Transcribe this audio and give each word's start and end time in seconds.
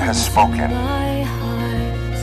Has 0.00 0.24
spoken. 0.26 0.70
My 0.72 1.22
heart, 1.22 2.20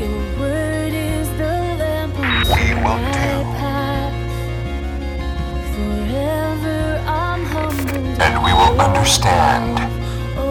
your 0.00 0.18
word 0.38 0.92
is 0.94 1.28
the 1.40 1.54
lamp 1.82 2.14
We 2.16 2.22
will 2.22 2.44
do. 2.46 2.82
my 2.82 2.98
path. 3.58 4.14
Forever 5.74 6.80
I'm 7.06 7.42
humbled. 7.44 8.20
And 8.22 8.34
we 8.44 8.52
will 8.52 8.80
understand. 8.80 9.78
Oh, 10.38 10.46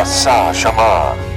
Asa 0.00 0.52
Shama. 0.54 1.35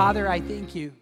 Father, 0.00 0.26
I 0.26 0.40
thank 0.40 0.74
you 0.74 0.94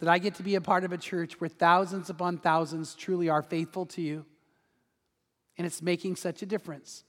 that 0.00 0.08
I 0.08 0.16
get 0.18 0.36
to 0.36 0.42
be 0.42 0.54
a 0.54 0.62
part 0.62 0.84
of 0.84 0.92
a 0.92 0.96
church 0.96 1.38
where 1.38 1.50
thousands 1.50 2.08
upon 2.08 2.38
thousands 2.38 2.94
truly 2.94 3.28
are 3.28 3.42
faithful 3.42 3.84
to 3.84 4.00
you. 4.00 4.24
And 5.58 5.66
it's 5.66 5.82
making 5.82 6.16
such 6.16 6.40
a 6.40 6.46
difference 6.46 7.04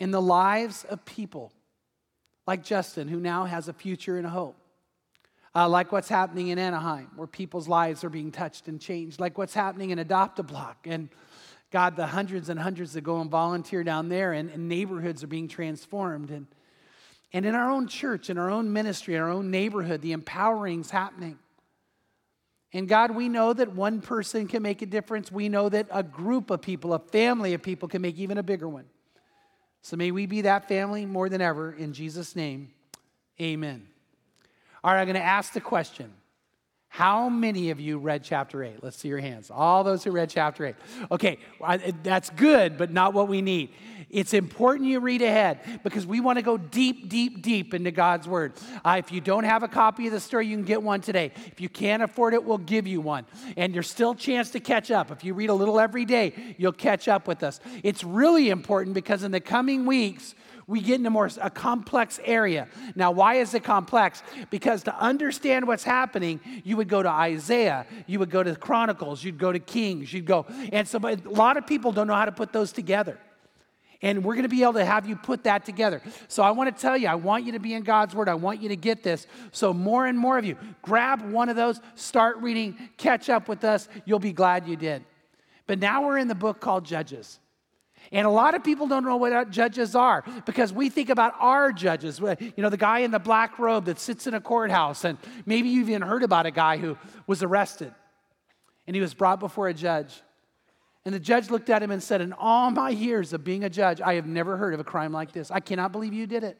in 0.00 0.10
the 0.10 0.22
lives 0.22 0.84
of 0.84 1.04
people 1.04 1.52
like 2.46 2.64
Justin, 2.64 3.08
who 3.08 3.20
now 3.20 3.44
has 3.44 3.68
a 3.68 3.74
future 3.74 4.16
and 4.16 4.26
a 4.26 4.30
hope. 4.30 4.56
Uh, 5.54 5.68
like 5.68 5.92
what's 5.92 6.08
happening 6.08 6.48
in 6.48 6.58
Anaheim, 6.58 7.10
where 7.16 7.26
people's 7.26 7.68
lives 7.68 8.04
are 8.04 8.10
being 8.10 8.32
touched 8.32 8.68
and 8.68 8.80
changed. 8.80 9.20
Like 9.20 9.36
what's 9.36 9.52
happening 9.52 9.90
in 9.90 9.98
Adopt 9.98 10.38
a 10.38 10.42
Block. 10.42 10.86
And 10.86 11.10
God, 11.70 11.94
the 11.94 12.06
hundreds 12.06 12.48
and 12.48 12.58
hundreds 12.58 12.94
that 12.94 13.02
go 13.02 13.20
and 13.20 13.30
volunteer 13.30 13.84
down 13.84 14.08
there, 14.08 14.32
and, 14.32 14.48
and 14.48 14.66
neighborhoods 14.66 15.22
are 15.22 15.26
being 15.26 15.46
transformed. 15.46 16.30
And, 16.30 16.46
and 17.34 17.44
in 17.44 17.56
our 17.56 17.68
own 17.68 17.88
church, 17.88 18.30
in 18.30 18.38
our 18.38 18.48
own 18.48 18.72
ministry, 18.72 19.16
in 19.16 19.20
our 19.20 19.28
own 19.28 19.50
neighborhood, 19.50 20.00
the 20.00 20.14
empowering's 20.16 20.88
happening. 20.88 21.36
And 22.72 22.88
God, 22.88 23.10
we 23.10 23.28
know 23.28 23.52
that 23.52 23.72
one 23.72 24.00
person 24.00 24.46
can 24.46 24.62
make 24.62 24.82
a 24.82 24.86
difference. 24.86 25.32
We 25.32 25.48
know 25.48 25.68
that 25.68 25.88
a 25.90 26.04
group 26.04 26.50
of 26.50 26.62
people, 26.62 26.94
a 26.94 27.00
family 27.00 27.52
of 27.52 27.60
people, 27.60 27.88
can 27.88 28.02
make 28.02 28.18
even 28.18 28.38
a 28.38 28.42
bigger 28.44 28.68
one. 28.68 28.84
So 29.82 29.96
may 29.96 30.12
we 30.12 30.26
be 30.26 30.42
that 30.42 30.68
family 30.68 31.06
more 31.06 31.28
than 31.28 31.40
ever. 31.40 31.72
In 31.72 31.92
Jesus' 31.92 32.36
name, 32.36 32.70
amen. 33.40 33.88
All 34.84 34.92
right, 34.92 35.00
I'm 35.00 35.06
going 35.06 35.14
to 35.16 35.20
ask 35.20 35.52
the 35.52 35.60
question 35.60 36.12
How 36.94 37.28
many 37.28 37.70
of 37.70 37.80
you 37.80 37.98
read 37.98 38.22
chapter 38.22 38.62
8? 38.62 38.74
Let's 38.80 38.96
see 38.96 39.08
your 39.08 39.18
hands. 39.18 39.50
All 39.50 39.82
those 39.82 40.04
who 40.04 40.12
read 40.12 40.30
chapter 40.30 40.64
8. 40.64 40.76
Okay, 41.10 41.38
that's 42.04 42.30
good, 42.30 42.78
but 42.78 42.92
not 42.92 43.14
what 43.14 43.26
we 43.26 43.42
need. 43.42 43.70
It's 44.10 44.32
important 44.32 44.88
you 44.88 45.00
read 45.00 45.20
ahead 45.20 45.58
because 45.82 46.06
we 46.06 46.20
want 46.20 46.38
to 46.38 46.44
go 46.44 46.56
deep, 46.56 47.08
deep, 47.08 47.42
deep 47.42 47.74
into 47.74 47.90
God's 47.90 48.28
Word. 48.28 48.52
Uh, 48.84 48.94
if 49.00 49.10
you 49.10 49.20
don't 49.20 49.42
have 49.42 49.64
a 49.64 49.68
copy 49.68 50.06
of 50.06 50.12
the 50.12 50.20
story, 50.20 50.46
you 50.46 50.56
can 50.56 50.64
get 50.64 50.84
one 50.84 51.00
today. 51.00 51.32
If 51.48 51.60
you 51.60 51.68
can't 51.68 52.00
afford 52.00 52.32
it, 52.32 52.44
we'll 52.44 52.58
give 52.58 52.86
you 52.86 53.00
one. 53.00 53.26
And 53.56 53.74
there's 53.74 53.90
still 53.90 54.12
a 54.12 54.16
chance 54.16 54.50
to 54.50 54.60
catch 54.60 54.92
up. 54.92 55.10
If 55.10 55.24
you 55.24 55.34
read 55.34 55.50
a 55.50 55.54
little 55.54 55.80
every 55.80 56.04
day, 56.04 56.54
you'll 56.58 56.70
catch 56.70 57.08
up 57.08 57.26
with 57.26 57.42
us. 57.42 57.58
It's 57.82 58.04
really 58.04 58.50
important 58.50 58.94
because 58.94 59.24
in 59.24 59.32
the 59.32 59.40
coming 59.40 59.84
weeks, 59.84 60.36
we 60.66 60.80
get 60.80 60.96
into 60.96 61.10
more 61.10 61.28
a 61.40 61.50
complex 61.50 62.20
area. 62.24 62.68
Now, 62.94 63.10
why 63.10 63.34
is 63.34 63.54
it 63.54 63.64
complex? 63.64 64.22
Because 64.50 64.82
to 64.84 64.98
understand 64.98 65.66
what's 65.66 65.84
happening, 65.84 66.40
you 66.64 66.76
would 66.76 66.88
go 66.88 67.02
to 67.02 67.08
Isaiah, 67.08 67.86
you 68.06 68.18
would 68.18 68.30
go 68.30 68.42
to 68.42 68.54
Chronicles, 68.56 69.22
you'd 69.22 69.38
go 69.38 69.52
to 69.52 69.58
Kings, 69.58 70.12
you'd 70.12 70.26
go, 70.26 70.46
and 70.72 70.86
so 70.86 70.98
a 71.02 71.16
lot 71.24 71.56
of 71.56 71.66
people 71.66 71.92
don't 71.92 72.06
know 72.06 72.14
how 72.14 72.24
to 72.24 72.32
put 72.32 72.52
those 72.52 72.72
together. 72.72 73.18
And 74.02 74.22
we're 74.22 74.34
going 74.34 74.42
to 74.42 74.50
be 74.50 74.62
able 74.62 74.74
to 74.74 74.84
have 74.84 75.08
you 75.08 75.16
put 75.16 75.44
that 75.44 75.64
together. 75.64 76.02
So 76.28 76.42
I 76.42 76.50
want 76.50 76.74
to 76.74 76.78
tell 76.78 76.94
you, 76.94 77.08
I 77.08 77.14
want 77.14 77.46
you 77.46 77.52
to 77.52 77.58
be 77.58 77.72
in 77.72 77.84
God's 77.84 78.14
Word. 78.14 78.28
I 78.28 78.34
want 78.34 78.60
you 78.60 78.68
to 78.68 78.76
get 78.76 79.02
this. 79.02 79.26
So 79.50 79.72
more 79.72 80.04
and 80.04 80.18
more 80.18 80.36
of 80.36 80.44
you, 80.44 80.58
grab 80.82 81.22
one 81.22 81.48
of 81.48 81.56
those, 81.56 81.80
start 81.94 82.36
reading, 82.38 82.76
catch 82.98 83.30
up 83.30 83.48
with 83.48 83.64
us. 83.64 83.88
You'll 84.04 84.18
be 84.18 84.32
glad 84.32 84.68
you 84.68 84.76
did. 84.76 85.04
But 85.66 85.78
now 85.78 86.06
we're 86.06 86.18
in 86.18 86.28
the 86.28 86.34
book 86.34 86.60
called 86.60 86.84
Judges. 86.84 87.40
And 88.12 88.26
a 88.26 88.30
lot 88.30 88.54
of 88.54 88.62
people 88.62 88.86
don't 88.86 89.04
know 89.04 89.16
what 89.16 89.50
judges 89.50 89.94
are 89.94 90.24
because 90.46 90.72
we 90.72 90.88
think 90.88 91.10
about 91.10 91.34
our 91.40 91.72
judges. 91.72 92.20
You 92.20 92.52
know, 92.58 92.70
the 92.70 92.76
guy 92.76 93.00
in 93.00 93.10
the 93.10 93.18
black 93.18 93.58
robe 93.58 93.86
that 93.86 93.98
sits 93.98 94.26
in 94.26 94.34
a 94.34 94.40
courthouse, 94.40 95.04
and 95.04 95.18
maybe 95.46 95.68
you've 95.68 95.88
even 95.88 96.02
heard 96.02 96.22
about 96.22 96.46
a 96.46 96.50
guy 96.50 96.76
who 96.76 96.96
was 97.26 97.42
arrested 97.42 97.92
and 98.86 98.94
he 98.94 99.00
was 99.00 99.14
brought 99.14 99.40
before 99.40 99.68
a 99.68 99.74
judge. 99.74 100.22
And 101.04 101.14
the 101.14 101.20
judge 101.20 101.50
looked 101.50 101.68
at 101.68 101.82
him 101.82 101.90
and 101.90 102.02
said, 102.02 102.20
In 102.20 102.32
all 102.32 102.70
my 102.70 102.90
years 102.90 103.32
of 103.32 103.44
being 103.44 103.64
a 103.64 103.70
judge, 103.70 104.00
I 104.00 104.14
have 104.14 104.26
never 104.26 104.56
heard 104.56 104.74
of 104.74 104.80
a 104.80 104.84
crime 104.84 105.12
like 105.12 105.32
this. 105.32 105.50
I 105.50 105.60
cannot 105.60 105.92
believe 105.92 106.14
you 106.14 106.26
did 106.26 106.44
it. 106.44 106.58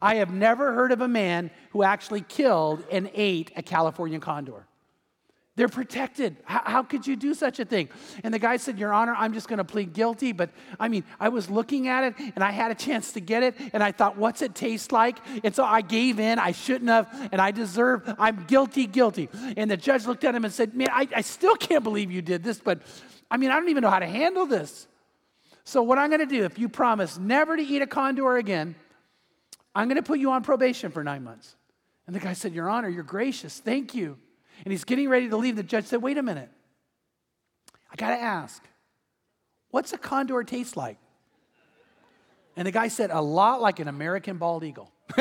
I 0.00 0.16
have 0.16 0.32
never 0.32 0.72
heard 0.74 0.92
of 0.92 1.00
a 1.00 1.08
man 1.08 1.50
who 1.70 1.82
actually 1.82 2.22
killed 2.22 2.84
and 2.90 3.10
ate 3.14 3.52
a 3.56 3.62
California 3.62 4.18
condor. 4.18 4.66
They're 5.54 5.68
protected. 5.68 6.38
How, 6.44 6.62
how, 6.64 6.82
could 6.82 7.06
you 7.06 7.14
do 7.14 7.34
such 7.34 7.60
a 7.60 7.66
thing? 7.66 7.90
And 8.24 8.32
the 8.32 8.38
guy 8.38 8.56
said, 8.56 8.78
Your 8.78 8.92
Honor, 8.94 9.14
I'm 9.14 9.34
just 9.34 9.48
going 9.48 9.58
to 9.58 9.64
plead 9.64 9.92
guilty. 9.92 10.32
But 10.32 10.48
I 10.80 10.88
mean, 10.88 11.04
I 11.20 11.28
was 11.28 11.50
looking 11.50 11.88
at 11.88 12.04
it 12.04 12.14
and 12.34 12.42
I 12.42 12.50
had 12.50 12.70
a 12.70 12.74
chance 12.74 13.12
to 13.12 13.20
get 13.20 13.42
it. 13.42 13.56
And 13.74 13.82
I 13.82 13.92
thought, 13.92 14.16
What's 14.16 14.40
it 14.40 14.54
taste 14.54 14.92
like? 14.92 15.18
And 15.44 15.54
so 15.54 15.62
I 15.62 15.82
gave 15.82 16.18
in. 16.18 16.38
I 16.38 16.52
shouldn't 16.52 16.88
have. 16.88 17.28
And 17.32 17.38
I 17.38 17.50
deserve, 17.50 18.14
I'm 18.18 18.44
guilty, 18.44 18.86
guilty. 18.86 19.28
And 19.58 19.70
the 19.70 19.76
judge 19.76 20.06
looked 20.06 20.24
at 20.24 20.34
him 20.34 20.46
and 20.46 20.54
said, 20.54 20.74
Man, 20.74 20.88
I, 20.90 21.06
I 21.14 21.20
still 21.20 21.56
can't 21.56 21.84
believe 21.84 22.10
you 22.10 22.22
did 22.22 22.42
this. 22.42 22.58
But 22.58 22.80
I 23.30 23.36
mean, 23.36 23.50
I 23.50 23.56
don't 23.56 23.68
even 23.68 23.82
know 23.82 23.90
how 23.90 23.98
to 23.98 24.06
handle 24.06 24.46
this. 24.46 24.86
So, 25.64 25.82
what 25.82 25.98
I'm 25.98 26.08
going 26.08 26.20
to 26.20 26.26
do, 26.26 26.44
if 26.44 26.58
you 26.58 26.68
promise 26.68 27.18
never 27.18 27.56
to 27.56 27.62
eat 27.62 27.82
a 27.82 27.86
condor 27.86 28.36
again, 28.36 28.74
I'm 29.74 29.88
going 29.88 29.96
to 29.96 30.02
put 30.02 30.18
you 30.18 30.30
on 30.30 30.42
probation 30.42 30.90
for 30.90 31.04
nine 31.04 31.24
months. 31.24 31.56
And 32.06 32.16
the 32.16 32.20
guy 32.20 32.32
said, 32.32 32.54
Your 32.54 32.70
Honor, 32.70 32.88
you're 32.88 33.04
gracious. 33.04 33.60
Thank 33.60 33.94
you. 33.94 34.18
And 34.64 34.72
he's 34.72 34.84
getting 34.84 35.08
ready 35.08 35.28
to 35.28 35.36
leave. 35.36 35.56
The 35.56 35.62
judge 35.62 35.86
said, 35.86 36.02
Wait 36.02 36.18
a 36.18 36.22
minute. 36.22 36.48
I 37.90 37.96
got 37.96 38.10
to 38.10 38.20
ask, 38.20 38.62
what's 39.70 39.92
a 39.92 39.98
condor 39.98 40.42
taste 40.44 40.76
like? 40.76 40.98
And 42.56 42.66
the 42.66 42.72
guy 42.72 42.88
said, 42.88 43.10
A 43.10 43.20
lot 43.20 43.60
like 43.60 43.80
an 43.80 43.88
American 43.88 44.38
bald 44.38 44.64
eagle. 44.64 44.90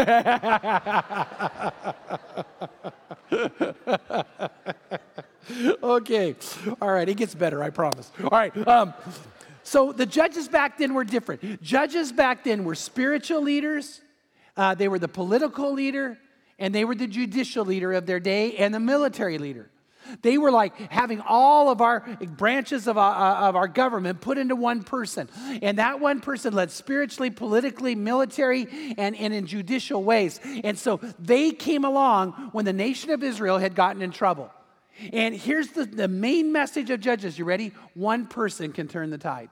okay. 5.83 6.35
All 6.81 6.91
right. 6.91 7.09
It 7.09 7.17
gets 7.17 7.35
better, 7.35 7.63
I 7.63 7.69
promise. 7.71 8.11
All 8.23 8.29
right. 8.29 8.67
Um, 8.67 8.93
so 9.63 9.91
the 9.91 10.05
judges 10.05 10.47
back 10.47 10.77
then 10.77 10.93
were 10.93 11.03
different. 11.03 11.61
Judges 11.61 12.11
back 12.11 12.43
then 12.43 12.63
were 12.63 12.75
spiritual 12.75 13.41
leaders, 13.41 14.01
uh, 14.57 14.75
they 14.75 14.87
were 14.87 14.99
the 14.99 15.07
political 15.07 15.71
leader, 15.73 16.17
and 16.61 16.73
they 16.73 16.85
were 16.85 16.95
the 16.95 17.07
judicial 17.07 17.65
leader 17.65 17.91
of 17.91 18.05
their 18.05 18.19
day 18.19 18.55
and 18.55 18.73
the 18.73 18.79
military 18.79 19.37
leader. 19.39 19.69
They 20.21 20.37
were 20.37 20.51
like 20.51 20.75
having 20.91 21.21
all 21.21 21.69
of 21.69 21.81
our 21.81 22.01
branches 22.37 22.87
of 22.87 22.97
our, 22.97 23.15
uh, 23.15 23.49
of 23.49 23.55
our 23.55 23.67
government 23.67 24.21
put 24.21 24.37
into 24.37 24.55
one 24.55 24.83
person. 24.83 25.29
And 25.61 25.79
that 25.79 25.99
one 25.99 26.21
person 26.21 26.53
led 26.53 26.71
spiritually, 26.71 27.29
politically, 27.29 27.95
military, 27.95 28.67
and, 28.97 29.15
and 29.15 29.33
in 29.33 29.47
judicial 29.47 30.03
ways. 30.03 30.39
And 30.63 30.77
so 30.77 30.99
they 31.17 31.51
came 31.51 31.85
along 31.85 32.49
when 32.51 32.65
the 32.65 32.73
nation 32.73 33.11
of 33.11 33.23
Israel 33.23 33.57
had 33.57 33.73
gotten 33.73 34.01
in 34.01 34.11
trouble. 34.11 34.51
And 35.13 35.33
here's 35.33 35.69
the, 35.69 35.85
the 35.85 36.07
main 36.07 36.51
message 36.51 36.89
of 36.89 36.99
Judges. 36.99 37.39
You 37.39 37.45
ready? 37.45 37.71
One 37.93 38.27
person 38.27 38.73
can 38.73 38.87
turn 38.87 39.09
the 39.09 39.17
tide, 39.17 39.49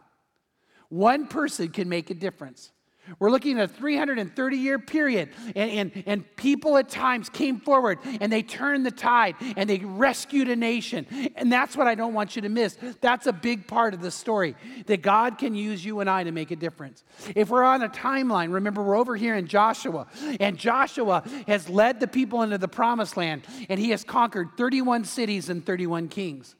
one 0.90 1.28
person 1.28 1.70
can 1.70 1.90
make 1.90 2.10
a 2.10 2.16
difference. 2.16 2.72
We're 3.18 3.32
looking 3.32 3.60
at 3.60 3.70
a 3.70 3.74
330 3.74 4.58
year 4.58 4.78
period, 4.80 5.30
and, 5.56 5.72
and, 5.72 6.04
and 6.06 6.36
people 6.36 6.78
at 6.78 6.90
times 6.90 7.30
came 7.30 7.60
forward 7.60 8.00
and 8.22 8.32
they 8.32 8.44
turned 8.44 8.86
the 8.86 8.92
tide 8.92 9.36
and 9.58 9.70
they 9.70 9.80
rescued 9.80 10.50
a 10.50 10.56
nation. 10.56 11.08
And 11.36 11.52
that's 11.52 11.76
what 11.76 11.88
I 11.88 11.96
don't 11.96 12.14
want 12.14 12.36
you 12.36 12.42
to 12.44 12.50
miss. 12.50 12.78
That's 13.02 13.28
a 13.28 13.34
big 13.34 13.68
part 13.68 13.94
of 13.94 14.02
the 14.02 14.12
story 14.12 14.56
that 14.86 15.02
God 15.02 15.38
can 15.38 15.56
use 15.56 15.84
you 15.84 16.00
and 16.00 16.10
I 16.10 16.24
to 16.24 16.32
make 16.32 16.52
a 16.52 16.56
difference. 16.56 17.04
If 17.36 17.50
we're 17.50 17.64
on 17.64 17.82
a 17.82 17.90
timeline, 17.90 18.54
remember 18.54 18.84
we're 18.84 18.98
over 18.98 19.16
here 19.16 19.36
in 19.36 19.48
Joshua, 19.48 20.08
and 20.40 20.58
Joshua 20.58 21.24
has 21.48 21.70
led 21.70 22.00
the 22.00 22.08
people 22.08 22.42
into 22.42 22.58
the 22.58 22.68
promised 22.68 23.18
land, 23.18 23.44
and 23.70 23.80
he 23.80 23.92
has 23.92 24.04
conquered 24.04 24.50
31 24.58 25.06
cities 25.06 25.50
and 25.50 25.66
31 25.66 26.10
kings. 26.10 26.56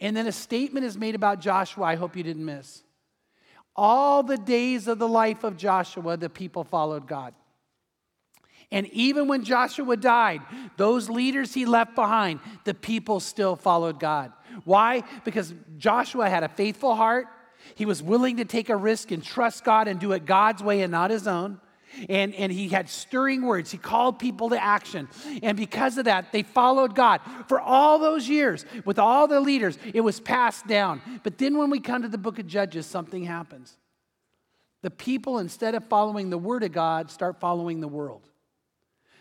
And 0.00 0.16
then 0.16 0.26
a 0.26 0.32
statement 0.32 0.86
is 0.86 0.96
made 0.96 1.14
about 1.14 1.40
Joshua 1.40 1.84
I 1.84 1.94
hope 1.96 2.16
you 2.16 2.22
didn't 2.22 2.44
miss. 2.44 2.82
All 3.82 4.22
the 4.22 4.36
days 4.36 4.88
of 4.88 4.98
the 4.98 5.08
life 5.08 5.42
of 5.42 5.56
Joshua, 5.56 6.18
the 6.18 6.28
people 6.28 6.64
followed 6.64 7.08
God. 7.08 7.32
And 8.70 8.86
even 8.88 9.26
when 9.26 9.42
Joshua 9.42 9.96
died, 9.96 10.42
those 10.76 11.08
leaders 11.08 11.54
he 11.54 11.64
left 11.64 11.94
behind, 11.94 12.40
the 12.64 12.74
people 12.74 13.20
still 13.20 13.56
followed 13.56 13.98
God. 13.98 14.34
Why? 14.64 15.02
Because 15.24 15.54
Joshua 15.78 16.28
had 16.28 16.42
a 16.42 16.48
faithful 16.50 16.94
heart. 16.94 17.28
He 17.74 17.86
was 17.86 18.02
willing 18.02 18.36
to 18.36 18.44
take 18.44 18.68
a 18.68 18.76
risk 18.76 19.12
and 19.12 19.24
trust 19.24 19.64
God 19.64 19.88
and 19.88 19.98
do 19.98 20.12
it 20.12 20.26
God's 20.26 20.62
way 20.62 20.82
and 20.82 20.92
not 20.92 21.10
his 21.10 21.26
own. 21.26 21.58
And, 22.08 22.34
and 22.34 22.52
he 22.52 22.68
had 22.68 22.88
stirring 22.88 23.42
words. 23.42 23.70
He 23.70 23.78
called 23.78 24.18
people 24.18 24.50
to 24.50 24.62
action. 24.62 25.08
And 25.42 25.56
because 25.56 25.98
of 25.98 26.04
that, 26.06 26.32
they 26.32 26.42
followed 26.42 26.94
God. 26.94 27.20
For 27.48 27.60
all 27.60 27.98
those 27.98 28.28
years, 28.28 28.64
with 28.84 28.98
all 28.98 29.26
the 29.26 29.40
leaders, 29.40 29.78
it 29.92 30.00
was 30.00 30.20
passed 30.20 30.66
down. 30.66 31.02
But 31.22 31.38
then 31.38 31.58
when 31.58 31.70
we 31.70 31.80
come 31.80 32.02
to 32.02 32.08
the 32.08 32.18
book 32.18 32.38
of 32.38 32.46
Judges, 32.46 32.86
something 32.86 33.24
happens. 33.24 33.76
The 34.82 34.90
people, 34.90 35.38
instead 35.38 35.74
of 35.74 35.86
following 35.88 36.30
the 36.30 36.38
word 36.38 36.62
of 36.62 36.72
God, 36.72 37.10
start 37.10 37.40
following 37.40 37.80
the 37.80 37.88
world. 37.88 38.26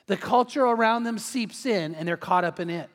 The 0.08 0.18
culture 0.18 0.64
around 0.64 1.04
them 1.04 1.20
seeps 1.20 1.66
in 1.66 1.94
and 1.96 2.08
they're 2.08 2.18
caught 2.18 2.44
up 2.44 2.60
in 2.60 2.70
it. 2.70 2.90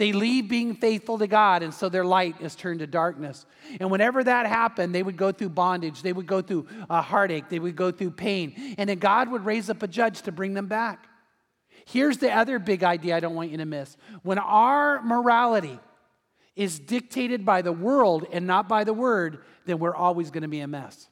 They 0.00 0.12
leave 0.12 0.48
being 0.48 0.76
faithful 0.76 1.18
to 1.18 1.26
God, 1.26 1.62
and 1.62 1.74
so 1.74 1.90
their 1.90 2.06
light 2.06 2.40
is 2.40 2.54
turned 2.54 2.78
to 2.78 2.86
darkness. 2.86 3.44
And 3.78 3.90
whenever 3.90 4.24
that 4.24 4.46
happened, 4.46 4.94
they 4.94 5.02
would 5.02 5.18
go 5.18 5.30
through 5.30 5.50
bondage, 5.50 6.00
they 6.00 6.14
would 6.14 6.26
go 6.26 6.40
through 6.40 6.68
a 6.88 7.02
heartache, 7.02 7.50
they 7.50 7.58
would 7.58 7.76
go 7.76 7.90
through 7.90 8.12
pain, 8.12 8.74
and 8.78 8.88
then 8.88 8.98
God 8.98 9.30
would 9.30 9.44
raise 9.44 9.68
up 9.68 9.82
a 9.82 9.86
judge 9.86 10.22
to 10.22 10.32
bring 10.32 10.54
them 10.54 10.68
back. 10.68 11.06
Here's 11.84 12.16
the 12.16 12.32
other 12.32 12.58
big 12.58 12.82
idea 12.82 13.14
I 13.14 13.20
don't 13.20 13.34
want 13.34 13.50
you 13.50 13.58
to 13.58 13.66
miss. 13.66 13.94
When 14.22 14.38
our 14.38 15.02
morality 15.02 15.78
is 16.56 16.78
dictated 16.78 17.44
by 17.44 17.60
the 17.60 17.70
world 17.70 18.24
and 18.32 18.46
not 18.46 18.70
by 18.70 18.84
the 18.84 18.94
word, 18.94 19.44
then 19.66 19.80
we're 19.80 19.94
always 19.94 20.30
going 20.30 20.44
to 20.44 20.48
be 20.48 20.60
a 20.60 20.66
mess. 20.66 21.09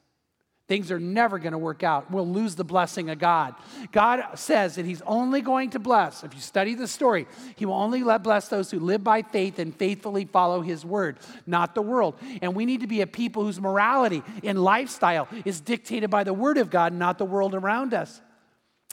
Things 0.69 0.91
are 0.91 0.99
never 0.99 1.39
going 1.39 1.53
to 1.53 1.57
work 1.57 1.81
out. 1.81 2.11
We'll 2.11 2.29
lose 2.29 2.53
the 2.53 2.63
blessing 2.63 3.09
of 3.09 3.17
God. 3.17 3.55
God 3.91 4.23
says 4.35 4.75
that 4.75 4.85
He's 4.85 5.01
only 5.01 5.41
going 5.41 5.71
to 5.71 5.79
bless, 5.79 6.23
if 6.23 6.35
you 6.35 6.39
study 6.39 6.75
the 6.75 6.87
story, 6.87 7.25
He 7.55 7.65
will 7.65 7.73
only 7.73 8.03
let 8.03 8.21
bless 8.21 8.49
those 8.49 8.69
who 8.69 8.79
live 8.79 9.03
by 9.03 9.23
faith 9.23 9.57
and 9.57 9.75
faithfully 9.75 10.25
follow 10.25 10.61
His 10.61 10.85
word, 10.85 11.17
not 11.47 11.73
the 11.73 11.81
world. 11.81 12.13
And 12.43 12.53
we 12.53 12.67
need 12.67 12.81
to 12.81 12.87
be 12.87 13.01
a 13.01 13.07
people 13.07 13.43
whose 13.43 13.59
morality 13.59 14.21
and 14.43 14.63
lifestyle 14.63 15.27
is 15.43 15.59
dictated 15.59 16.11
by 16.11 16.23
the 16.23 16.35
word 16.35 16.59
of 16.59 16.69
God, 16.69 16.93
not 16.93 17.17
the 17.17 17.25
world 17.25 17.55
around 17.55 17.95
us. 17.95 18.21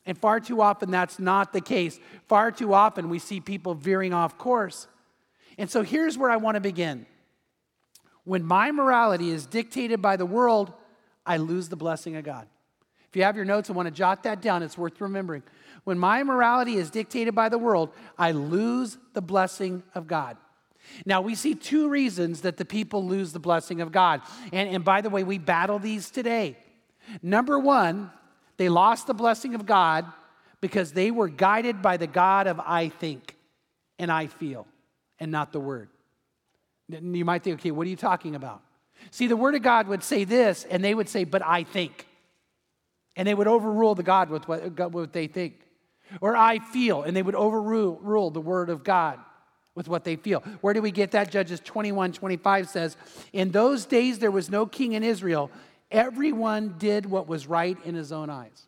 And 0.07 0.17
far 0.17 0.41
too 0.41 0.63
often, 0.63 0.91
that's 0.91 1.19
not 1.19 1.53
the 1.53 1.61
case. 1.61 2.01
Far 2.27 2.53
too 2.53 2.73
often, 2.73 3.11
we 3.11 3.19
see 3.19 3.39
people 3.39 3.75
veering 3.75 4.15
off 4.15 4.39
course. 4.39 4.89
And 5.59 5.71
so 5.71 5.83
here's 5.83 6.17
where 6.17 6.31
I 6.31 6.37
want 6.37 6.55
to 6.55 6.61
begin. 6.63 7.05
When 8.25 8.43
my 8.43 8.73
morality 8.73 9.29
is 9.29 9.45
dictated 9.45 10.01
by 10.01 10.17
the 10.17 10.25
world, 10.25 10.73
I 11.27 11.37
lose 11.39 11.69
the 11.69 11.77
blessing 11.77 12.17
of 12.17 12.25
God. 12.25 12.47
If 13.09 13.17
you 13.17 13.25
have 13.25 13.37
your 13.37 13.45
notes 13.45 13.69
and 13.69 13.77
want 13.77 13.87
to 13.87 13.95
jot 13.95 14.23
that 14.23 14.41
down, 14.41 14.63
it's 14.63 14.79
worth 14.79 15.01
remembering. 15.01 15.43
When 15.85 15.99
my 15.99 16.23
morality 16.23 16.77
is 16.77 16.91
dictated 16.91 17.35
by 17.35 17.49
the 17.49 17.59
world, 17.59 17.91
I 18.19 18.33
lose 18.33 18.99
the 19.15 19.23
blessing 19.23 19.83
of 19.95 20.07
God. 20.07 20.37
Now, 21.05 21.21
we 21.21 21.35
see 21.35 21.55
two 21.55 21.89
reasons 21.89 22.43
that 22.43 22.57
the 22.57 22.65
people 22.65 23.05
lose 23.05 23.33
the 23.33 23.39
blessing 23.39 23.81
of 23.81 23.93
God. 23.93 24.23
And, 24.53 24.69
and 24.69 24.85
by 24.85 25.01
the 25.01 25.11
way, 25.11 25.25
we 25.25 25.39
battle 25.39 25.79
these 25.79 26.11
today. 26.11 26.57
Number 27.23 27.59
one, 27.59 28.11
they 28.57 28.69
lost 28.69 29.07
the 29.07 29.15
blessing 29.15 29.55
of 29.55 29.67
God 29.67 30.07
because 30.61 30.93
they 30.93 31.11
were 31.11 31.29
guided 31.29 31.83
by 31.83 31.97
the 31.97 32.07
God 32.07 32.47
of 32.47 32.61
I 32.61 32.89
think 32.89 33.37
and 33.99 34.11
I 34.11 34.27
feel 34.27 34.67
and 35.19 35.31
not 35.31 35.53
the 35.53 35.61
word. 35.61 35.89
You 36.89 37.25
might 37.25 37.43
think, 37.43 37.61
okay, 37.61 37.71
what 37.71 37.87
are 37.87 37.91
you 37.91 37.97
talking 37.97 38.35
about? 38.35 38.63
See, 39.11 39.27
the 39.27 39.37
Word 39.37 39.55
of 39.55 39.63
God 39.63 39.89
would 39.89 40.03
say 40.03 40.25
this, 40.25 40.65
and 40.65 40.83
they 40.83 40.95
would 40.95 41.09
say, 41.09 41.25
But 41.25 41.45
I 41.45 41.65
think. 41.65 42.07
And 43.15 43.27
they 43.27 43.35
would 43.35 43.47
overrule 43.47 43.95
the 43.95 44.03
God 44.03 44.29
with 44.29 44.47
what, 44.47 44.93
what 44.93 45.13
they 45.13 45.27
think. 45.27 45.55
Or 46.21 46.37
I 46.37 46.59
feel, 46.59 47.03
and 47.03 47.17
they 47.17 47.23
would 47.23 47.35
overrule 47.35 48.31
the 48.31 48.41
Word 48.41 48.71
of 48.71 48.85
God 48.85 49.19
with 49.75 49.89
what 49.89 50.05
they 50.05 50.17
feel. 50.17 50.41
Where 50.61 50.75
do 50.75 50.83
we 50.83 50.91
get 50.91 51.13
that? 51.13 51.31
Judges 51.31 51.61
21 51.61 52.13
25 52.13 52.69
says, 52.69 52.97
In 53.33 53.51
those 53.53 53.87
days 53.87 54.19
there 54.19 54.31
was 54.31 54.51
no 54.51 54.67
king 54.67 54.93
in 54.93 55.05
Israel. 55.05 55.51
Everyone 55.91 56.75
did 56.79 57.07
what 57.07 57.29
was 57.29 57.47
right 57.47 57.79
in 57.85 57.95
his 57.95 58.11
own 58.11 58.29
eyes. 58.29 58.66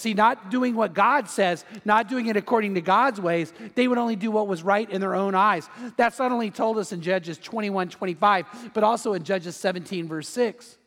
See, 0.00 0.14
not 0.14 0.50
doing 0.50 0.76
what 0.76 0.94
God 0.94 1.28
says, 1.28 1.62
not 1.84 2.08
doing 2.08 2.28
it 2.28 2.36
according 2.38 2.74
to 2.76 2.80
God's 2.80 3.20
ways, 3.20 3.52
they 3.74 3.86
would 3.86 3.98
only 3.98 4.16
do 4.16 4.30
what 4.30 4.48
was 4.48 4.62
right 4.62 4.88
in 4.88 4.98
their 4.98 5.14
own 5.14 5.34
eyes. 5.34 5.68
That's 5.98 6.18
not 6.18 6.32
only 6.32 6.50
told 6.50 6.78
us 6.78 6.92
in 6.92 7.02
Judges 7.02 7.36
21 7.36 7.90
25, 7.90 8.70
but 8.72 8.82
also 8.82 9.12
in 9.12 9.24
Judges 9.24 9.56
17, 9.56 10.08
verse 10.08 10.26
6. 10.30 10.78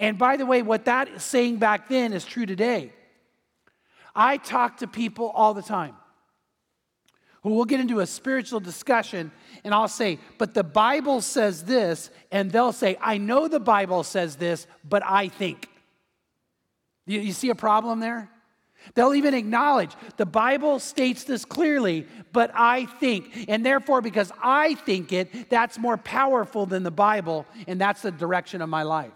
And 0.00 0.18
by 0.18 0.36
the 0.36 0.46
way, 0.46 0.62
what 0.62 0.86
that 0.86 1.20
saying 1.20 1.58
back 1.58 1.88
then 1.88 2.12
is 2.12 2.24
true 2.24 2.44
today. 2.44 2.92
I 4.16 4.38
talk 4.38 4.78
to 4.78 4.88
people 4.88 5.28
all 5.28 5.54
the 5.54 5.62
time 5.62 5.94
who 7.44 7.50
will 7.50 7.66
get 7.66 7.78
into 7.78 8.00
a 8.00 8.06
spiritual 8.06 8.58
discussion, 8.58 9.30
and 9.62 9.72
I'll 9.72 9.86
say, 9.86 10.18
But 10.38 10.54
the 10.54 10.64
Bible 10.64 11.20
says 11.20 11.62
this, 11.62 12.10
and 12.32 12.50
they'll 12.50 12.72
say, 12.72 12.98
I 13.00 13.16
know 13.18 13.46
the 13.46 13.60
Bible 13.60 14.02
says 14.02 14.34
this, 14.34 14.66
but 14.82 15.04
I 15.06 15.28
think. 15.28 15.68
You, 17.06 17.20
you 17.20 17.32
see 17.32 17.50
a 17.50 17.54
problem 17.54 18.00
there? 18.00 18.30
They'll 18.94 19.14
even 19.14 19.32
acknowledge 19.32 19.92
the 20.18 20.26
Bible 20.26 20.78
states 20.78 21.24
this 21.24 21.44
clearly, 21.44 22.06
but 22.32 22.50
I 22.54 22.84
think. 22.84 23.46
And 23.48 23.64
therefore, 23.64 24.02
because 24.02 24.30
I 24.42 24.74
think 24.74 25.12
it, 25.12 25.48
that's 25.48 25.78
more 25.78 25.96
powerful 25.96 26.66
than 26.66 26.82
the 26.82 26.90
Bible, 26.90 27.46
and 27.66 27.80
that's 27.80 28.02
the 28.02 28.10
direction 28.10 28.60
of 28.60 28.68
my 28.68 28.82
life. 28.82 29.12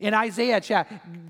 In 0.00 0.14
Isaiah, 0.14 0.60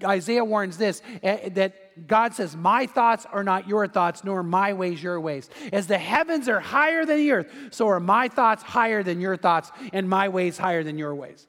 Isaiah 0.02 0.44
warns 0.44 0.78
this 0.78 1.02
eh, 1.22 1.50
that 1.50 2.06
God 2.06 2.32
says, 2.32 2.56
My 2.56 2.86
thoughts 2.86 3.26
are 3.30 3.44
not 3.44 3.68
your 3.68 3.86
thoughts, 3.86 4.24
nor 4.24 4.42
my 4.42 4.72
ways 4.72 5.02
your 5.02 5.20
ways. 5.20 5.50
As 5.74 5.88
the 5.88 5.98
heavens 5.98 6.48
are 6.48 6.60
higher 6.60 7.04
than 7.04 7.18
the 7.18 7.32
earth, 7.32 7.52
so 7.70 7.88
are 7.88 8.00
my 8.00 8.28
thoughts 8.28 8.62
higher 8.62 9.02
than 9.02 9.20
your 9.20 9.36
thoughts, 9.36 9.70
and 9.92 10.08
my 10.08 10.28
ways 10.30 10.56
higher 10.56 10.82
than 10.82 10.96
your 10.96 11.14
ways. 11.14 11.46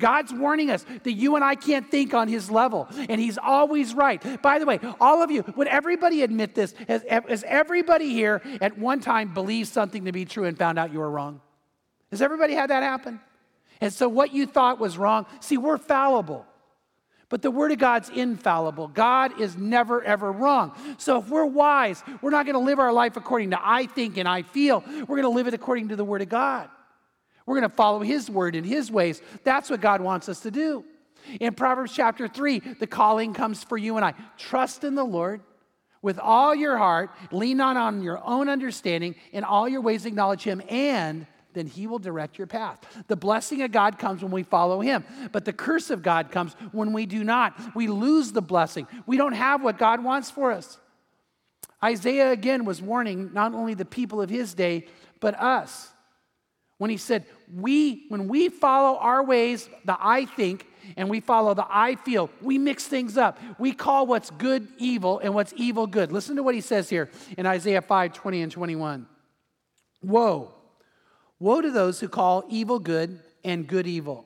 God's 0.00 0.32
warning 0.32 0.70
us 0.70 0.84
that 1.04 1.12
you 1.12 1.36
and 1.36 1.44
I 1.44 1.54
can't 1.54 1.88
think 1.88 2.12
on 2.14 2.26
his 2.26 2.50
level, 2.50 2.88
and 3.08 3.20
he's 3.20 3.38
always 3.38 3.94
right. 3.94 4.42
By 4.42 4.58
the 4.58 4.66
way, 4.66 4.80
all 5.00 5.22
of 5.22 5.30
you, 5.30 5.44
would 5.54 5.68
everybody 5.68 6.22
admit 6.22 6.56
this? 6.56 6.74
Has, 6.88 7.04
has 7.08 7.44
everybody 7.46 8.08
here 8.08 8.42
at 8.60 8.76
one 8.76 9.00
time 9.00 9.32
believed 9.32 9.68
something 9.68 10.06
to 10.06 10.12
be 10.12 10.24
true 10.24 10.44
and 10.44 10.58
found 10.58 10.78
out 10.78 10.92
you 10.92 10.98
were 10.98 11.10
wrong? 11.10 11.40
Has 12.10 12.20
everybody 12.20 12.54
had 12.54 12.70
that 12.70 12.82
happen? 12.82 13.20
And 13.80 13.92
so 13.92 14.08
what 14.08 14.34
you 14.34 14.46
thought 14.46 14.80
was 14.80 14.98
wrong, 14.98 15.26
see, 15.40 15.56
we're 15.56 15.78
fallible. 15.78 16.46
But 17.28 17.42
the 17.42 17.50
Word 17.50 17.70
of 17.70 17.78
God's 17.78 18.08
infallible. 18.08 18.88
God 18.88 19.40
is 19.40 19.56
never, 19.56 20.02
ever 20.02 20.32
wrong. 20.32 20.72
So 20.98 21.18
if 21.18 21.28
we're 21.28 21.46
wise, 21.46 22.02
we're 22.20 22.30
not 22.30 22.44
going 22.44 22.54
to 22.54 22.60
live 22.60 22.80
our 22.80 22.92
life 22.92 23.16
according 23.16 23.50
to 23.50 23.58
I 23.62 23.86
think 23.86 24.16
and 24.16 24.28
I 24.28 24.42
feel. 24.42 24.82
We're 24.86 25.16
going 25.16 25.22
to 25.22 25.28
live 25.28 25.46
it 25.46 25.54
according 25.54 25.88
to 25.88 25.96
the 25.96 26.04
Word 26.04 26.22
of 26.22 26.28
God. 26.28 26.68
We're 27.46 27.58
going 27.58 27.68
to 27.68 27.74
follow 27.74 28.00
His 28.00 28.30
word 28.30 28.54
and 28.54 28.66
His 28.66 28.90
ways. 28.90 29.20
That's 29.44 29.70
what 29.70 29.80
God 29.80 30.00
wants 30.00 30.28
us 30.28 30.40
to 30.40 30.50
do. 30.50 30.84
In 31.40 31.54
Proverbs 31.54 31.92
chapter 31.94 32.28
3, 32.28 32.58
the 32.78 32.86
calling 32.86 33.34
comes 33.34 33.62
for 33.62 33.76
you 33.76 33.96
and 33.96 34.04
I. 34.04 34.14
Trust 34.38 34.84
in 34.84 34.94
the 34.94 35.04
Lord 35.04 35.42
with 36.02 36.18
all 36.18 36.54
your 36.54 36.78
heart, 36.78 37.10
lean 37.30 37.58
not 37.58 37.76
on 37.76 38.02
your 38.02 38.20
own 38.24 38.48
understanding, 38.48 39.14
in 39.32 39.44
all 39.44 39.68
your 39.68 39.82
ways 39.82 40.06
acknowledge 40.06 40.42
Him, 40.42 40.62
and 40.68 41.26
then 41.52 41.66
He 41.66 41.86
will 41.86 41.98
direct 41.98 42.38
your 42.38 42.46
path. 42.46 42.78
The 43.08 43.16
blessing 43.16 43.62
of 43.62 43.72
God 43.72 43.98
comes 43.98 44.22
when 44.22 44.32
we 44.32 44.42
follow 44.42 44.80
Him, 44.80 45.04
but 45.32 45.44
the 45.44 45.52
curse 45.52 45.90
of 45.90 46.02
God 46.02 46.30
comes 46.30 46.54
when 46.72 46.92
we 46.92 47.06
do 47.06 47.22
not. 47.22 47.58
We 47.74 47.88
lose 47.88 48.32
the 48.32 48.42
blessing. 48.42 48.86
We 49.06 49.16
don't 49.16 49.34
have 49.34 49.62
what 49.62 49.78
God 49.78 50.02
wants 50.02 50.30
for 50.30 50.52
us. 50.52 50.78
Isaiah 51.82 52.30
again 52.30 52.64
was 52.64 52.82
warning 52.82 53.30
not 53.32 53.54
only 53.54 53.74
the 53.74 53.84
people 53.84 54.20
of 54.20 54.28
his 54.28 54.54
day, 54.54 54.86
but 55.18 55.34
us 55.40 55.92
when 56.80 56.88
he 56.88 56.96
said, 56.96 57.26
we, 57.54 58.06
when 58.08 58.26
we 58.26 58.48
follow 58.48 58.98
our 59.00 59.22
ways, 59.22 59.68
the 59.84 59.98
I 60.00 60.24
think, 60.24 60.66
and 60.96 61.10
we 61.10 61.20
follow 61.20 61.52
the 61.52 61.66
I 61.68 61.96
feel, 61.96 62.30
we 62.40 62.56
mix 62.56 62.86
things 62.86 63.18
up. 63.18 63.38
We 63.58 63.74
call 63.74 64.06
what's 64.06 64.30
good 64.30 64.66
evil 64.78 65.18
and 65.18 65.34
what's 65.34 65.52
evil 65.58 65.86
good. 65.86 66.10
Listen 66.10 66.36
to 66.36 66.42
what 66.42 66.54
he 66.54 66.62
says 66.62 66.88
here 66.88 67.10
in 67.36 67.44
Isaiah 67.44 67.82
5 67.82 68.14
20 68.14 68.40
and 68.40 68.50
21. 68.50 69.06
Woe, 70.02 70.54
woe 71.38 71.60
to 71.60 71.70
those 71.70 72.00
who 72.00 72.08
call 72.08 72.44
evil 72.48 72.78
good 72.78 73.20
and 73.44 73.66
good 73.66 73.86
evil, 73.86 74.24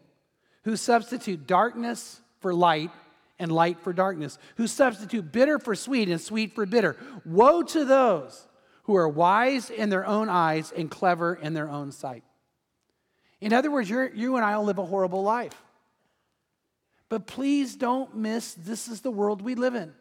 who 0.63 0.77
substitute 0.77 1.49
darkness 1.49 2.21
for 2.39 2.55
light 2.55 2.93
and 3.41 3.51
light 3.51 3.81
for 3.81 3.93
darkness, 3.93 4.39
who 4.59 4.69
substitute 4.69 5.33
bitter 5.33 5.59
for 5.59 5.75
sweet 5.75 6.09
and 6.09 6.21
sweet 6.21 6.55
for 6.55 6.67
bitter. 6.67 6.95
Woe 7.25 7.65
to 7.65 7.85
those 7.85 8.47
who 8.85 8.95
are 8.95 9.09
wise 9.09 9.71
in 9.71 9.89
their 9.89 10.07
own 10.07 10.29
eyes 10.29 10.71
and 10.71 10.89
clever 10.89 11.35
in 11.35 11.53
their 11.53 11.69
own 11.69 11.91
sight. 11.91 12.23
In 13.45 13.53
other 13.53 13.71
words, 13.71 13.91
you 13.91 14.37
and 14.37 14.45
I 14.45 14.57
will 14.57 14.65
live 14.65 14.79
a 14.79 14.87
horrible 14.87 15.23
life. 15.23 15.55
But 17.11 17.27
please 17.27 17.77
don't 17.77 18.17
miss 18.17 18.55
this 18.55 18.89
is 18.89 19.03
the 19.03 19.11
world 19.11 19.43
we 19.43 19.55
live 19.55 19.75
in. 19.75 19.93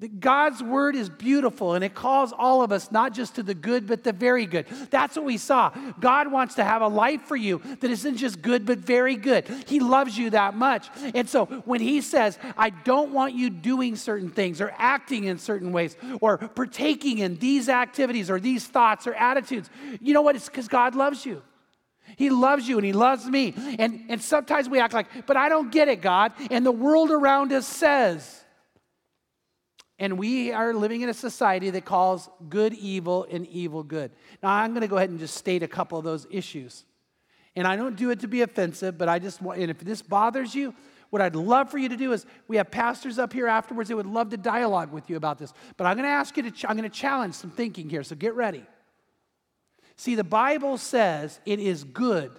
That 0.00 0.20
God's 0.20 0.62
word 0.62 0.96
is 0.96 1.10
beautiful 1.10 1.74
and 1.74 1.84
it 1.84 1.94
calls 1.94 2.32
all 2.32 2.62
of 2.62 2.72
us 2.72 2.90
not 2.90 3.12
just 3.12 3.34
to 3.34 3.42
the 3.42 3.52
good, 3.52 3.86
but 3.86 4.04
the 4.04 4.14
very 4.14 4.46
good. 4.46 4.64
That's 4.88 5.16
what 5.16 5.26
we 5.26 5.36
saw. 5.36 5.68
God 6.00 6.32
wants 6.32 6.54
to 6.54 6.64
have 6.64 6.80
a 6.80 6.88
life 6.88 7.20
for 7.20 7.36
you 7.36 7.58
that 7.80 7.90
isn't 7.90 8.16
just 8.16 8.40
good, 8.40 8.64
but 8.64 8.78
very 8.78 9.16
good. 9.16 9.46
He 9.66 9.78
loves 9.78 10.16
you 10.16 10.30
that 10.30 10.56
much. 10.56 10.88
And 11.14 11.28
so 11.28 11.44
when 11.66 11.82
He 11.82 12.00
says, 12.00 12.38
I 12.56 12.70
don't 12.70 13.12
want 13.12 13.34
you 13.34 13.50
doing 13.50 13.96
certain 13.96 14.30
things 14.30 14.62
or 14.62 14.72
acting 14.78 15.24
in 15.24 15.36
certain 15.36 15.72
ways 15.72 15.94
or 16.22 16.38
partaking 16.38 17.18
in 17.18 17.36
these 17.36 17.68
activities 17.68 18.30
or 18.30 18.40
these 18.40 18.66
thoughts 18.66 19.06
or 19.06 19.12
attitudes, 19.12 19.68
you 20.00 20.14
know 20.14 20.22
what? 20.22 20.36
It's 20.36 20.48
because 20.48 20.68
God 20.68 20.94
loves 20.94 21.26
you. 21.26 21.42
He 22.16 22.30
loves 22.30 22.68
you 22.68 22.76
and 22.76 22.84
He 22.84 22.92
loves 22.92 23.26
me. 23.26 23.54
And, 23.78 24.04
and 24.08 24.22
sometimes 24.22 24.68
we 24.68 24.80
act 24.80 24.94
like, 24.94 25.26
but 25.26 25.36
I 25.36 25.48
don't 25.48 25.70
get 25.70 25.88
it, 25.88 26.00
God. 26.00 26.32
And 26.50 26.64
the 26.64 26.72
world 26.72 27.10
around 27.10 27.52
us 27.52 27.66
says. 27.66 28.44
And 29.98 30.18
we 30.18 30.52
are 30.52 30.74
living 30.74 31.02
in 31.02 31.08
a 31.08 31.14
society 31.14 31.70
that 31.70 31.84
calls 31.84 32.28
good 32.48 32.74
evil 32.74 33.26
and 33.30 33.46
evil 33.46 33.82
good. 33.82 34.10
Now, 34.42 34.50
I'm 34.50 34.72
going 34.72 34.82
to 34.82 34.88
go 34.88 34.96
ahead 34.96 35.10
and 35.10 35.20
just 35.20 35.36
state 35.36 35.62
a 35.62 35.68
couple 35.68 35.98
of 35.98 36.04
those 36.04 36.26
issues. 36.30 36.84
And 37.56 37.66
I 37.66 37.76
don't 37.76 37.94
do 37.94 38.10
it 38.10 38.20
to 38.20 38.28
be 38.28 38.42
offensive, 38.42 38.98
but 38.98 39.08
I 39.08 39.20
just 39.20 39.40
want, 39.40 39.60
and 39.60 39.70
if 39.70 39.78
this 39.78 40.02
bothers 40.02 40.54
you, 40.54 40.74
what 41.10 41.22
I'd 41.22 41.36
love 41.36 41.70
for 41.70 41.78
you 41.78 41.88
to 41.88 41.96
do 41.96 42.12
is 42.12 42.26
we 42.48 42.56
have 42.56 42.72
pastors 42.72 43.20
up 43.20 43.32
here 43.32 43.46
afterwards 43.46 43.88
that 43.88 43.94
would 43.94 44.06
love 44.06 44.30
to 44.30 44.36
dialogue 44.36 44.90
with 44.90 45.08
you 45.08 45.16
about 45.16 45.38
this. 45.38 45.52
But 45.76 45.86
I'm 45.86 45.96
going 45.96 46.08
to 46.08 46.12
ask 46.12 46.36
you 46.36 46.42
to, 46.42 46.50
ch- 46.50 46.64
I'm 46.64 46.76
going 46.76 46.90
to 46.90 46.96
challenge 46.96 47.34
some 47.34 47.50
thinking 47.50 47.88
here, 47.88 48.02
so 48.02 48.16
get 48.16 48.34
ready. 48.34 48.64
See, 49.96 50.14
the 50.14 50.24
Bible 50.24 50.78
says 50.78 51.38
it 51.46 51.60
is 51.60 51.84
good 51.84 52.32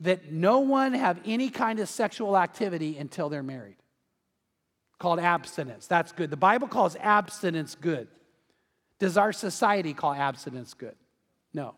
that 0.00 0.32
no 0.32 0.60
one 0.60 0.92
have 0.92 1.20
any 1.24 1.48
kind 1.48 1.80
of 1.80 1.88
sexual 1.88 2.36
activity 2.36 2.98
until 2.98 3.28
they're 3.28 3.42
married. 3.42 3.76
Called 4.98 5.18
abstinence. 5.18 5.86
That's 5.86 6.12
good. 6.12 6.30
The 6.30 6.36
Bible 6.36 6.68
calls 6.68 6.96
abstinence 6.96 7.74
good. 7.74 8.08
Does 8.98 9.16
our 9.16 9.32
society 9.32 9.94
call 9.94 10.14
abstinence 10.14 10.74
good? 10.74 10.96
No. 11.52 11.74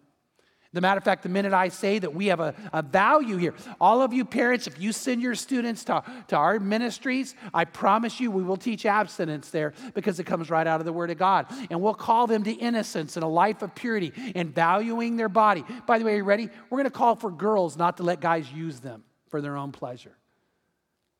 The 0.74 0.82
matter 0.82 0.98
of 0.98 1.04
fact, 1.04 1.22
the 1.22 1.30
minute 1.30 1.54
I 1.54 1.68
say 1.68 1.98
that 1.98 2.14
we 2.14 2.26
have 2.26 2.40
a, 2.40 2.54
a 2.74 2.82
value 2.82 3.38
here, 3.38 3.54
all 3.80 4.02
of 4.02 4.12
you 4.12 4.26
parents, 4.26 4.66
if 4.66 4.78
you 4.78 4.92
send 4.92 5.22
your 5.22 5.34
students 5.34 5.82
to, 5.84 6.02
to 6.28 6.36
our 6.36 6.60
ministries, 6.60 7.34
I 7.54 7.64
promise 7.64 8.20
you 8.20 8.30
we 8.30 8.42
will 8.42 8.58
teach 8.58 8.84
abstinence 8.84 9.48
there 9.48 9.72
because 9.94 10.20
it 10.20 10.24
comes 10.24 10.50
right 10.50 10.66
out 10.66 10.80
of 10.80 10.84
the 10.84 10.92
Word 10.92 11.10
of 11.10 11.16
God. 11.16 11.46
And 11.70 11.80
we'll 11.80 11.94
call 11.94 12.26
them 12.26 12.44
to 12.44 12.52
innocence 12.52 13.16
and 13.16 13.24
a 13.24 13.28
life 13.28 13.62
of 13.62 13.74
purity 13.74 14.12
and 14.34 14.54
valuing 14.54 15.16
their 15.16 15.30
body. 15.30 15.64
By 15.86 15.98
the 15.98 16.04
way, 16.04 16.14
are 16.14 16.16
you 16.18 16.24
ready? 16.24 16.50
We're 16.68 16.76
going 16.76 16.84
to 16.84 16.90
call 16.90 17.16
for 17.16 17.30
girls 17.30 17.78
not 17.78 17.96
to 17.96 18.02
let 18.02 18.20
guys 18.20 18.52
use 18.52 18.80
them 18.80 19.04
for 19.30 19.40
their 19.40 19.56
own 19.56 19.72
pleasure, 19.72 20.18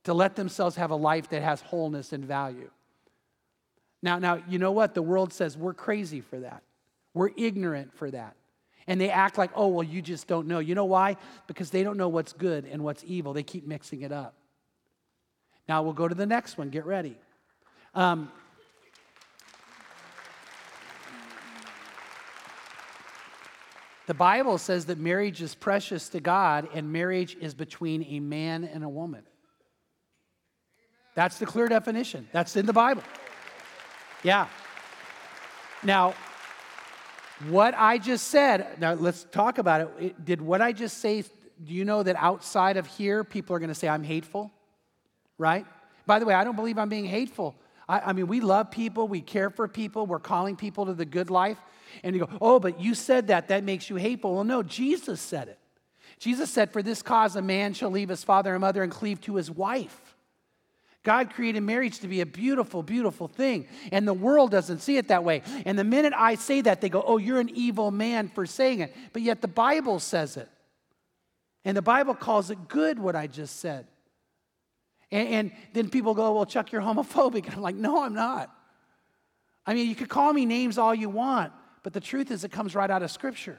to 0.04 0.12
let 0.12 0.36
themselves 0.36 0.76
have 0.76 0.90
a 0.90 0.96
life 0.96 1.30
that 1.30 1.42
has 1.42 1.62
wholeness 1.62 2.12
and 2.12 2.22
value. 2.22 2.70
Now, 4.02 4.18
now, 4.18 4.42
you 4.46 4.58
know 4.58 4.72
what? 4.72 4.92
The 4.92 5.02
world 5.02 5.32
says 5.32 5.56
we're 5.56 5.72
crazy 5.72 6.20
for 6.20 6.40
that. 6.40 6.62
We're 7.14 7.30
ignorant 7.36 7.94
for 7.94 8.10
that. 8.10 8.36
And 8.88 8.98
they 8.98 9.10
act 9.10 9.36
like, 9.36 9.50
oh, 9.54 9.68
well, 9.68 9.84
you 9.84 10.02
just 10.02 10.26
don't 10.26 10.48
know. 10.48 10.58
You 10.58 10.74
know 10.74 10.86
why? 10.86 11.18
Because 11.46 11.70
they 11.70 11.84
don't 11.84 11.98
know 11.98 12.08
what's 12.08 12.32
good 12.32 12.64
and 12.64 12.82
what's 12.82 13.04
evil. 13.06 13.34
They 13.34 13.42
keep 13.42 13.66
mixing 13.66 14.00
it 14.00 14.10
up. 14.10 14.34
Now 15.68 15.82
we'll 15.82 15.92
go 15.92 16.08
to 16.08 16.14
the 16.14 16.26
next 16.26 16.56
one. 16.56 16.70
Get 16.70 16.86
ready. 16.86 17.16
Um, 17.94 18.32
the 24.06 24.14
Bible 24.14 24.56
says 24.56 24.86
that 24.86 24.98
marriage 24.98 25.42
is 25.42 25.54
precious 25.54 26.08
to 26.08 26.20
God 26.20 26.66
and 26.72 26.90
marriage 26.90 27.36
is 27.38 27.52
between 27.52 28.02
a 28.04 28.20
man 28.20 28.64
and 28.64 28.82
a 28.82 28.88
woman. 28.88 29.22
That's 31.14 31.38
the 31.38 31.44
clear 31.44 31.68
definition. 31.68 32.26
That's 32.32 32.56
in 32.56 32.64
the 32.64 32.72
Bible. 32.72 33.02
Yeah. 34.22 34.46
Now, 35.82 36.14
what 37.48 37.74
I 37.76 37.98
just 37.98 38.28
said, 38.28 38.78
now 38.80 38.94
let's 38.94 39.24
talk 39.24 39.58
about 39.58 39.92
it. 40.00 40.24
Did 40.24 40.40
what 40.40 40.60
I 40.60 40.72
just 40.72 40.98
say, 40.98 41.22
do 41.62 41.72
you 41.72 41.84
know 41.84 42.02
that 42.02 42.16
outside 42.16 42.76
of 42.76 42.86
here, 42.86 43.24
people 43.24 43.54
are 43.54 43.58
going 43.58 43.68
to 43.68 43.74
say 43.74 43.88
I'm 43.88 44.02
hateful? 44.02 44.50
Right? 45.38 45.66
By 46.06 46.18
the 46.18 46.26
way, 46.26 46.34
I 46.34 46.44
don't 46.44 46.56
believe 46.56 46.78
I'm 46.78 46.88
being 46.88 47.04
hateful. 47.04 47.54
I, 47.88 48.00
I, 48.00 48.12
mean, 48.12 48.26
we 48.26 48.40
love 48.40 48.70
people, 48.70 49.08
we 49.08 49.20
care 49.20 49.50
for 49.50 49.68
people, 49.68 50.06
we're 50.06 50.18
calling 50.18 50.56
people 50.56 50.86
to 50.86 50.94
the 50.94 51.04
good 51.04 51.30
life. 51.30 51.58
And 52.02 52.14
you 52.14 52.26
go, 52.26 52.38
oh, 52.40 52.60
but 52.60 52.80
you 52.80 52.94
said 52.94 53.28
that, 53.28 53.48
that 53.48 53.64
makes 53.64 53.88
you 53.88 53.96
hateful. 53.96 54.34
Well, 54.34 54.44
no, 54.44 54.62
Jesus 54.62 55.20
said 55.20 55.48
it. 55.48 55.58
Jesus 56.18 56.50
said, 56.50 56.72
For 56.72 56.82
this 56.82 57.02
cause, 57.02 57.36
a 57.36 57.42
man 57.42 57.74
shall 57.74 57.90
leave 57.90 58.08
his 58.08 58.24
father 58.24 58.52
and 58.52 58.60
mother 58.60 58.82
and 58.82 58.90
cleave 58.90 59.20
to 59.22 59.36
his 59.36 59.50
wife. 59.50 60.07
God 61.08 61.32
created 61.32 61.62
marriage 61.62 62.00
to 62.00 62.06
be 62.06 62.20
a 62.20 62.26
beautiful, 62.26 62.82
beautiful 62.82 63.28
thing. 63.28 63.66
And 63.92 64.06
the 64.06 64.12
world 64.12 64.50
doesn't 64.50 64.80
see 64.80 64.98
it 64.98 65.08
that 65.08 65.24
way. 65.24 65.40
And 65.64 65.78
the 65.78 65.82
minute 65.82 66.12
I 66.14 66.34
say 66.34 66.60
that, 66.60 66.82
they 66.82 66.90
go, 66.90 67.02
oh, 67.02 67.16
you're 67.16 67.40
an 67.40 67.48
evil 67.54 67.90
man 67.90 68.28
for 68.28 68.44
saying 68.44 68.80
it. 68.80 68.94
But 69.14 69.22
yet 69.22 69.40
the 69.40 69.48
Bible 69.48 70.00
says 70.00 70.36
it. 70.36 70.50
And 71.64 71.74
the 71.74 71.80
Bible 71.80 72.14
calls 72.14 72.50
it 72.50 72.68
good, 72.68 72.98
what 72.98 73.16
I 73.16 73.26
just 73.26 73.58
said. 73.58 73.86
And, 75.10 75.28
and 75.28 75.52
then 75.72 75.88
people 75.88 76.12
go, 76.12 76.34
well, 76.34 76.44
Chuck, 76.44 76.72
you're 76.72 76.82
homophobic. 76.82 77.44
And 77.46 77.54
I'm 77.54 77.62
like, 77.62 77.76
no, 77.76 78.04
I'm 78.04 78.12
not. 78.12 78.54
I 79.64 79.72
mean, 79.72 79.88
you 79.88 79.94
could 79.94 80.10
call 80.10 80.30
me 80.34 80.44
names 80.44 80.76
all 80.76 80.94
you 80.94 81.08
want, 81.08 81.54
but 81.84 81.94
the 81.94 82.00
truth 82.00 82.30
is, 82.30 82.44
it 82.44 82.52
comes 82.52 82.74
right 82.74 82.90
out 82.90 83.02
of 83.02 83.10
Scripture. 83.10 83.58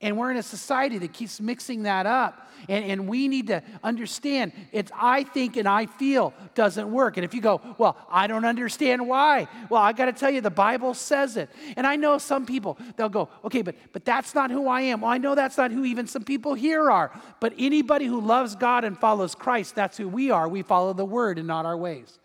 And 0.00 0.16
we're 0.16 0.30
in 0.30 0.36
a 0.36 0.44
society 0.44 0.98
that 0.98 1.12
keeps 1.12 1.40
mixing 1.40 1.82
that 1.82 2.06
up. 2.06 2.48
And, 2.68 2.84
and 2.84 3.08
we 3.08 3.26
need 3.26 3.48
to 3.48 3.64
understand 3.82 4.52
it's 4.70 4.92
I 4.94 5.24
think 5.24 5.56
and 5.56 5.66
I 5.68 5.86
feel 5.86 6.32
doesn't 6.54 6.90
work. 6.90 7.16
And 7.16 7.24
if 7.24 7.34
you 7.34 7.40
go, 7.40 7.60
well, 7.78 7.96
I 8.08 8.28
don't 8.28 8.44
understand 8.44 9.08
why. 9.08 9.48
Well, 9.68 9.82
I 9.82 9.92
got 9.92 10.06
to 10.06 10.12
tell 10.12 10.30
you, 10.30 10.40
the 10.40 10.50
Bible 10.50 10.94
says 10.94 11.36
it. 11.36 11.50
And 11.76 11.84
I 11.84 11.96
know 11.96 12.18
some 12.18 12.46
people, 12.46 12.78
they'll 12.96 13.08
go, 13.08 13.28
okay, 13.44 13.62
but, 13.62 13.74
but 13.92 14.04
that's 14.04 14.36
not 14.36 14.52
who 14.52 14.68
I 14.68 14.82
am. 14.82 15.00
Well, 15.00 15.10
I 15.10 15.18
know 15.18 15.34
that's 15.34 15.58
not 15.58 15.72
who 15.72 15.84
even 15.84 16.06
some 16.06 16.22
people 16.22 16.54
here 16.54 16.90
are. 16.90 17.10
But 17.40 17.54
anybody 17.58 18.06
who 18.06 18.20
loves 18.20 18.54
God 18.54 18.84
and 18.84 18.96
follows 18.96 19.34
Christ, 19.34 19.74
that's 19.74 19.96
who 19.96 20.08
we 20.08 20.30
are. 20.30 20.48
We 20.48 20.62
follow 20.62 20.92
the 20.92 21.04
word 21.04 21.38
and 21.38 21.48
not 21.48 21.66
our 21.66 21.76
ways. 21.76 22.20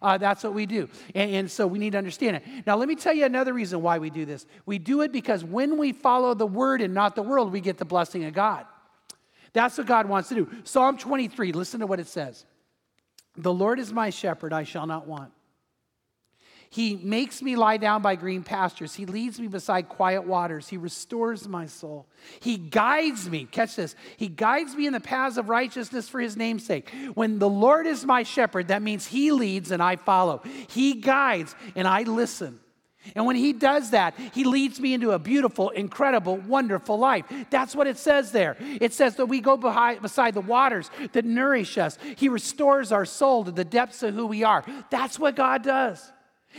Uh, 0.00 0.18
that's 0.18 0.44
what 0.44 0.54
we 0.54 0.66
do. 0.66 0.88
And, 1.14 1.30
and 1.34 1.50
so 1.50 1.66
we 1.66 1.78
need 1.78 1.92
to 1.92 1.98
understand 1.98 2.36
it. 2.36 2.42
Now, 2.66 2.76
let 2.76 2.88
me 2.88 2.94
tell 2.94 3.12
you 3.12 3.24
another 3.24 3.52
reason 3.52 3.82
why 3.82 3.98
we 3.98 4.10
do 4.10 4.24
this. 4.24 4.46
We 4.66 4.78
do 4.78 5.02
it 5.02 5.12
because 5.12 5.44
when 5.44 5.78
we 5.78 5.92
follow 5.92 6.34
the 6.34 6.46
word 6.46 6.80
and 6.80 6.94
not 6.94 7.14
the 7.14 7.22
world, 7.22 7.52
we 7.52 7.60
get 7.60 7.78
the 7.78 7.84
blessing 7.84 8.24
of 8.24 8.34
God. 8.34 8.66
That's 9.52 9.78
what 9.78 9.86
God 9.86 10.08
wants 10.08 10.28
to 10.28 10.34
do. 10.34 10.48
Psalm 10.64 10.98
23, 10.98 11.52
listen 11.52 11.80
to 11.80 11.86
what 11.86 12.00
it 12.00 12.06
says 12.06 12.44
The 13.36 13.52
Lord 13.52 13.78
is 13.78 13.92
my 13.92 14.10
shepherd, 14.10 14.52
I 14.52 14.64
shall 14.64 14.86
not 14.86 15.06
want. 15.06 15.32
He 16.70 16.96
makes 16.96 17.40
me 17.40 17.56
lie 17.56 17.78
down 17.78 18.02
by 18.02 18.14
green 18.14 18.42
pastures. 18.42 18.94
He 18.94 19.06
leads 19.06 19.40
me 19.40 19.48
beside 19.48 19.88
quiet 19.88 20.26
waters. 20.26 20.68
He 20.68 20.76
restores 20.76 21.48
my 21.48 21.66
soul. 21.66 22.06
He 22.40 22.58
guides 22.58 23.28
me. 23.28 23.46
Catch 23.46 23.76
this. 23.76 23.96
He 24.16 24.28
guides 24.28 24.74
me 24.74 24.86
in 24.86 24.92
the 24.92 25.00
paths 25.00 25.38
of 25.38 25.48
righteousness 25.48 26.08
for 26.08 26.20
his 26.20 26.36
name's 26.36 26.66
sake. 26.66 26.90
When 27.14 27.38
the 27.38 27.48
Lord 27.48 27.86
is 27.86 28.04
my 28.04 28.22
shepherd, 28.22 28.68
that 28.68 28.82
means 28.82 29.06
he 29.06 29.32
leads 29.32 29.70
and 29.70 29.82
I 29.82 29.96
follow. 29.96 30.42
He 30.68 30.94
guides 30.94 31.54
and 31.74 31.88
I 31.88 32.02
listen. 32.02 32.60
And 33.14 33.24
when 33.24 33.36
he 33.36 33.54
does 33.54 33.90
that, 33.90 34.14
he 34.34 34.44
leads 34.44 34.80
me 34.80 34.92
into 34.92 35.12
a 35.12 35.18
beautiful, 35.18 35.70
incredible, 35.70 36.36
wonderful 36.36 36.98
life. 36.98 37.24
That's 37.48 37.74
what 37.74 37.86
it 37.86 37.96
says 37.96 38.32
there. 38.32 38.56
It 38.60 38.92
says 38.92 39.16
that 39.16 39.26
we 39.26 39.40
go 39.40 39.56
behind, 39.56 40.02
beside 40.02 40.34
the 40.34 40.42
waters 40.42 40.90
that 41.12 41.24
nourish 41.24 41.78
us. 41.78 41.98
He 42.16 42.28
restores 42.28 42.92
our 42.92 43.06
soul 43.06 43.44
to 43.44 43.50
the 43.50 43.64
depths 43.64 44.02
of 44.02 44.14
who 44.14 44.26
we 44.26 44.44
are. 44.44 44.64
That's 44.90 45.18
what 45.18 45.36
God 45.36 45.62
does. 45.62 46.12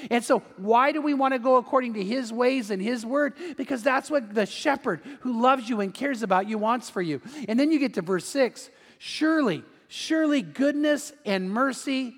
And 0.10 0.24
so, 0.24 0.40
why 0.58 0.92
do 0.92 1.02
we 1.02 1.14
want 1.14 1.34
to 1.34 1.40
go 1.40 1.58
according 1.58 1.94
to 1.96 2.04
his 2.04 2.32
ways 2.32 2.72
and 2.72 2.82
his 2.82 3.06
word? 3.06 3.34
Because 3.58 3.84
that's 3.84 4.10
what 4.10 4.34
the 4.34 4.46
shepherd 4.46 5.02
who 5.22 5.42
loves 5.42 5.70
you 5.70 5.82
and 5.82 5.94
cares 5.94 6.24
about 6.24 6.48
you 6.48 6.58
wants 6.58 6.90
for 6.90 7.02
you. 7.02 7.22
And 7.48 7.60
then 7.60 7.72
you 7.72 7.80
get 7.80 7.94
to 7.96 8.02
verse 8.02 8.26
six 8.26 8.70
surely, 8.98 9.64
surely 9.88 10.42
goodness 10.42 11.14
and 11.26 11.50
mercy 11.50 12.16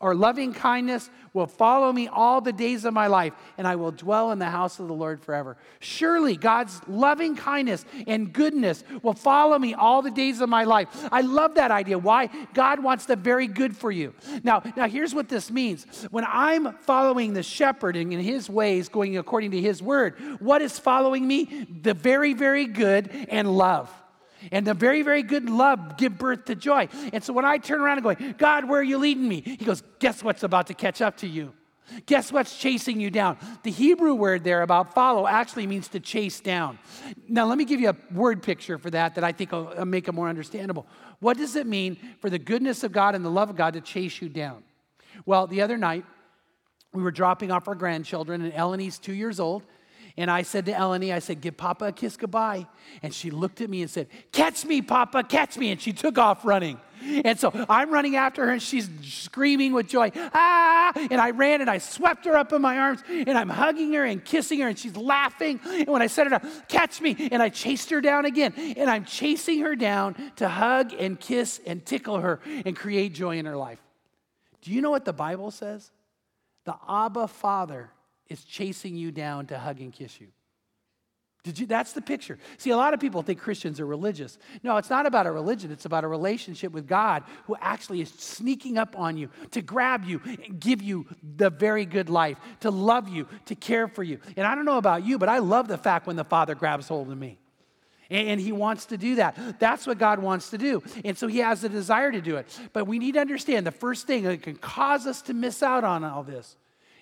or 0.00 0.14
loving 0.14 0.52
kindness 0.52 1.10
will 1.32 1.46
follow 1.46 1.92
me 1.92 2.06
all 2.08 2.40
the 2.40 2.52
days 2.52 2.84
of 2.84 2.94
my 2.94 3.08
life, 3.08 3.32
and 3.56 3.66
I 3.66 3.76
will 3.76 3.90
dwell 3.90 4.30
in 4.30 4.38
the 4.38 4.46
house 4.46 4.78
of 4.78 4.86
the 4.86 4.94
Lord 4.94 5.20
forever. 5.20 5.56
Surely 5.80 6.36
God's 6.36 6.80
loving 6.86 7.34
kindness 7.36 7.84
and 8.06 8.32
goodness 8.32 8.84
will 9.02 9.14
follow 9.14 9.58
me 9.58 9.74
all 9.74 10.02
the 10.02 10.10
days 10.10 10.40
of 10.40 10.48
my 10.48 10.64
life. 10.64 10.88
I 11.10 11.22
love 11.22 11.56
that 11.56 11.70
idea. 11.70 11.98
Why? 11.98 12.28
God 12.54 12.82
wants 12.82 13.06
the 13.06 13.16
very 13.16 13.48
good 13.48 13.76
for 13.76 13.90
you. 13.90 14.14
Now, 14.44 14.62
now 14.76 14.88
here's 14.88 15.14
what 15.14 15.28
this 15.28 15.50
means. 15.50 16.06
When 16.10 16.24
I'm 16.26 16.74
following 16.78 17.32
the 17.32 17.42
shepherd 17.42 17.96
and 17.96 18.12
in 18.12 18.20
his 18.20 18.48
ways, 18.48 18.88
going 18.88 19.18
according 19.18 19.50
to 19.50 19.60
his 19.60 19.82
word, 19.82 20.18
what 20.38 20.62
is 20.62 20.78
following 20.78 21.26
me? 21.26 21.66
The 21.82 21.94
very, 21.94 22.34
very 22.34 22.66
good 22.66 23.10
and 23.28 23.56
love. 23.56 23.92
And 24.52 24.66
the 24.66 24.74
very, 24.74 25.02
very 25.02 25.22
good 25.22 25.48
love 25.48 25.96
give 25.96 26.18
birth 26.18 26.46
to 26.46 26.54
joy. 26.54 26.88
And 27.12 27.22
so 27.22 27.32
when 27.32 27.44
I 27.44 27.58
turn 27.58 27.80
around 27.80 28.04
and 28.04 28.18
go, 28.18 28.32
God, 28.38 28.68
where 28.68 28.80
are 28.80 28.84
you 28.84 28.98
leading 28.98 29.28
me? 29.28 29.40
He 29.40 29.64
goes, 29.64 29.82
Guess 29.98 30.22
what's 30.22 30.42
about 30.42 30.68
to 30.68 30.74
catch 30.74 31.00
up 31.00 31.16
to 31.18 31.26
you? 31.26 31.52
Guess 32.06 32.32
what's 32.32 32.58
chasing 32.58 33.00
you 33.00 33.10
down? 33.10 33.38
The 33.62 33.70
Hebrew 33.70 34.14
word 34.14 34.44
there 34.44 34.62
about 34.62 34.94
follow 34.94 35.26
actually 35.26 35.66
means 35.66 35.88
to 35.88 36.00
chase 36.00 36.40
down. 36.40 36.78
Now, 37.28 37.46
let 37.46 37.56
me 37.56 37.64
give 37.64 37.80
you 37.80 37.90
a 37.90 37.96
word 38.12 38.42
picture 38.42 38.78
for 38.78 38.90
that 38.90 39.14
that 39.14 39.24
I 39.24 39.32
think 39.32 39.52
will 39.52 39.72
uh, 39.76 39.84
make 39.84 40.08
it 40.08 40.12
more 40.12 40.28
understandable. 40.28 40.86
What 41.20 41.36
does 41.36 41.56
it 41.56 41.66
mean 41.66 41.96
for 42.20 42.30
the 42.30 42.38
goodness 42.38 42.84
of 42.84 42.92
God 42.92 43.14
and 43.14 43.24
the 43.24 43.30
love 43.30 43.50
of 43.50 43.56
God 43.56 43.74
to 43.74 43.80
chase 43.80 44.20
you 44.20 44.28
down? 44.28 44.64
Well, 45.24 45.46
the 45.46 45.62
other 45.62 45.76
night, 45.76 46.04
we 46.92 47.02
were 47.02 47.10
dropping 47.10 47.50
off 47.50 47.68
our 47.68 47.74
grandchildren, 47.74 48.42
and 48.42 48.52
Eleni's 48.52 48.98
two 48.98 49.14
years 49.14 49.40
old, 49.40 49.64
And 50.18 50.32
I 50.32 50.42
said 50.42 50.66
to 50.66 50.72
Eleni, 50.72 51.14
I 51.14 51.20
said, 51.20 51.40
give 51.40 51.56
Papa 51.56 51.86
a 51.86 51.92
kiss 51.92 52.16
goodbye. 52.16 52.66
And 53.04 53.14
she 53.14 53.30
looked 53.30 53.60
at 53.60 53.70
me 53.70 53.82
and 53.82 53.90
said, 53.90 54.08
Catch 54.32 54.64
me, 54.64 54.82
Papa, 54.82 55.22
catch 55.22 55.56
me. 55.56 55.70
And 55.70 55.80
she 55.80 55.92
took 55.92 56.18
off 56.18 56.44
running. 56.44 56.80
And 57.24 57.38
so 57.38 57.52
I'm 57.68 57.92
running 57.92 58.16
after 58.16 58.44
her 58.44 58.50
and 58.50 58.60
she's 58.60 58.90
screaming 59.02 59.72
with 59.72 59.86
joy, 59.86 60.10
ah! 60.16 60.92
And 60.96 61.20
I 61.20 61.30
ran 61.30 61.60
and 61.60 61.70
I 61.70 61.78
swept 61.78 62.24
her 62.24 62.36
up 62.36 62.52
in 62.52 62.60
my 62.60 62.78
arms 62.78 63.04
and 63.08 63.38
I'm 63.38 63.48
hugging 63.48 63.92
her 63.92 64.04
and 64.04 64.24
kissing 64.24 64.58
her 64.58 64.66
and 64.66 64.76
she's 64.76 64.96
laughing. 64.96 65.60
And 65.64 65.86
when 65.86 66.02
I 66.02 66.08
to 66.08 66.24
her, 66.24 66.40
catch 66.66 67.00
me, 67.00 67.28
and 67.30 67.40
I 67.40 67.50
chased 67.50 67.90
her 67.90 68.00
down 68.00 68.24
again. 68.24 68.52
And 68.76 68.90
I'm 68.90 69.04
chasing 69.04 69.60
her 69.60 69.76
down 69.76 70.16
to 70.36 70.48
hug 70.48 70.92
and 70.92 71.20
kiss 71.20 71.60
and 71.64 71.86
tickle 71.86 72.18
her 72.18 72.40
and 72.66 72.74
create 72.74 73.14
joy 73.14 73.38
in 73.38 73.46
her 73.46 73.56
life. 73.56 73.78
Do 74.62 74.72
you 74.72 74.80
know 74.80 74.90
what 74.90 75.04
the 75.04 75.12
Bible 75.12 75.52
says? 75.52 75.92
The 76.64 76.74
Abba 76.88 77.28
Father 77.28 77.92
is 78.28 78.44
chasing 78.44 78.96
you 78.96 79.10
down 79.10 79.46
to 79.46 79.58
hug 79.58 79.80
and 79.80 79.92
kiss 79.92 80.20
you. 80.20 80.28
Did 81.44 81.58
you, 81.58 81.66
that's 81.66 81.92
the 81.92 82.02
picture. 82.02 82.36
See, 82.58 82.70
a 82.70 82.76
lot 82.76 82.94
of 82.94 83.00
people 83.00 83.22
think 83.22 83.38
Christians 83.38 83.80
are 83.80 83.86
religious. 83.86 84.38
No, 84.62 84.76
it's 84.76 84.90
not 84.90 85.06
about 85.06 85.26
a 85.26 85.32
religion, 85.32 85.70
it's 85.70 85.86
about 85.86 86.04
a 86.04 86.08
relationship 86.08 86.72
with 86.72 86.86
God 86.86 87.22
who 87.46 87.56
actually 87.60 88.00
is 88.00 88.10
sneaking 88.10 88.76
up 88.76 88.98
on 88.98 89.16
you 89.16 89.30
to 89.52 89.62
grab 89.62 90.04
you 90.04 90.20
and 90.24 90.60
give 90.60 90.82
you 90.82 91.06
the 91.36 91.48
very 91.48 91.86
good 91.86 92.10
life, 92.10 92.38
to 92.60 92.70
love 92.70 93.08
you, 93.08 93.26
to 93.46 93.54
care 93.54 93.88
for 93.88 94.02
you. 94.02 94.18
And 94.36 94.46
I 94.46 94.54
don't 94.54 94.64
know 94.64 94.78
about 94.78 95.06
you, 95.06 95.16
but 95.16 95.28
I 95.28 95.38
love 95.38 95.68
the 95.68 95.78
fact 95.78 96.06
when 96.06 96.16
the 96.16 96.24
Father 96.24 96.54
grabs 96.54 96.88
hold 96.88 97.10
of 97.10 97.16
me. 97.16 97.38
And, 98.10 98.28
and 98.28 98.40
he 98.40 98.52
wants 98.52 98.86
to 98.86 98.98
do 98.98 99.14
that. 99.14 99.60
That's 99.60 99.86
what 99.86 99.96
God 99.98 100.18
wants 100.18 100.50
to 100.50 100.58
do. 100.58 100.82
And 101.04 101.16
so 101.16 101.28
he 101.28 101.38
has 101.38 101.60
the 101.60 101.68
desire 101.68 102.10
to 102.10 102.20
do 102.20 102.36
it. 102.36 102.46
But 102.72 102.86
we 102.86 102.98
need 102.98 103.12
to 103.14 103.20
understand 103.20 103.66
the 103.66 103.70
first 103.70 104.06
thing 104.06 104.24
that 104.24 104.42
can 104.42 104.56
cause 104.56 105.06
us 105.06 105.22
to 105.22 105.34
miss 105.34 105.62
out 105.62 105.84
on 105.84 106.04
all 106.04 106.24
this 106.24 106.56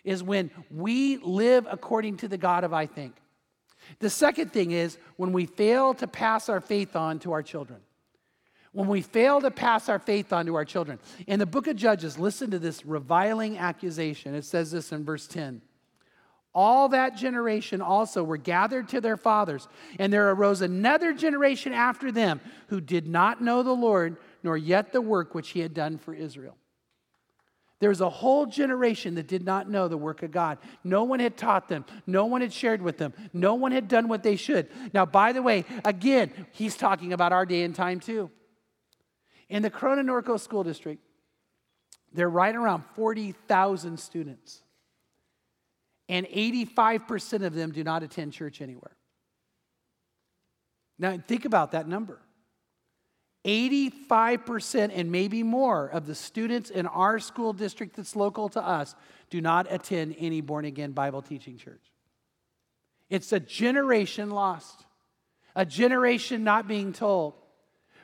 is 0.06 0.22
when 0.22 0.50
we 0.70 1.18
live 1.18 1.66
according 1.70 2.16
to 2.18 2.28
the 2.28 2.38
God 2.38 2.64
of 2.64 2.72
I 2.72 2.86
think. 2.86 3.14
The 3.98 4.08
second 4.08 4.52
thing 4.52 4.70
is 4.70 4.96
when 5.16 5.32
we 5.32 5.44
fail 5.46 5.92
to 5.94 6.06
pass 6.06 6.48
our 6.48 6.60
faith 6.60 6.96
on 6.96 7.18
to 7.20 7.32
our 7.32 7.42
children. 7.42 7.80
When 8.72 8.88
we 8.88 9.02
fail 9.02 9.40
to 9.40 9.50
pass 9.50 9.88
our 9.88 9.98
faith 9.98 10.32
on 10.32 10.46
to 10.46 10.54
our 10.54 10.64
children. 10.64 10.98
In 11.26 11.38
the 11.38 11.46
book 11.46 11.66
of 11.66 11.76
Judges, 11.76 12.18
listen 12.18 12.50
to 12.52 12.58
this 12.58 12.86
reviling 12.86 13.58
accusation. 13.58 14.34
It 14.34 14.44
says 14.44 14.70
this 14.70 14.92
in 14.92 15.04
verse 15.04 15.26
10. 15.26 15.60
All 16.54 16.88
that 16.90 17.16
generation 17.16 17.82
also 17.82 18.22
were 18.22 18.36
gathered 18.36 18.88
to 18.90 19.00
their 19.00 19.16
fathers, 19.16 19.68
and 19.98 20.12
there 20.12 20.30
arose 20.30 20.62
another 20.62 21.12
generation 21.12 21.72
after 21.72 22.10
them 22.10 22.40
who 22.68 22.80
did 22.80 23.06
not 23.06 23.42
know 23.42 23.62
the 23.62 23.72
Lord, 23.72 24.16
nor 24.42 24.56
yet 24.56 24.92
the 24.92 25.02
work 25.02 25.34
which 25.34 25.50
he 25.50 25.60
had 25.60 25.74
done 25.74 25.98
for 25.98 26.14
Israel. 26.14 26.56
There 27.78 27.90
was 27.90 28.00
a 28.00 28.08
whole 28.08 28.46
generation 28.46 29.16
that 29.16 29.26
did 29.26 29.44
not 29.44 29.68
know 29.68 29.86
the 29.86 29.98
work 29.98 30.22
of 30.22 30.30
God. 30.30 30.58
No 30.82 31.04
one 31.04 31.20
had 31.20 31.36
taught 31.36 31.68
them. 31.68 31.84
No 32.06 32.24
one 32.24 32.40
had 32.40 32.52
shared 32.52 32.80
with 32.80 32.96
them. 32.96 33.12
No 33.34 33.54
one 33.54 33.72
had 33.72 33.86
done 33.86 34.08
what 34.08 34.22
they 34.22 34.36
should. 34.36 34.68
Now, 34.94 35.04
by 35.04 35.32
the 35.32 35.42
way, 35.42 35.64
again, 35.84 36.30
he's 36.52 36.76
talking 36.76 37.12
about 37.12 37.32
our 37.32 37.44
day 37.44 37.62
and 37.62 37.74
time 37.74 38.00
too. 38.00 38.30
In 39.48 39.62
the 39.62 39.70
Corona 39.70 40.02
Norco 40.02 40.40
School 40.40 40.64
District, 40.64 41.02
there 42.12 42.26
are 42.26 42.30
right 42.30 42.56
around 42.56 42.82
40,000 42.94 44.00
students, 44.00 44.62
and 46.08 46.26
85% 46.26 47.44
of 47.44 47.54
them 47.54 47.72
do 47.72 47.84
not 47.84 48.02
attend 48.02 48.32
church 48.32 48.62
anywhere. 48.62 48.96
Now, 50.98 51.18
think 51.18 51.44
about 51.44 51.72
that 51.72 51.86
number. 51.86 52.22
85% 53.46 54.90
and 54.92 55.12
maybe 55.12 55.42
more 55.42 55.86
of 55.86 56.06
the 56.06 56.14
students 56.14 56.68
in 56.68 56.86
our 56.86 57.20
school 57.20 57.52
district 57.52 57.96
that's 57.96 58.16
local 58.16 58.48
to 58.50 58.60
us 58.60 58.94
do 59.30 59.40
not 59.40 59.66
attend 59.70 60.16
any 60.18 60.40
born 60.40 60.64
again 60.64 60.92
Bible 60.92 61.22
teaching 61.22 61.56
church. 61.56 61.92
It's 63.08 63.32
a 63.32 63.38
generation 63.38 64.30
lost, 64.30 64.84
a 65.54 65.64
generation 65.64 66.42
not 66.42 66.66
being 66.66 66.92
told. 66.92 67.34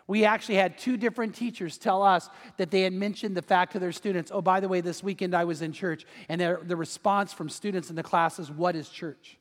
We 0.06 0.24
actually 0.24 0.56
had 0.56 0.78
two 0.78 0.96
different 0.96 1.34
teachers 1.34 1.78
tell 1.78 2.02
us 2.02 2.28
that 2.56 2.70
they 2.70 2.82
had 2.82 2.92
mentioned 2.92 3.36
the 3.36 3.42
fact 3.42 3.72
to 3.72 3.78
their 3.78 3.92
students, 3.92 4.30
oh, 4.32 4.42
by 4.42 4.60
the 4.60 4.68
way, 4.68 4.80
this 4.80 5.02
weekend 5.02 5.34
I 5.34 5.44
was 5.44 5.62
in 5.62 5.72
church. 5.72 6.04
And 6.28 6.40
the 6.40 6.76
response 6.76 7.32
from 7.32 7.48
students 7.48 7.90
in 7.90 7.96
the 7.96 8.02
class 8.02 8.38
is, 8.38 8.50
what 8.50 8.76
is 8.76 8.88
church? 8.88 9.38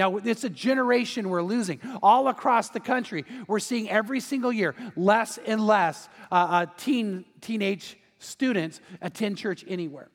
Now, 0.00 0.16
it's 0.16 0.44
a 0.44 0.48
generation 0.48 1.28
we're 1.28 1.42
losing. 1.42 1.78
All 2.02 2.28
across 2.28 2.70
the 2.70 2.80
country, 2.80 3.26
we're 3.46 3.58
seeing 3.58 3.90
every 3.90 4.20
single 4.20 4.50
year 4.50 4.74
less 4.96 5.36
and 5.36 5.60
less 5.60 6.08
uh, 6.32 6.34
uh, 6.34 6.66
teen, 6.78 7.26
teenage 7.42 7.98
students 8.18 8.80
attend 9.02 9.36
church 9.36 9.62
anywhere. 9.68 10.08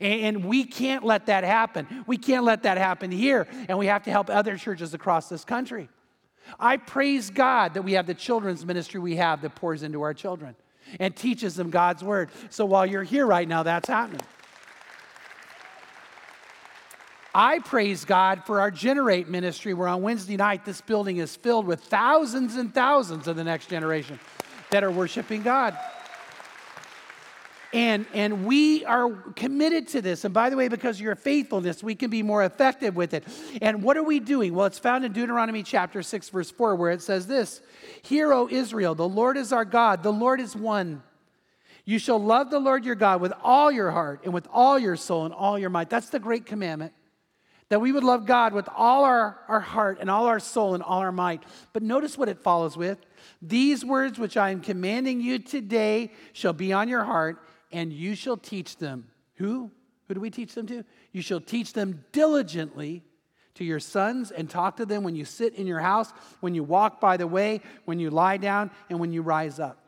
And, 0.00 0.20
and 0.22 0.44
we 0.46 0.64
can't 0.64 1.04
let 1.04 1.26
that 1.26 1.44
happen. 1.44 1.86
We 2.06 2.16
can't 2.16 2.46
let 2.46 2.62
that 2.62 2.78
happen 2.78 3.10
here, 3.10 3.46
and 3.68 3.76
we 3.78 3.88
have 3.88 4.04
to 4.04 4.10
help 4.10 4.30
other 4.30 4.56
churches 4.56 4.94
across 4.94 5.28
this 5.28 5.44
country. 5.44 5.90
I 6.58 6.78
praise 6.78 7.28
God 7.28 7.74
that 7.74 7.82
we 7.82 7.92
have 7.92 8.06
the 8.06 8.14
children's 8.14 8.64
ministry 8.64 9.00
we 9.00 9.16
have 9.16 9.42
that 9.42 9.54
pours 9.54 9.82
into 9.82 10.00
our 10.00 10.14
children 10.14 10.56
and 10.98 11.14
teaches 11.14 11.56
them 11.56 11.68
God's 11.68 12.02
word. 12.02 12.30
So 12.48 12.64
while 12.64 12.86
you're 12.86 13.02
here 13.02 13.26
right 13.26 13.46
now, 13.46 13.64
that's 13.64 13.86
happening. 13.86 14.22
I 17.34 17.58
praise 17.58 18.04
God 18.04 18.44
for 18.46 18.60
our 18.60 18.70
Generate 18.70 19.28
ministry, 19.28 19.74
where 19.74 19.88
on 19.88 20.02
Wednesday 20.02 20.36
night, 20.36 20.64
this 20.64 20.80
building 20.80 21.18
is 21.18 21.36
filled 21.36 21.66
with 21.66 21.80
thousands 21.80 22.56
and 22.56 22.72
thousands 22.72 23.28
of 23.28 23.36
the 23.36 23.44
next 23.44 23.68
generation 23.68 24.18
that 24.70 24.82
are 24.82 24.90
worshiping 24.90 25.42
God. 25.42 25.76
And, 27.74 28.06
and 28.14 28.46
we 28.46 28.86
are 28.86 29.10
committed 29.36 29.88
to 29.88 30.00
this. 30.00 30.24
And 30.24 30.32
by 30.32 30.48
the 30.48 30.56
way, 30.56 30.68
because 30.68 30.96
of 30.96 31.02
your 31.02 31.16
faithfulness, 31.16 31.82
we 31.82 31.94
can 31.94 32.08
be 32.08 32.22
more 32.22 32.42
effective 32.42 32.96
with 32.96 33.12
it. 33.12 33.24
And 33.60 33.82
what 33.82 33.98
are 33.98 34.02
we 34.02 34.20
doing? 34.20 34.54
Well, 34.54 34.64
it's 34.64 34.78
found 34.78 35.04
in 35.04 35.12
Deuteronomy 35.12 35.62
chapter 35.62 36.02
6, 36.02 36.30
verse 36.30 36.50
4, 36.50 36.76
where 36.76 36.92
it 36.92 37.02
says 37.02 37.26
this 37.26 37.60
Hear, 38.02 38.32
O 38.32 38.48
Israel, 38.50 38.94
the 38.94 39.08
Lord 39.08 39.36
is 39.36 39.52
our 39.52 39.66
God, 39.66 40.02
the 40.02 40.12
Lord 40.12 40.40
is 40.40 40.56
one. 40.56 41.02
You 41.84 41.98
shall 41.98 42.22
love 42.22 42.50
the 42.50 42.58
Lord 42.58 42.84
your 42.84 42.94
God 42.94 43.20
with 43.20 43.32
all 43.42 43.72
your 43.72 43.90
heart 43.90 44.20
and 44.24 44.32
with 44.32 44.46
all 44.52 44.78
your 44.78 44.96
soul 44.96 45.24
and 45.24 45.32
all 45.32 45.58
your 45.58 45.70
might. 45.70 45.88
That's 45.88 46.10
the 46.10 46.18
great 46.18 46.44
commandment 46.44 46.92
that 47.68 47.80
we 47.80 47.92
would 47.92 48.04
love 48.04 48.24
God 48.24 48.52
with 48.52 48.68
all 48.74 49.04
our, 49.04 49.38
our 49.46 49.60
heart 49.60 49.98
and 50.00 50.10
all 50.10 50.26
our 50.26 50.40
soul 50.40 50.74
and 50.74 50.82
all 50.82 51.00
our 51.00 51.12
might. 51.12 51.42
But 51.72 51.82
notice 51.82 52.16
what 52.16 52.28
it 52.28 52.40
follows 52.40 52.76
with 52.76 52.98
These 53.42 53.84
words 53.84 54.18
which 54.18 54.36
I 54.36 54.50
am 54.50 54.60
commanding 54.60 55.20
you 55.20 55.38
today 55.38 56.12
shall 56.32 56.52
be 56.52 56.72
on 56.72 56.88
your 56.88 57.04
heart, 57.04 57.42
and 57.70 57.92
you 57.92 58.14
shall 58.14 58.36
teach 58.36 58.78
them. 58.78 59.08
Who? 59.36 59.70
Who 60.06 60.14
do 60.14 60.20
we 60.20 60.30
teach 60.30 60.54
them 60.54 60.66
to? 60.68 60.84
You 61.12 61.20
shall 61.20 61.40
teach 61.40 61.74
them 61.74 62.04
diligently 62.12 63.02
to 63.56 63.64
your 63.64 63.80
sons 63.80 64.30
and 64.30 64.48
talk 64.48 64.76
to 64.76 64.86
them 64.86 65.02
when 65.02 65.14
you 65.16 65.24
sit 65.24 65.54
in 65.54 65.66
your 65.66 65.80
house, 65.80 66.12
when 66.40 66.54
you 66.54 66.62
walk 66.62 67.00
by 67.00 67.16
the 67.16 67.26
way, 67.26 67.60
when 67.84 67.98
you 67.98 68.08
lie 68.08 68.38
down, 68.38 68.70
and 68.88 68.98
when 68.98 69.12
you 69.12 69.20
rise 69.20 69.60
up. 69.60 69.84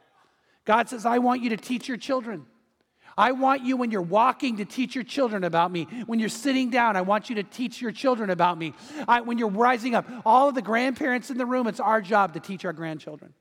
God 0.67 0.89
says, 0.89 1.07
I 1.07 1.19
want 1.19 1.43
you 1.43 1.51
to 1.51 1.57
teach 1.57 1.89
your 1.89 1.97
children. 1.97 2.47
I 3.17 3.33
want 3.33 3.65
you, 3.65 3.77
when 3.77 3.91
you're 3.91 4.03
walking, 4.03 4.59
to 4.59 4.65
teach 4.65 4.95
your 4.95 5.05
children 5.05 5.45
about 5.45 5.71
me. 5.71 5.85
When 6.07 6.19
you're 6.19 6.29
sitting 6.29 6.71
down, 6.71 6.97
I 6.97 7.03
want 7.03 7.29
you 7.29 7.37
to 7.37 7.43
teach 7.43 7.81
your 7.81 7.93
children 7.93 8.31
about 8.31 8.59
me. 8.59 8.73
I, 9.07 9.21
when 9.21 9.39
you're 9.39 9.49
rising 9.49 9.95
up, 9.95 10.07
all 10.25 10.49
of 10.49 10.55
the 10.55 10.63
grandparents 10.63 11.31
in 11.31 11.39
the 11.39 11.47
room, 11.47 11.67
it's 11.67 11.81
our 11.81 12.01
job 12.01 12.35
to 12.35 12.41
teach 12.41 12.65
our 12.65 12.73
grandchildren. 12.73 13.35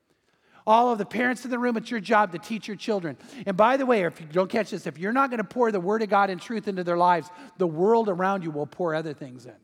All 0.67 0.91
of 0.91 0.97
the 0.97 1.05
parents 1.05 1.45
in 1.45 1.51
the 1.51 1.57
room, 1.57 1.77
it's 1.77 1.89
your 1.89 1.99
job 1.99 2.31
to 2.33 2.39
teach 2.39 2.67
your 2.67 2.77
children. 2.77 3.17
And 3.45 3.57
by 3.57 3.77
the 3.77 3.85
way, 3.85 4.03
if 4.03 4.19
you 4.19 4.27
don't 4.27 4.49
catch 4.49 4.71
this, 4.71 4.85
if 4.85 4.97
you're 4.97 5.13
not 5.13 5.29
going 5.29 5.39
to 5.39 5.43
pour 5.43 5.71
the 5.71 5.79
Word 5.79 6.01
of 6.01 6.09
God 6.09 6.29
and 6.29 6.39
truth 6.39 6.67
into 6.67 6.83
their 6.83 6.97
lives, 6.97 7.29
the 7.57 7.67
world 7.67 8.09
around 8.09 8.43
you 8.43 8.51
will 8.51 8.67
pour 8.67 8.93
other 8.93 9.13
things 9.13 9.45
in. 9.45 9.55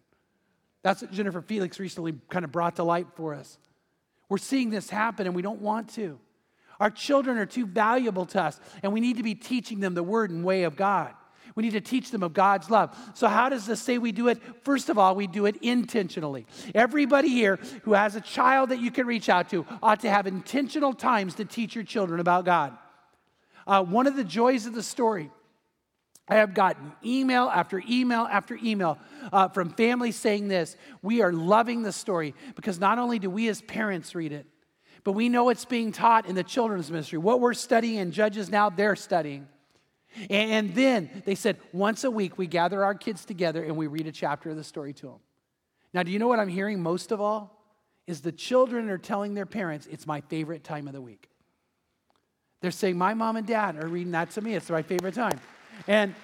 That's 0.82 1.02
what 1.02 1.12
Jennifer 1.12 1.42
Felix 1.42 1.80
recently 1.80 2.14
kind 2.30 2.46
of 2.46 2.52
brought 2.52 2.78
to 2.78 2.84
light 2.84 3.08
for 3.16 3.34
us. 3.34 3.58
We're 4.30 4.38
seeing 4.38 4.70
this 4.70 4.90
happen 4.90 5.28
and 5.28 5.36
we 5.36 5.42
don't 5.42 5.62
want 5.62 5.94
to. 5.96 6.20
Our 6.80 6.90
children 6.90 7.38
are 7.38 7.46
too 7.46 7.66
valuable 7.66 8.26
to 8.28 8.42
us, 8.42 8.60
and 8.84 8.92
we 8.92 9.00
need 9.00 9.18
to 9.18 9.24
be 9.24 9.36
teaching 9.36 9.80
them 9.80 9.94
the 9.94 10.04
word 10.04 10.30
and 10.30 10.44
way 10.44 10.64
of 10.64 10.76
God. 10.76 11.14
We 11.56 11.64
need 11.64 11.72
to 11.72 11.82
teach 11.82 12.12
them 12.12 12.22
of 12.22 12.34
God's 12.34 12.70
love. 12.70 12.98
So, 13.14 13.28
how 13.28 13.48
does 13.48 13.66
this 13.66 13.82
say 13.82 13.98
we 13.98 14.12
do 14.12 14.28
it? 14.28 14.42
First 14.64 14.90
of 14.90 14.98
all, 14.98 15.16
we 15.16 15.26
do 15.26 15.46
it 15.46 15.56
intentionally. 15.62 16.46
Everybody 16.74 17.30
here 17.30 17.60
who 17.84 17.94
has 17.94 18.18
a 18.18 18.22
child 18.22 18.70
that 18.70 18.80
you 18.80 18.92
can 18.92 19.08
reach 19.08 19.30
out 19.30 19.50
to 19.52 19.66
ought 19.82 20.02
to 20.02 20.10
have 20.10 20.28
intentional 20.28 20.94
times 20.94 21.36
to 21.36 21.46
teach 21.46 21.74
your 21.74 21.86
children 21.86 22.20
about 22.20 22.44
God. 22.44 22.78
Uh, 23.66 23.84
one 23.84 24.06
of 24.06 24.18
the 24.18 24.24
joys 24.24 24.66
of 24.66 24.74
the 24.74 24.84
story, 24.84 25.32
I 26.28 26.36
have 26.36 26.54
gotten 26.54 26.92
email 27.06 27.46
after 27.46 27.82
email 27.88 28.28
after 28.30 28.60
email 28.62 28.98
uh, 29.32 29.48
from 29.48 29.70
families 29.70 30.18
saying 30.18 30.50
this 30.50 30.76
We 31.02 31.22
are 31.22 31.32
loving 31.32 31.84
the 31.84 31.94
story 31.94 32.36
because 32.56 32.80
not 32.80 33.00
only 33.00 33.18
do 33.18 33.30
we 33.30 33.48
as 33.48 33.62
parents 33.62 34.14
read 34.14 34.34
it, 34.34 34.46
but 35.06 35.14
we 35.14 35.30
know 35.30 35.50
it's 35.50 35.66
being 35.66 35.92
taught 35.92 36.26
in 36.26 36.36
the 36.36 36.44
children's 36.44 36.92
ministry. 36.92 37.20
What 37.20 37.40
we're 37.40 37.54
studying 37.54 38.00
in 38.00 38.12
Judges 38.12 38.50
now, 38.50 38.72
they're 38.72 38.96
studying. 38.96 39.48
And 40.30 40.74
then 40.74 41.22
they 41.26 41.36
said, 41.36 41.58
once 41.72 42.04
a 42.04 42.12
week, 42.12 42.38
we 42.40 42.48
gather 42.48 42.84
our 42.84 42.96
kids 42.96 43.24
together 43.24 43.64
and 43.64 43.78
we 43.78 43.86
read 43.86 44.08
a 44.08 44.12
chapter 44.12 44.50
of 44.50 44.58
the 44.58 44.64
story 44.64 44.94
to 44.94 45.06
them. 45.08 45.20
Now, 45.94 46.02
do 46.02 46.12
you 46.12 46.18
know 46.18 46.28
what 46.28 46.40
I'm 46.40 46.50
hearing 46.50 46.82
most 46.82 47.12
of 47.12 47.22
all? 47.22 47.52
Is 48.08 48.22
the 48.22 48.32
children 48.32 48.90
are 48.90 48.98
telling 48.98 49.36
their 49.36 49.46
parents, 49.46 49.88
it's 49.92 50.08
my 50.08 50.22
favorite 50.22 50.64
time 50.64 50.88
of 50.88 50.94
the 50.94 51.02
week. 51.02 51.30
They're 52.62 52.72
saying, 52.72 52.98
my 52.98 53.14
mom 53.14 53.36
and 53.36 53.46
dad 53.46 53.76
are 53.76 53.88
reading 53.88 54.14
that 54.14 54.32
to 54.32 54.42
me. 54.42 54.56
It's 54.56 54.70
my 54.72 54.82
favorite 54.82 55.14
time. 55.14 55.40
And, 55.88 56.16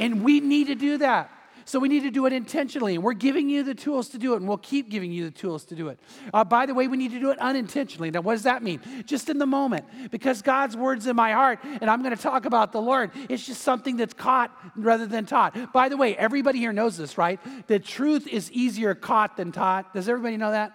and 0.00 0.24
we 0.24 0.40
need 0.40 0.66
to 0.66 0.74
do 0.74 0.98
that. 0.98 1.30
So 1.66 1.80
we 1.80 1.88
need 1.88 2.04
to 2.04 2.12
do 2.12 2.26
it 2.26 2.32
intentionally. 2.32 2.94
And 2.94 3.02
we're 3.02 3.12
giving 3.12 3.50
you 3.50 3.64
the 3.64 3.74
tools 3.74 4.08
to 4.10 4.18
do 4.18 4.34
it, 4.34 4.36
and 4.36 4.46
we'll 4.46 4.56
keep 4.56 4.88
giving 4.88 5.10
you 5.10 5.24
the 5.24 5.32
tools 5.32 5.64
to 5.66 5.74
do 5.74 5.88
it. 5.88 5.98
Uh, 6.32 6.44
by 6.44 6.64
the 6.64 6.72
way, 6.72 6.86
we 6.86 6.96
need 6.96 7.10
to 7.10 7.18
do 7.18 7.30
it 7.30 7.38
unintentionally. 7.40 8.12
Now, 8.12 8.20
what 8.20 8.34
does 8.34 8.44
that 8.44 8.62
mean? 8.62 8.80
Just 9.04 9.28
in 9.28 9.38
the 9.38 9.46
moment. 9.46 9.84
Because 10.12 10.42
God's 10.42 10.76
word's 10.76 11.08
in 11.08 11.16
my 11.16 11.32
heart, 11.32 11.58
and 11.64 11.90
I'm 11.90 12.02
going 12.02 12.16
to 12.16 12.22
talk 12.22 12.44
about 12.44 12.70
the 12.70 12.80
Lord. 12.80 13.10
It's 13.28 13.44
just 13.44 13.62
something 13.62 13.96
that's 13.96 14.14
caught 14.14 14.56
rather 14.76 15.06
than 15.06 15.26
taught. 15.26 15.72
By 15.72 15.88
the 15.88 15.96
way, 15.96 16.16
everybody 16.16 16.60
here 16.60 16.72
knows 16.72 16.96
this, 16.96 17.18
right? 17.18 17.40
That 17.66 17.84
truth 17.84 18.28
is 18.28 18.50
easier 18.52 18.94
caught 18.94 19.36
than 19.36 19.50
taught. 19.50 19.92
Does 19.92 20.08
everybody 20.08 20.36
know 20.36 20.52
that? 20.52 20.72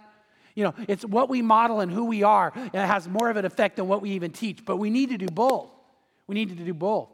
You 0.55 0.65
know, 0.65 0.73
it's 0.89 1.05
what 1.05 1.29
we 1.29 1.41
model 1.41 1.79
and 1.79 1.89
who 1.89 2.03
we 2.03 2.23
are, 2.23 2.51
and 2.53 2.75
it 2.75 2.85
has 2.85 3.07
more 3.07 3.29
of 3.29 3.37
an 3.37 3.45
effect 3.45 3.77
than 3.77 3.87
what 3.87 4.01
we 4.01 4.11
even 4.11 4.31
teach. 4.31 4.65
But 4.65 4.75
we 4.75 4.89
need 4.89 5.11
to 5.11 5.17
do 5.17 5.27
both. 5.27 5.71
We 6.27 6.35
need 6.35 6.49
to 6.49 6.65
do 6.65 6.73
both. 6.73 7.07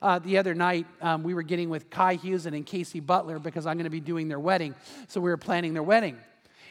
Uh, 0.00 0.18
the 0.18 0.38
other 0.38 0.54
night, 0.54 0.86
um, 1.00 1.22
we 1.22 1.34
were 1.34 1.42
getting 1.42 1.68
with 1.68 1.90
Kai 1.90 2.14
Hughes 2.14 2.46
and 2.46 2.64
Casey 2.64 3.00
Butler 3.00 3.38
because 3.38 3.66
I'm 3.66 3.76
going 3.76 3.84
to 3.84 3.90
be 3.90 4.00
doing 4.00 4.28
their 4.28 4.40
wedding. 4.40 4.74
So 5.08 5.20
we 5.20 5.30
were 5.30 5.36
planning 5.36 5.74
their 5.74 5.82
wedding. 5.82 6.16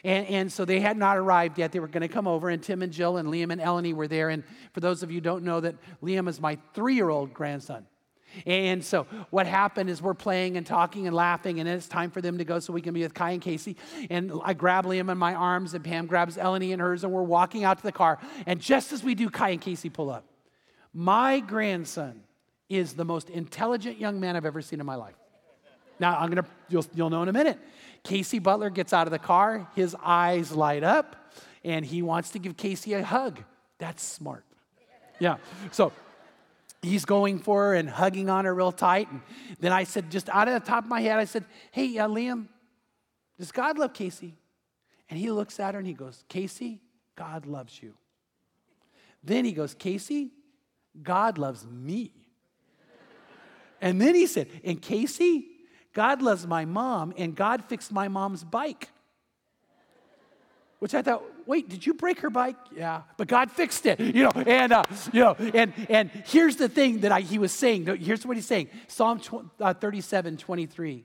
And, 0.04 0.26
and 0.28 0.52
so 0.52 0.64
they 0.64 0.80
had 0.80 0.96
not 0.96 1.18
arrived 1.18 1.58
yet. 1.58 1.72
They 1.72 1.80
were 1.80 1.88
going 1.88 2.02
to 2.02 2.08
come 2.08 2.28
over, 2.28 2.48
and 2.48 2.62
Tim 2.62 2.82
and 2.82 2.92
Jill 2.92 3.16
and 3.16 3.28
Liam 3.28 3.50
and 3.52 3.60
Eleni 3.60 3.92
were 3.92 4.08
there. 4.08 4.28
And 4.28 4.44
for 4.72 4.80
those 4.80 5.02
of 5.02 5.10
you 5.10 5.20
don't 5.20 5.44
know 5.44 5.60
that 5.60 5.74
Liam 6.02 6.28
is 6.28 6.40
my 6.40 6.58
three 6.74 6.94
year 6.94 7.08
old 7.08 7.34
grandson. 7.34 7.86
And 8.46 8.84
so 8.84 9.06
what 9.30 9.46
happened 9.46 9.88
is 9.88 10.02
we're 10.02 10.14
playing 10.14 10.56
and 10.58 10.66
talking 10.66 11.06
and 11.06 11.16
laughing, 11.16 11.60
and 11.60 11.68
it's 11.68 11.88
time 11.88 12.10
for 12.10 12.20
them 12.20 12.38
to 12.38 12.44
go 12.44 12.58
so 12.58 12.72
we 12.72 12.82
can 12.82 12.94
be 12.94 13.02
with 13.02 13.14
Kai 13.14 13.32
and 13.32 13.42
Casey. 13.42 13.76
And 14.10 14.32
I 14.44 14.52
grab 14.52 14.84
Liam 14.84 15.10
in 15.10 15.18
my 15.18 15.34
arms, 15.34 15.74
and 15.74 15.82
Pam 15.82 16.06
grabs 16.06 16.36
Eleni 16.36 16.70
in 16.70 16.78
hers, 16.78 17.04
and 17.04 17.12
we're 17.12 17.22
walking 17.22 17.64
out 17.64 17.78
to 17.78 17.82
the 17.82 17.92
car. 17.92 18.18
And 18.46 18.60
just 18.60 18.92
as 18.92 19.02
we 19.02 19.14
do, 19.14 19.30
Kai 19.30 19.50
and 19.50 19.60
Casey 19.60 19.88
pull 19.88 20.10
up. 20.10 20.24
My 20.92 21.40
grandson 21.40 22.22
is 22.68 22.94
the 22.94 23.04
most 23.04 23.30
intelligent 23.30 23.98
young 23.98 24.20
man 24.20 24.36
I've 24.36 24.46
ever 24.46 24.62
seen 24.62 24.80
in 24.80 24.86
my 24.86 24.94
life. 24.94 25.14
Now, 25.98 26.18
I'm 26.18 26.28
gonna, 26.28 26.46
you'll, 26.68 26.86
you'll 26.94 27.10
know 27.10 27.22
in 27.22 27.28
a 27.28 27.32
minute. 27.32 27.58
Casey 28.04 28.38
Butler 28.38 28.70
gets 28.70 28.92
out 28.92 29.06
of 29.06 29.10
the 29.10 29.18
car, 29.18 29.68
his 29.74 29.96
eyes 30.02 30.52
light 30.52 30.84
up, 30.84 31.32
and 31.64 31.84
he 31.84 32.02
wants 32.02 32.30
to 32.30 32.38
give 32.38 32.56
Casey 32.56 32.94
a 32.94 33.02
hug. 33.02 33.42
That's 33.78 34.02
smart. 34.02 34.44
Yeah. 35.18 35.38
So 35.72 35.92
he's 36.82 37.04
going 37.04 37.40
for 37.40 37.68
her 37.68 37.74
and 37.74 37.88
hugging 37.88 38.30
on 38.30 38.44
her 38.44 38.54
real 38.54 38.72
tight. 38.72 39.10
And 39.10 39.20
then 39.60 39.72
I 39.72 39.84
said, 39.84 40.10
just 40.10 40.28
out 40.28 40.48
of 40.48 40.54
the 40.54 40.60
top 40.60 40.84
of 40.84 40.90
my 40.90 41.00
head, 41.00 41.18
I 41.18 41.24
said, 41.24 41.44
Hey, 41.72 41.98
uh, 41.98 42.08
Liam, 42.08 42.46
does 43.38 43.52
God 43.52 43.78
love 43.78 43.92
Casey? 43.92 44.34
And 45.10 45.18
he 45.18 45.30
looks 45.30 45.58
at 45.58 45.74
her 45.74 45.78
and 45.78 45.86
he 45.86 45.94
goes, 45.94 46.24
Casey, 46.28 46.80
God 47.16 47.46
loves 47.46 47.82
you. 47.82 47.94
Then 49.24 49.44
he 49.44 49.52
goes, 49.52 49.74
Casey, 49.74 50.30
God 51.02 51.38
loves 51.38 51.66
me. 51.66 52.12
And 53.80 54.00
then 54.00 54.14
he 54.14 54.26
said, 54.26 54.48
And 54.64 54.80
Casey, 54.80 55.46
God 55.92 56.22
loves 56.22 56.46
my 56.46 56.64
mom, 56.64 57.12
and 57.16 57.34
God 57.34 57.64
fixed 57.64 57.92
my 57.92 58.08
mom's 58.08 58.44
bike. 58.44 58.88
Which 60.78 60.94
I 60.94 61.02
thought, 61.02 61.24
wait, 61.44 61.68
did 61.68 61.84
you 61.84 61.94
break 61.94 62.20
her 62.20 62.30
bike? 62.30 62.56
Yeah, 62.76 63.02
but 63.16 63.26
God 63.26 63.50
fixed 63.50 63.84
it, 63.86 63.98
you 63.98 64.22
know. 64.22 64.30
And 64.30 64.72
uh, 64.72 64.84
you 65.12 65.20
know, 65.20 65.34
and 65.34 65.72
and 65.88 66.10
here's 66.26 66.54
the 66.54 66.68
thing 66.68 67.00
that 67.00 67.10
I, 67.10 67.22
he 67.22 67.38
was 67.40 67.50
saying. 67.50 67.86
Here's 68.00 68.24
what 68.24 68.36
he's 68.36 68.46
saying: 68.46 68.68
Psalm 68.86 69.18
tw- 69.18 69.50
uh, 69.60 69.74
37, 69.74 70.36
23. 70.36 71.04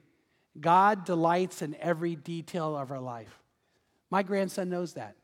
God 0.59 1.05
delights 1.05 1.63
in 1.63 1.75
every 1.79 2.15
detail 2.15 2.77
of 2.77 2.91
our 2.91 2.99
life. 2.99 3.39
My 4.11 4.21
grandson 4.21 4.69
knows 4.69 4.93
that. 4.93 5.15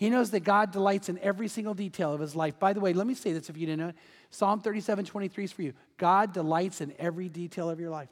He 0.00 0.08
knows 0.08 0.30
that 0.30 0.40
God 0.40 0.70
delights 0.70 1.10
in 1.10 1.18
every 1.18 1.46
single 1.46 1.74
detail 1.74 2.14
of 2.14 2.20
his 2.20 2.34
life. 2.34 2.58
By 2.58 2.72
the 2.72 2.80
way, 2.80 2.94
let 2.94 3.06
me 3.06 3.12
say 3.12 3.34
this 3.34 3.50
if 3.50 3.58
you 3.58 3.66
didn't 3.66 3.80
know 3.80 3.88
it. 3.88 3.96
Psalm 4.30 4.60
37, 4.60 5.04
23 5.04 5.44
is 5.44 5.52
for 5.52 5.60
you. 5.60 5.74
God 5.98 6.32
delights 6.32 6.80
in 6.80 6.94
every 6.98 7.28
detail 7.28 7.68
of 7.68 7.78
your 7.78 7.90
life. 7.90 8.08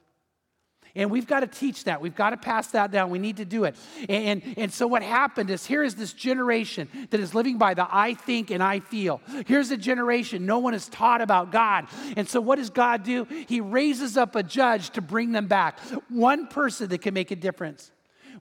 And 0.94 1.10
we've 1.10 1.26
got 1.26 1.40
to 1.40 1.46
teach 1.46 1.84
that. 1.84 2.02
We've 2.02 2.14
got 2.14 2.30
to 2.30 2.36
pass 2.36 2.68
that 2.68 2.90
down. 2.90 3.08
We 3.08 3.18
need 3.18 3.38
to 3.38 3.46
do 3.46 3.64
it. 3.64 3.74
And, 4.06 4.42
and, 4.42 4.58
and, 4.58 4.72
so, 4.72 4.86
what 4.86 5.02
happened 5.02 5.48
is 5.48 5.64
here 5.64 5.82
is 5.82 5.94
this 5.94 6.12
generation 6.12 6.88
that 7.08 7.20
is 7.20 7.34
living 7.34 7.56
by 7.56 7.72
the 7.72 7.86
I 7.90 8.14
think 8.14 8.50
and 8.50 8.62
I 8.62 8.80
feel. 8.80 9.22
Here's 9.46 9.70
a 9.70 9.76
generation 9.78 10.44
no 10.44 10.58
one 10.58 10.74
is 10.74 10.88
taught 10.88 11.22
about 11.22 11.52
God. 11.52 11.86
And 12.18 12.28
so, 12.28 12.40
what 12.40 12.56
does 12.56 12.70
God 12.70 13.02
do? 13.02 13.26
He 13.48 13.62
raises 13.62 14.18
up 14.18 14.36
a 14.36 14.42
judge 14.42 14.90
to 14.90 15.00
bring 15.00 15.32
them 15.32 15.46
back. 15.46 15.80
One 16.10 16.48
person 16.48 16.88
that 16.88 16.98
can 16.98 17.14
make 17.14 17.30
a 17.30 17.36
difference. 17.36 17.90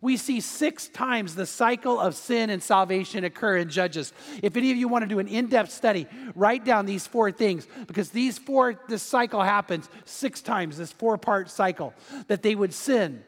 We 0.02 0.18
see 0.18 0.42
six 0.42 0.88
times 0.88 1.36
the 1.36 1.46
cycle 1.46 2.00
of 2.00 2.16
sin 2.16 2.50
and 2.50 2.62
salvation 2.62 3.24
occur 3.24 3.58
in 3.58 3.70
Judges. 3.70 4.14
If 4.44 4.56
any 4.56 4.72
of 4.72 4.78
you 4.78 4.88
want 4.88 5.04
to 5.04 5.08
do 5.08 5.20
an 5.20 5.28
in 5.28 5.48
depth 5.48 5.72
study, 5.72 6.08
write 6.36 6.66
down 6.66 6.86
these 6.86 7.08
four 7.08 7.32
things 7.32 7.68
because 7.88 8.10
these 8.10 8.38
four, 8.38 8.80
this 8.88 9.02
cycle 9.02 9.42
happens 9.42 9.90
six 10.06 10.42
times, 10.42 10.78
this 10.78 10.92
four 10.92 11.18
part 11.18 11.50
cycle, 11.50 11.94
that 12.28 12.44
they 12.44 12.56
would 12.56 12.74
sin. 12.74 13.24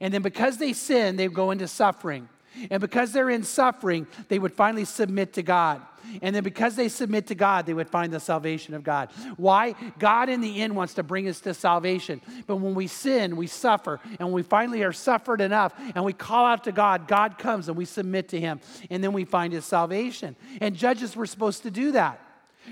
And 0.00 0.12
then 0.12 0.22
because 0.22 0.58
they 0.58 0.72
sin, 0.72 1.16
they 1.16 1.28
go 1.28 1.50
into 1.52 1.68
suffering. 1.68 2.28
And 2.70 2.80
because 2.80 3.12
they're 3.12 3.30
in 3.30 3.44
suffering, 3.44 4.06
they 4.28 4.38
would 4.38 4.52
finally 4.52 4.84
submit 4.84 5.34
to 5.34 5.42
God. 5.42 5.80
And 6.20 6.34
then 6.34 6.42
because 6.42 6.76
they 6.76 6.88
submit 6.88 7.26
to 7.28 7.34
God, 7.34 7.66
they 7.66 7.74
would 7.74 7.88
find 7.88 8.12
the 8.12 8.20
salvation 8.20 8.74
of 8.74 8.82
God. 8.82 9.10
Why? 9.36 9.74
God 9.98 10.28
in 10.28 10.40
the 10.40 10.60
end 10.60 10.76
wants 10.76 10.94
to 10.94 11.02
bring 11.02 11.28
us 11.28 11.40
to 11.40 11.54
salvation. 11.54 12.20
But 12.46 12.56
when 12.56 12.74
we 12.74 12.86
sin, 12.86 13.36
we 13.36 13.46
suffer. 13.46 14.00
And 14.18 14.28
when 14.28 14.32
we 14.32 14.42
finally 14.42 14.82
are 14.82 14.92
suffered 14.92 15.40
enough 15.40 15.74
and 15.94 16.04
we 16.04 16.12
call 16.12 16.46
out 16.46 16.64
to 16.64 16.72
God, 16.72 17.08
God 17.08 17.38
comes 17.38 17.68
and 17.68 17.76
we 17.76 17.84
submit 17.84 18.28
to 18.30 18.40
Him. 18.40 18.60
And 18.90 19.02
then 19.02 19.12
we 19.12 19.24
find 19.24 19.52
His 19.52 19.64
salvation. 19.64 20.36
And 20.60 20.74
judges 20.76 21.16
were 21.16 21.26
supposed 21.26 21.62
to 21.64 21.70
do 21.70 21.92
that. 21.92 22.20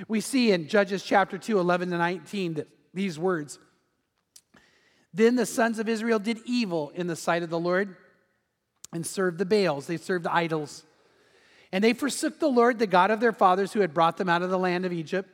We 0.09 0.21
see 0.21 0.53
in 0.53 0.69
Judges 0.69 1.03
chapter 1.03 1.39
2, 1.39 1.59
11 1.59 1.91
to 1.91 1.99
19, 1.99 2.55
that 2.55 2.69
these 2.95 3.19
words 3.19 3.59
Then 5.13 5.37
the 5.37 5.47
sons 5.47 5.79
of 5.79 5.89
Israel 5.89 6.19
did 6.19 6.39
evil 6.45 6.93
in 6.95 7.07
the 7.07 7.17
sight 7.17 7.43
of 7.43 7.51
the 7.51 7.59
Lord 7.59 7.97
and 8.93 9.07
served 9.07 9.39
the 9.39 9.47
Baals, 9.47 9.87
they 9.87 9.97
served 9.97 10.27
idols. 10.27 10.85
And 11.73 11.85
they 11.85 11.93
forsook 11.93 12.41
the 12.41 12.49
Lord, 12.49 12.79
the 12.79 12.87
God 12.87 13.11
of 13.11 13.21
their 13.21 13.33
fathers, 13.33 13.73
who 13.73 13.81
had 13.81 13.95
brought 13.95 14.17
them 14.17 14.29
out 14.29 14.43
of 14.43 14.51
the 14.51 14.59
land 14.59 14.85
of 14.85 14.93
Egypt, 14.93 15.29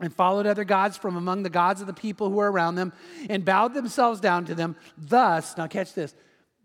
and 0.00 0.12
followed 0.14 0.46
other 0.46 0.64
gods 0.64 0.96
from 0.96 1.16
among 1.16 1.42
the 1.42 1.50
gods 1.50 1.80
of 1.80 1.86
the 1.86 1.92
people 1.92 2.30
who 2.30 2.36
were 2.36 2.50
around 2.50 2.76
them, 2.76 2.92
and 3.28 3.44
bowed 3.44 3.74
themselves 3.74 4.20
down 4.20 4.46
to 4.46 4.54
them. 4.54 4.76
Thus, 4.96 5.56
now 5.56 5.66
catch 5.66 5.92
this, 5.92 6.14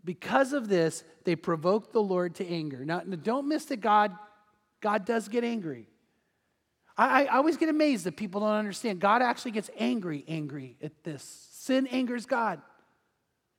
because 0.04 0.52
of 0.54 0.68
this, 0.68 1.04
they 1.24 1.36
provoked 1.36 1.92
the 1.92 2.02
Lord 2.02 2.36
to 2.36 2.46
anger. 2.46 2.84
Now, 2.84 3.00
don't 3.00 3.46
miss 3.46 3.66
that 3.66 3.82
God, 3.82 4.12
God 4.80 5.04
does 5.04 5.28
get 5.28 5.44
angry. 5.44 5.86
I, 6.96 7.24
I 7.24 7.36
always 7.36 7.58
get 7.58 7.68
amazed 7.68 8.04
that 8.04 8.16
people 8.16 8.40
don't 8.40 8.50
understand. 8.50 9.00
God 9.00 9.20
actually 9.20 9.50
gets 9.50 9.70
angry, 9.78 10.24
angry 10.26 10.76
at 10.82 11.04
this. 11.04 11.22
Sin 11.52 11.86
angers 11.88 12.24
God. 12.24 12.62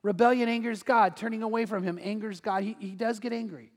Rebellion 0.02 0.48
angers 0.48 0.82
God. 0.82 1.16
Turning 1.16 1.42
away 1.42 1.66
from 1.66 1.84
Him 1.84 1.98
angers 2.02 2.40
God. 2.40 2.64
He, 2.64 2.76
he 2.80 2.90
does 2.90 3.20
get 3.20 3.32
angry. 3.32 3.70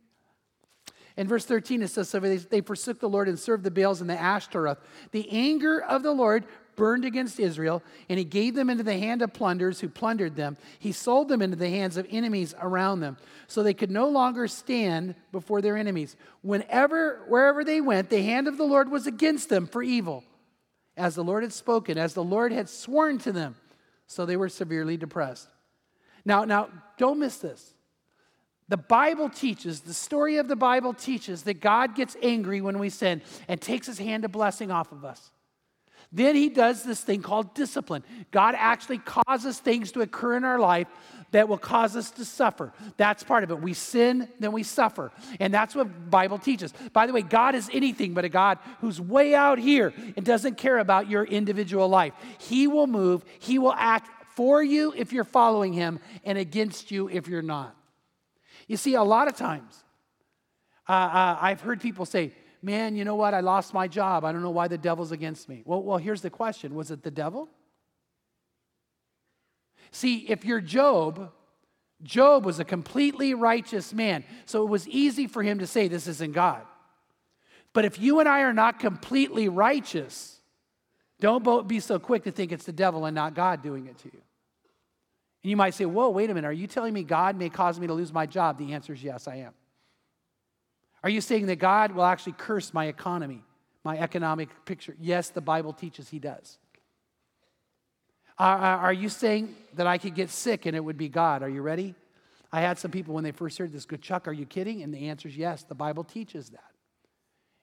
In 1.16 1.28
verse 1.28 1.46
13, 1.46 1.84
it 1.84 1.90
says, 1.90 2.10
So 2.10 2.20
they, 2.20 2.38
they 2.38 2.62
forsook 2.62 3.00
the 3.00 3.10
Lord 3.10 3.28
and 3.28 3.38
served 3.38 3.64
the 3.64 3.72
Baals 3.72 4.02
and 4.02 4.10
the 4.10 4.20
Ashtaroth. 4.20 4.80
The 5.12 5.30
anger 5.30 5.82
of 5.82 6.02
the 6.02 6.12
Lord 6.12 6.46
burned 6.76 7.06
against 7.06 7.40
Israel, 7.40 7.84
and 8.10 8.18
he 8.18 8.26
gave 8.26 8.56
them 8.56 8.70
into 8.70 8.84
the 8.84 8.98
hand 8.98 9.22
of 9.22 9.32
plunderers 9.32 9.80
who 9.80 9.90
plundered 9.90 10.36
them. 10.36 10.58
He 10.80 10.92
sold 10.92 11.30
them 11.30 11.42
into 11.42 11.56
the 11.56 11.70
hands 11.70 11.98
of 11.98 12.08
enemies 12.10 12.56
around 12.60 13.02
them, 13.02 13.18
so 13.48 13.62
they 13.62 13.76
could 13.76 13.92
no 13.92 14.08
longer 14.08 14.48
stand 14.48 15.14
before 15.32 15.62
their 15.62 15.78
enemies. 15.78 16.16
Whenever, 16.42 17.22
wherever 17.28 17.64
they 17.64 17.80
went, 17.80 18.10
the 18.10 18.24
hand 18.24 18.48
of 18.48 18.58
the 18.58 18.64
Lord 18.64 18.90
was 18.90 19.06
against 19.06 19.50
them 19.50 19.68
for 19.68 19.84
evil, 19.84 20.24
as 20.98 21.14
the 21.14 21.24
Lord 21.24 21.44
had 21.44 21.54
spoken, 21.54 21.98
as 21.98 22.16
the 22.16 22.24
Lord 22.24 22.52
had 22.52 22.70
sworn 22.70 23.20
to 23.20 23.32
them. 23.32 23.56
So 24.08 24.26
they 24.26 24.38
were 24.38 24.50
severely 24.50 24.98
depressed. 24.98 25.50
Now, 26.26 26.44
now, 26.46 26.70
don't 26.98 27.20
miss 27.20 27.38
this. 27.38 27.74
The 28.74 28.78
Bible 28.78 29.30
teaches, 29.30 29.82
the 29.82 29.94
story 29.94 30.38
of 30.38 30.48
the 30.48 30.56
Bible 30.56 30.96
teaches 30.96 31.44
that 31.44 31.62
God 31.62 31.94
gets 31.94 32.18
angry 32.24 32.60
when 32.60 32.80
we 32.80 32.90
sin 32.90 33.22
and 33.48 33.62
takes 33.62 33.86
his 33.86 34.00
hand 34.00 34.26
of 34.26 34.32
blessing 34.32 34.72
off 34.72 34.92
of 34.92 35.06
us. 35.06 35.30
Then 36.12 36.36
he 36.36 36.50
does 36.50 36.82
this 36.82 37.00
thing 37.00 37.22
called 37.22 37.54
discipline. 37.54 38.04
God 38.32 38.56
actually 38.58 38.98
causes 38.98 39.60
things 39.60 39.92
to 39.92 40.02
occur 40.02 40.38
in 40.38 40.44
our 40.44 40.58
life 40.58 40.88
that 41.30 41.48
will 41.48 41.60
cause 41.60 41.96
us 41.96 42.10
to 42.14 42.26
suffer. 42.26 42.74
That's 42.98 43.22
part 43.24 43.44
of 43.44 43.52
it. 43.52 43.62
We 43.62 43.76
sin, 43.76 44.28
then 44.40 44.52
we 44.52 44.64
suffer. 44.64 45.12
And 45.40 45.54
that's 45.54 45.76
what 45.76 45.84
the 45.84 46.10
Bible 46.10 46.40
teaches. 46.40 46.74
By 46.94 47.06
the 47.06 47.14
way, 47.14 47.22
God 47.22 47.54
is 47.54 47.70
anything 47.72 48.16
but 48.16 48.26
a 48.26 48.30
God 48.30 48.58
who's 48.82 49.00
way 49.00 49.36
out 49.36 49.60
here 49.60 49.94
and 50.18 50.26
doesn't 50.26 50.58
care 50.58 50.80
about 50.80 51.08
your 51.08 51.26
individual 51.26 51.90
life. 51.90 52.14
He 52.40 52.66
will 52.66 52.88
move, 52.88 53.24
he 53.38 53.60
will 53.60 53.74
act 53.74 54.10
for 54.36 54.64
you 54.64 54.96
if 54.98 55.14
you're 55.14 55.26
following 55.26 55.74
him 55.74 56.00
and 56.24 56.40
against 56.40 56.90
you 56.90 57.08
if 57.08 57.28
you're 57.28 57.44
not. 57.44 57.76
You 58.68 58.78
see, 58.78 58.96
a 58.96 59.04
lot 59.04 59.28
of 59.28 59.36
times, 59.36 59.84
uh, 60.88 60.92
uh, 60.92 61.38
I've 61.42 61.62
heard 61.62 61.82
people 61.82 62.06
say, 62.06 62.34
Man, 62.62 62.96
you 62.96 63.04
know 63.04 63.16
what? 63.16 63.34
I 63.34 63.42
lost 63.42 63.74
my 63.74 63.90
job. 63.90 64.24
I 64.24 64.32
don't 64.32 64.42
know 64.42 64.50
why 64.50 64.70
the 64.70 64.78
devil's 64.78 65.12
against 65.12 65.50
me. 65.50 65.64
Well, 65.66 65.84
well, 65.84 65.98
here's 65.98 66.22
the 66.22 66.30
question 66.30 66.76
Was 66.76 66.92
it 66.92 67.04
the 67.04 67.12
devil? 67.12 67.50
See, 69.92 70.20
if 70.30 70.46
you're 70.46 70.62
Job, 70.62 71.32
Job 72.02 72.46
was 72.46 72.60
a 72.60 72.66
completely 72.66 73.34
righteous 73.34 73.94
man. 73.94 74.24
So 74.46 74.64
it 74.64 74.70
was 74.70 74.88
easy 74.88 75.28
for 75.28 75.44
him 75.44 75.60
to 75.60 75.68
say, 75.68 75.88
This 75.88 76.08
isn't 76.08 76.34
God. 76.34 76.62
But 77.74 77.86
if 77.86 78.00
you 78.00 78.20
and 78.20 78.30
I 78.30 78.42
are 78.42 78.54
not 78.54 78.80
completely 78.80 79.50
righteous, 79.50 80.40
don't 81.20 81.68
be 81.68 81.80
so 81.80 82.00
quick 82.00 82.24
to 82.24 82.32
think 82.32 82.52
it's 82.52 82.66
the 82.66 82.72
devil 82.72 83.06
and 83.06 83.16
not 83.16 83.34
God 83.34 83.62
doing 83.62 83.88
it 83.88 83.98
to 84.00 84.10
you. 84.14 84.22
And 85.44 85.50
you 85.50 85.58
might 85.58 85.74
say, 85.74 85.86
Whoa, 85.86 86.10
wait 86.10 86.30
a 86.30 86.34
minute. 86.34 86.48
Are 86.48 86.54
you 86.54 86.68
telling 86.68 86.94
me 86.94 87.04
God 87.04 87.38
may 87.38 87.50
cause 87.50 87.80
me 87.80 87.88
to 87.88 87.94
lose 87.94 88.14
my 88.14 88.26
job? 88.26 88.58
The 88.58 88.74
answer 88.74 88.94
is 88.94 89.04
yes, 89.04 89.28
I 89.28 89.38
am. 89.38 89.54
Are 91.04 91.10
you 91.10 91.20
saying 91.20 91.48
that 91.48 91.58
God 91.58 91.92
will 91.92 92.06
actually 92.06 92.34
curse 92.38 92.74
my 92.74 92.86
economy, 92.86 93.44
my 93.84 93.98
economic 93.98 94.50
picture? 94.66 94.96
Yes, 95.02 95.30
the 95.30 95.42
Bible 95.42 95.74
teaches 95.74 96.10
He 96.10 96.20
does. 96.20 96.58
Are, 98.40 98.92
you 98.92 99.10
saying 99.10 99.56
that 99.76 99.86
I 99.86 100.00
could 100.00 100.16
get 100.16 100.30
sick 100.30 100.66
and 100.66 100.76
it 100.76 100.84
would 100.84 100.98
be 100.98 101.08
God? 101.08 101.44
Are 101.44 101.50
you 101.50 101.62
ready? 101.62 101.94
I 102.52 102.62
had 102.62 102.80
some 102.80 102.90
people 102.90 103.14
when 103.14 103.24
they 103.24 103.32
first 103.32 103.58
heard 103.58 103.72
this 103.72 103.86
go, 103.86 103.96
Chuck, 103.96 104.28
are 104.28 104.34
you 104.34 104.46
kidding? 104.46 104.82
And 104.82 104.94
the 104.94 105.10
answer 105.10 105.28
is 105.28 105.38
yes, 105.38 105.64
the 105.64 105.76
Bible 105.76 106.04
teaches 106.04 106.50
that. 106.50 106.72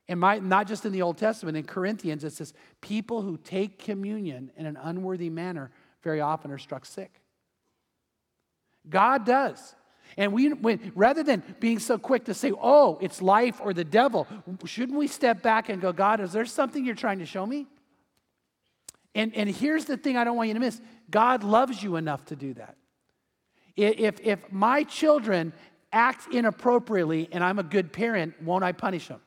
And 0.08 0.20
my, 0.20 0.38
not 0.38 0.68
just 0.68 0.84
in 0.84 0.92
the 0.92 1.02
Old 1.02 1.18
Testament, 1.18 1.56
in 1.56 1.64
Corinthians, 1.64 2.24
it 2.24 2.32
says, 2.32 2.52
people 2.80 3.22
who 3.22 3.36
take 3.36 3.78
communion 3.78 4.50
in 4.56 4.66
an 4.66 4.76
unworthy 4.80 5.28
manner 5.28 5.70
very 6.02 6.20
often 6.20 6.50
are 6.50 6.58
struck 6.58 6.84
sick. 6.84 7.20
God 8.88 9.24
does. 9.24 9.74
And 10.16 10.32
we, 10.32 10.52
when, 10.52 10.92
rather 10.94 11.22
than 11.22 11.42
being 11.60 11.78
so 11.78 11.96
quick 11.96 12.24
to 12.24 12.34
say, 12.34 12.52
oh, 12.60 12.98
it's 13.00 13.22
life 13.22 13.60
or 13.62 13.72
the 13.72 13.84
devil, 13.84 14.26
shouldn't 14.64 14.98
we 14.98 15.06
step 15.06 15.42
back 15.42 15.68
and 15.68 15.80
go, 15.80 15.92
God, 15.92 16.20
is 16.20 16.32
there 16.32 16.44
something 16.44 16.84
you're 16.84 16.94
trying 16.94 17.20
to 17.20 17.26
show 17.26 17.46
me? 17.46 17.66
And, 19.14 19.34
and 19.34 19.48
here's 19.48 19.86
the 19.86 19.96
thing 19.96 20.16
I 20.16 20.24
don't 20.24 20.36
want 20.36 20.48
you 20.48 20.54
to 20.54 20.60
miss 20.60 20.80
God 21.10 21.42
loves 21.42 21.82
you 21.82 21.96
enough 21.96 22.24
to 22.26 22.36
do 22.36 22.54
that. 22.54 22.76
If, 23.76 24.20
if 24.20 24.52
my 24.52 24.82
children 24.82 25.52
act 25.92 26.32
inappropriately 26.32 27.28
and 27.32 27.42
I'm 27.42 27.58
a 27.58 27.62
good 27.62 27.92
parent, 27.92 28.34
won't 28.42 28.64
I 28.64 28.72
punish 28.72 29.08
them? 29.08 29.20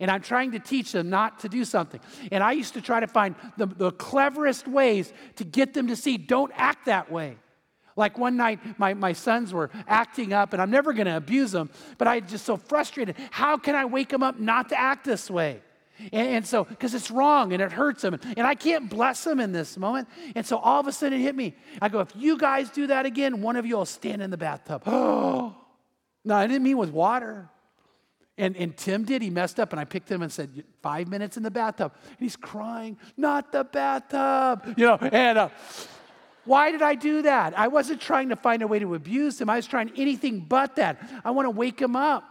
And 0.00 0.10
I'm 0.10 0.22
trying 0.22 0.52
to 0.52 0.58
teach 0.58 0.92
them 0.92 1.08
not 1.08 1.40
to 1.40 1.48
do 1.48 1.64
something. 1.64 2.00
And 2.32 2.42
I 2.42 2.52
used 2.52 2.74
to 2.74 2.82
try 2.82 3.00
to 3.00 3.06
find 3.06 3.36
the, 3.56 3.66
the 3.66 3.92
cleverest 3.92 4.66
ways 4.66 5.12
to 5.36 5.44
get 5.44 5.72
them 5.72 5.86
to 5.86 5.96
see, 5.96 6.16
don't 6.16 6.52
act 6.54 6.86
that 6.86 7.10
way. 7.10 7.36
Like 7.96 8.18
one 8.18 8.36
night, 8.36 8.60
my, 8.78 8.94
my 8.94 9.12
sons 9.12 9.52
were 9.52 9.70
acting 9.86 10.32
up, 10.32 10.52
and 10.52 10.60
I'm 10.60 10.70
never 10.70 10.92
going 10.92 11.06
to 11.06 11.16
abuse 11.16 11.52
them, 11.52 11.70
but 11.96 12.08
I 12.08 12.20
just 12.20 12.44
so 12.44 12.56
frustrated. 12.56 13.16
How 13.30 13.56
can 13.56 13.74
I 13.74 13.84
wake 13.84 14.08
them 14.08 14.22
up 14.22 14.40
not 14.40 14.70
to 14.70 14.80
act 14.80 15.04
this 15.04 15.30
way? 15.30 15.60
And, 16.12 16.28
and 16.28 16.46
so, 16.46 16.64
because 16.64 16.92
it's 16.94 17.10
wrong 17.10 17.52
and 17.52 17.62
it 17.62 17.70
hurts 17.70 18.02
them, 18.02 18.18
and 18.36 18.46
I 18.46 18.56
can't 18.56 18.90
bless 18.90 19.22
them 19.22 19.38
in 19.38 19.52
this 19.52 19.76
moment. 19.76 20.08
And 20.34 20.44
so 20.44 20.56
all 20.56 20.80
of 20.80 20.88
a 20.88 20.92
sudden 20.92 21.20
it 21.20 21.22
hit 21.22 21.36
me. 21.36 21.54
I 21.80 21.88
go, 21.88 22.00
if 22.00 22.10
you 22.16 22.36
guys 22.36 22.70
do 22.70 22.88
that 22.88 23.06
again, 23.06 23.40
one 23.40 23.56
of 23.56 23.64
you 23.64 23.76
will 23.76 23.84
stand 23.84 24.22
in 24.22 24.30
the 24.30 24.36
bathtub. 24.36 24.82
Oh, 24.86 25.54
no, 26.24 26.34
I 26.34 26.46
didn't 26.46 26.64
mean 26.64 26.78
with 26.78 26.90
water. 26.90 27.48
And, 28.36 28.56
and 28.56 28.76
Tim 28.76 29.04
did. 29.04 29.22
He 29.22 29.30
messed 29.30 29.60
up, 29.60 29.72
and 29.72 29.78
I 29.78 29.84
picked 29.84 30.10
him 30.10 30.20
and 30.20 30.32
said, 30.32 30.64
Five 30.82 31.06
minutes 31.06 31.36
in 31.36 31.44
the 31.44 31.52
bathtub. 31.52 31.92
And 32.08 32.18
he's 32.18 32.34
crying, 32.34 32.98
Not 33.16 33.52
the 33.52 33.62
bathtub. 33.62 34.74
You 34.76 34.86
know, 34.86 34.96
and 34.96 35.38
uh, 35.38 35.48
why 36.44 36.70
did 36.70 36.82
I 36.82 36.94
do 36.94 37.22
that? 37.22 37.58
I 37.58 37.68
wasn't 37.68 38.00
trying 38.00 38.28
to 38.28 38.36
find 38.36 38.62
a 38.62 38.66
way 38.66 38.78
to 38.78 38.94
abuse 38.94 39.40
him. 39.40 39.48
I 39.48 39.56
was 39.56 39.66
trying 39.66 39.92
anything 39.96 40.40
but 40.40 40.76
that. 40.76 41.00
I 41.24 41.30
want 41.30 41.46
to 41.46 41.50
wake 41.50 41.80
him 41.80 41.96
up. 41.96 42.24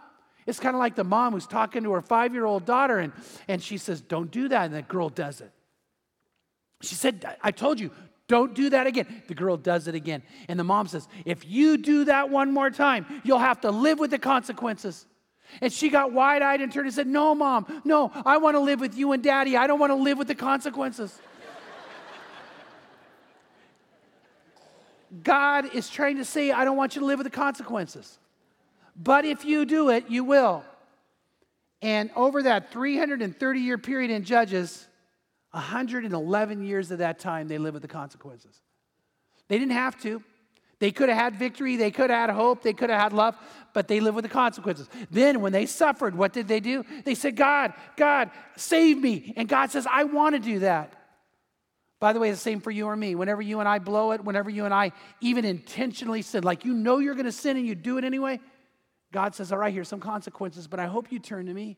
It's 0.46 0.60
kind 0.60 0.76
of 0.76 0.80
like 0.80 0.96
the 0.96 1.04
mom 1.04 1.34
who's 1.34 1.48
talking 1.48 1.84
to 1.84 1.94
her 1.94 2.02
five 2.02 2.34
year 2.34 2.46
old 2.46 2.66
daughter, 2.66 3.00
and, 3.00 3.14
and 3.48 3.62
she 3.62 3.78
says, 3.78 4.02
Don't 4.02 4.30
do 4.30 4.50
that. 4.50 4.66
And 4.66 4.76
the 4.76 4.82
girl 4.82 5.10
does 5.10 5.42
it. 5.42 5.52
She 6.82 6.96
said, 6.96 7.38
I 7.42 7.52
told 7.52 7.80
you, 7.80 7.92
don't 8.28 8.54
do 8.54 8.70
that 8.72 8.88
again. 8.88 9.24
The 9.28 9.36
girl 9.36 9.58
does 9.58 9.88
it 9.88 9.96
again. 9.96 10.24
And 10.48 10.60
the 10.60 10.64
mom 10.64 10.88
says, 10.88 11.08
If 11.26 11.46
you 11.46 11.78
do 11.78 12.06
that 12.06 12.30
one 12.30 12.52
more 12.52 12.70
time, 12.70 13.06
you'll 13.24 13.40
have 13.40 13.62
to 13.62 13.72
live 13.72 14.00
with 14.00 14.12
the 14.12 14.20
consequences. 14.20 15.06
And 15.62 15.72
she 15.72 15.90
got 15.90 16.14
wide 16.14 16.42
eyed 16.42 16.62
and 16.62 16.72
turned 16.72 16.88
and 16.88 16.96
said, 16.96 17.08
No, 17.08 17.36
mom, 17.36 17.82
no, 17.86 18.12
I 18.26 18.38
want 18.38 18.56
to 18.56 18.60
live 18.60 18.80
with 18.80 18.98
you 18.98 19.12
and 19.12 19.24
daddy. 19.24 19.56
I 19.56 19.68
don't 19.68 19.80
want 19.80 19.92
to 19.92 19.96
live 19.96 20.18
with 20.18 20.28
the 20.28 20.36
consequences. 20.36 21.20
God 25.22 25.76
is 25.76 25.90
trying 25.90 26.18
to 26.18 26.26
say, 26.26 26.52
I 26.52 26.66
don't 26.66 26.78
want 26.78 26.96
you 26.96 27.02
to 27.02 27.06
live 27.06 27.20
with 27.20 27.26
the 27.26 27.38
consequences. 27.38 28.18
But 28.96 29.26
if 29.26 29.46
you 29.46 29.66
do 29.66 29.90
it, 29.90 30.10
you 30.10 30.24
will. 30.24 30.64
And 31.82 32.10
over 32.16 32.44
that 32.44 32.72
330 32.72 33.60
year 33.60 33.78
period 33.78 34.10
in 34.10 34.24
Judges, 34.24 34.88
111 35.52 36.64
years 36.64 36.90
of 36.92 37.00
that 37.00 37.20
time, 37.20 37.48
they 37.48 37.58
lived 37.58 37.74
with 37.74 37.82
the 37.82 37.88
consequences. 37.88 38.62
They 39.50 39.60
didn't 39.60 39.74
have 39.74 40.00
to. 40.02 40.24
They 40.80 40.92
could 40.92 41.08
have 41.08 41.18
had 41.18 41.36
victory, 41.36 41.78
they 41.78 41.92
could 41.92 42.10
have 42.10 42.30
had 42.30 42.36
hope, 42.36 42.62
they 42.62 42.74
could 42.74 42.90
have 42.90 43.00
had 43.00 43.14
love, 43.14 43.38
but 43.72 43.88
they 43.88 44.02
lived 44.02 44.16
with 44.16 44.24
the 44.24 44.30
consequences. 44.30 44.90
Then, 45.10 45.40
when 45.40 45.54
they 45.54 45.66
suffered, 45.66 46.14
what 46.14 46.34
did 46.34 46.50
they 46.50 46.60
do? 46.60 46.84
They 47.06 47.16
said, 47.16 47.38
God, 47.38 47.74
God, 47.96 48.32
save 48.58 48.98
me. 48.98 49.34
And 49.38 49.48
God 49.48 49.72
says, 49.72 49.88
I 49.90 50.04
want 50.04 50.36
to 50.36 50.40
do 50.40 50.60
that. 50.60 50.92
By 52.04 52.12
the 52.12 52.20
way, 52.20 52.32
the 52.32 52.36
same 52.36 52.60
for 52.60 52.70
you 52.70 52.88
or 52.88 52.98
me. 52.98 53.16
Whenever 53.16 53.42
you 53.42 53.62
and 53.62 53.70
I 53.70 53.80
blow 53.80 54.12
it, 54.12 54.22
whenever 54.26 54.50
you 54.50 54.66
and 54.66 54.74
I 54.74 54.92
even 55.22 55.46
intentionally 55.46 56.22
sin, 56.22 56.44
like 56.44 56.66
you 56.66 56.74
know 56.74 56.98
you're 56.98 57.14
going 57.14 57.28
to 57.28 57.32
sin 57.32 57.56
and 57.56 57.66
you 57.66 57.76
do 57.76 57.98
it 57.98 58.04
anyway, 58.04 58.42
God 59.14 59.34
says, 59.34 59.54
All 59.54 59.58
right, 59.58 59.74
here's 59.74 59.88
some 59.88 60.02
consequences, 60.02 60.68
but 60.68 60.82
I 60.82 60.86
hope 60.86 61.14
you 61.14 61.20
turn 61.20 61.46
to 61.46 61.54
me. 61.54 61.78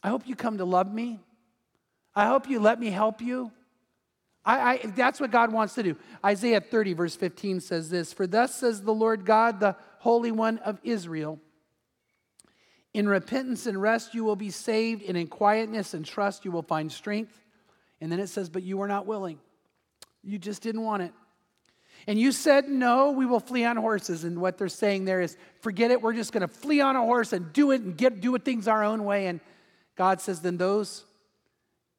I 0.00 0.10
hope 0.10 0.28
you 0.28 0.36
come 0.36 0.58
to 0.58 0.64
love 0.64 0.94
me. 0.94 1.18
I 2.14 2.26
hope 2.26 2.48
you 2.48 2.60
let 2.60 2.78
me 2.78 2.88
help 2.88 3.20
you. 3.20 3.50
I, 4.44 4.74
I, 4.74 4.76
that's 4.94 5.18
what 5.18 5.32
God 5.32 5.50
wants 5.52 5.74
to 5.74 5.82
do. 5.82 5.96
Isaiah 6.24 6.60
30, 6.60 6.92
verse 6.92 7.16
15 7.16 7.58
says 7.58 7.90
this 7.90 8.12
For 8.12 8.28
thus 8.28 8.54
says 8.54 8.82
the 8.82 8.94
Lord 8.94 9.24
God, 9.24 9.58
the 9.58 9.74
Holy 9.98 10.30
One 10.30 10.58
of 10.58 10.78
Israel 10.84 11.40
In 12.94 13.08
repentance 13.08 13.66
and 13.66 13.82
rest 13.82 14.14
you 14.14 14.22
will 14.22 14.36
be 14.36 14.50
saved, 14.50 15.02
and 15.02 15.16
in 15.16 15.26
quietness 15.26 15.94
and 15.94 16.06
trust 16.06 16.44
you 16.44 16.52
will 16.52 16.62
find 16.62 16.92
strength. 16.92 17.36
And 18.00 18.10
then 18.10 18.20
it 18.20 18.28
says, 18.28 18.48
But 18.48 18.62
you 18.62 18.78
were 18.78 18.88
not 18.88 19.06
willing. 19.06 19.38
You 20.22 20.38
just 20.38 20.62
didn't 20.62 20.82
want 20.82 21.02
it. 21.02 21.12
And 22.06 22.18
you 22.18 22.32
said, 22.32 22.68
No, 22.68 23.10
we 23.10 23.26
will 23.26 23.40
flee 23.40 23.64
on 23.64 23.76
horses. 23.76 24.24
And 24.24 24.40
what 24.40 24.58
they're 24.58 24.68
saying 24.68 25.04
there 25.04 25.20
is, 25.20 25.36
Forget 25.60 25.90
it, 25.90 26.00
we're 26.00 26.14
just 26.14 26.32
going 26.32 26.42
to 26.42 26.48
flee 26.48 26.80
on 26.80 26.96
a 26.96 27.00
horse 27.00 27.32
and 27.32 27.52
do 27.52 27.70
it 27.70 27.82
and 27.82 27.96
get, 27.96 28.20
do 28.20 28.36
things 28.38 28.68
our 28.68 28.84
own 28.84 29.04
way. 29.04 29.26
And 29.26 29.40
God 29.96 30.20
says, 30.20 30.40
Then 30.40 30.56
those 30.56 31.04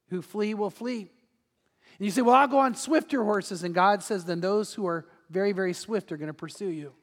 who 0.10 0.22
flee 0.22 0.54
will 0.54 0.70
flee. 0.70 1.02
And 1.02 2.06
you 2.06 2.12
say, 2.12 2.22
Well, 2.22 2.36
I'll 2.36 2.48
go 2.48 2.60
on 2.60 2.76
swifter 2.76 3.24
horses. 3.24 3.64
And 3.64 3.76
God 3.76 4.04
says, 4.04 4.26
Then 4.26 4.42
those 4.42 4.74
who 4.74 4.88
are 4.88 5.06
very, 5.30 5.52
very 5.52 5.74
swift 5.74 6.12
are 6.12 6.18
going 6.18 6.28
to 6.28 6.34
pursue 6.34 6.70
you. 6.70 6.94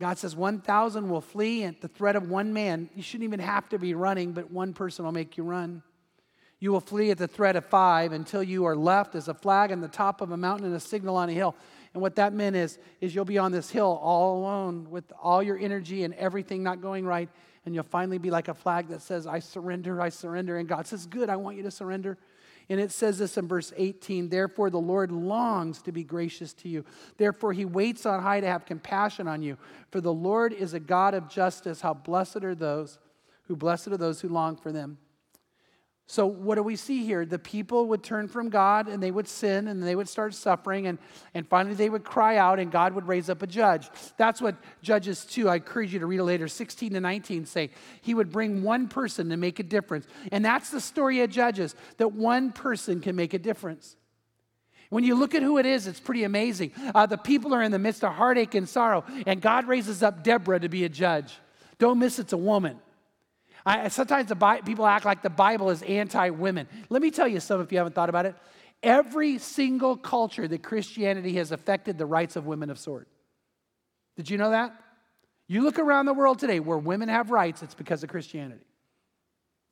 God 0.00 0.18
says 0.18 0.34
1,000 0.34 1.08
will 1.08 1.20
flee 1.20 1.64
at 1.64 1.80
the 1.80 1.88
threat 1.88 2.16
of 2.16 2.28
one 2.28 2.52
man. 2.52 2.90
You 2.94 3.02
shouldn't 3.02 3.24
even 3.24 3.40
have 3.40 3.68
to 3.68 3.78
be 3.78 3.94
running, 3.94 4.32
but 4.32 4.50
one 4.50 4.74
person 4.74 5.04
will 5.04 5.12
make 5.12 5.36
you 5.36 5.44
run. 5.44 5.82
You 6.64 6.72
will 6.72 6.80
flee 6.80 7.10
at 7.10 7.18
the 7.18 7.28
threat 7.28 7.56
of 7.56 7.66
five 7.66 8.12
until 8.12 8.42
you 8.42 8.64
are 8.64 8.74
left 8.74 9.14
as 9.16 9.28
a 9.28 9.34
flag 9.34 9.70
on 9.70 9.82
the 9.82 9.86
top 9.86 10.22
of 10.22 10.30
a 10.30 10.36
mountain 10.38 10.68
and 10.68 10.74
a 10.74 10.80
signal 10.80 11.14
on 11.14 11.28
a 11.28 11.32
hill. 11.34 11.54
And 11.92 12.00
what 12.00 12.16
that 12.16 12.32
meant 12.32 12.56
is, 12.56 12.78
is 13.02 13.14
you'll 13.14 13.26
be 13.26 13.36
on 13.36 13.52
this 13.52 13.68
hill 13.68 14.00
all 14.02 14.38
alone 14.38 14.88
with 14.88 15.04
all 15.22 15.42
your 15.42 15.58
energy 15.58 16.04
and 16.04 16.14
everything 16.14 16.62
not 16.62 16.80
going 16.80 17.04
right. 17.04 17.28
And 17.66 17.74
you'll 17.74 17.84
finally 17.84 18.16
be 18.16 18.30
like 18.30 18.48
a 18.48 18.54
flag 18.54 18.88
that 18.88 19.02
says, 19.02 19.26
I 19.26 19.40
surrender, 19.40 20.00
I 20.00 20.08
surrender. 20.08 20.56
And 20.56 20.66
God 20.66 20.86
says, 20.86 21.04
Good, 21.04 21.28
I 21.28 21.36
want 21.36 21.58
you 21.58 21.64
to 21.64 21.70
surrender. 21.70 22.16
And 22.70 22.80
it 22.80 22.92
says 22.92 23.18
this 23.18 23.36
in 23.36 23.46
verse 23.46 23.74
18 23.76 24.30
Therefore, 24.30 24.70
the 24.70 24.78
Lord 24.78 25.12
longs 25.12 25.82
to 25.82 25.92
be 25.92 26.02
gracious 26.02 26.54
to 26.54 26.70
you. 26.70 26.86
Therefore, 27.18 27.52
he 27.52 27.66
waits 27.66 28.06
on 28.06 28.22
high 28.22 28.40
to 28.40 28.46
have 28.46 28.64
compassion 28.64 29.28
on 29.28 29.42
you. 29.42 29.58
For 29.90 30.00
the 30.00 30.14
Lord 30.14 30.54
is 30.54 30.72
a 30.72 30.80
God 30.80 31.12
of 31.12 31.28
justice. 31.28 31.82
How 31.82 31.92
blessed 31.92 32.42
are 32.42 32.54
those 32.54 32.98
who 33.48 33.54
blessed 33.54 33.88
are 33.88 33.98
those 33.98 34.22
who 34.22 34.30
long 34.30 34.56
for 34.56 34.72
them. 34.72 34.96
So, 36.06 36.26
what 36.26 36.56
do 36.56 36.62
we 36.62 36.76
see 36.76 37.04
here? 37.04 37.24
The 37.24 37.38
people 37.38 37.86
would 37.86 38.02
turn 38.02 38.28
from 38.28 38.50
God 38.50 38.88
and 38.88 39.02
they 39.02 39.10
would 39.10 39.26
sin 39.26 39.68
and 39.68 39.82
they 39.82 39.96
would 39.96 40.08
start 40.08 40.34
suffering, 40.34 40.86
and, 40.86 40.98
and 41.32 41.48
finally 41.48 41.74
they 41.74 41.88
would 41.88 42.04
cry 42.04 42.36
out 42.36 42.58
and 42.58 42.70
God 42.70 42.92
would 42.92 43.08
raise 43.08 43.30
up 43.30 43.42
a 43.42 43.46
judge. 43.46 43.88
That's 44.18 44.42
what 44.42 44.56
Judges 44.82 45.24
2, 45.24 45.48
I 45.48 45.56
encourage 45.56 45.94
you 45.94 46.00
to 46.00 46.06
read 46.06 46.20
it 46.20 46.24
later, 46.24 46.46
16 46.46 46.92
to 46.92 47.00
19 47.00 47.46
say. 47.46 47.70
He 48.02 48.12
would 48.12 48.30
bring 48.30 48.62
one 48.62 48.88
person 48.88 49.30
to 49.30 49.38
make 49.38 49.60
a 49.60 49.62
difference. 49.62 50.06
And 50.30 50.44
that's 50.44 50.70
the 50.70 50.80
story 50.80 51.22
of 51.22 51.30
Judges, 51.30 51.74
that 51.96 52.12
one 52.12 52.52
person 52.52 53.00
can 53.00 53.16
make 53.16 53.32
a 53.32 53.38
difference. 53.38 53.96
When 54.90 55.04
you 55.04 55.14
look 55.14 55.34
at 55.34 55.42
who 55.42 55.56
it 55.56 55.64
is, 55.64 55.86
it's 55.86 56.00
pretty 56.00 56.24
amazing. 56.24 56.72
Uh, 56.94 57.06
the 57.06 57.16
people 57.16 57.54
are 57.54 57.62
in 57.62 57.72
the 57.72 57.78
midst 57.78 58.04
of 58.04 58.12
heartache 58.12 58.54
and 58.54 58.68
sorrow, 58.68 59.04
and 59.26 59.40
God 59.40 59.66
raises 59.66 60.02
up 60.02 60.22
Deborah 60.22 60.60
to 60.60 60.68
be 60.68 60.84
a 60.84 60.90
judge. 60.90 61.34
Don't 61.78 61.98
miss 61.98 62.18
it's 62.18 62.34
a 62.34 62.38
woman. 62.38 62.78
I, 63.66 63.88
sometimes 63.88 64.28
the 64.28 64.34
Bi- 64.34 64.60
people 64.60 64.86
act 64.86 65.04
like 65.04 65.22
the 65.22 65.30
Bible 65.30 65.70
is 65.70 65.82
anti 65.82 66.30
women. 66.30 66.68
Let 66.90 67.00
me 67.00 67.10
tell 67.10 67.28
you 67.28 67.40
some 67.40 67.60
if 67.60 67.72
you 67.72 67.78
haven't 67.78 67.94
thought 67.94 68.08
about 68.08 68.26
it. 68.26 68.34
Every 68.82 69.38
single 69.38 69.96
culture 69.96 70.46
that 70.46 70.62
Christianity 70.62 71.34
has 71.36 71.52
affected 71.52 71.96
the 71.96 72.04
rights 72.04 72.36
of 72.36 72.46
women 72.46 72.68
of 72.68 72.78
sort. 72.78 73.08
Did 74.16 74.28
you 74.28 74.36
know 74.36 74.50
that? 74.50 74.74
You 75.46 75.62
look 75.62 75.78
around 75.78 76.06
the 76.06 76.14
world 76.14 76.38
today 76.38 76.60
where 76.60 76.78
women 76.78 77.08
have 77.08 77.30
rights, 77.30 77.62
it's 77.62 77.74
because 77.74 78.02
of 78.02 78.10
Christianity. 78.10 78.64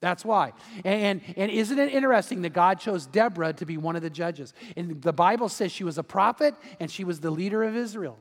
That's 0.01 0.25
why. 0.25 0.53
And, 0.85 1.21
and, 1.37 1.51
isn't 1.51 1.79
it 1.79 1.95
interesting 1.95 2.43
that 2.43 2.53
God 2.53 2.81
chose 2.81 3.07
Deborah 3.07 3.53
to 3.53 3.65
be 3.65 3.77
one 3.77 3.95
of 3.95 4.03
the 4.03 4.11
judges? 4.11 4.53
And 4.77 5.01
the 5.01 5.13
Bible 5.13 5.49
says 5.49 5.71
she 5.71 5.85
was 5.85 5.97
a 5.97 6.03
prophet 6.03 6.57
and 6.81 6.91
she 6.91 7.05
was 7.05 7.21
the 7.21 7.31
leader 7.31 7.63
of 7.63 7.77
Israel. 7.77 8.19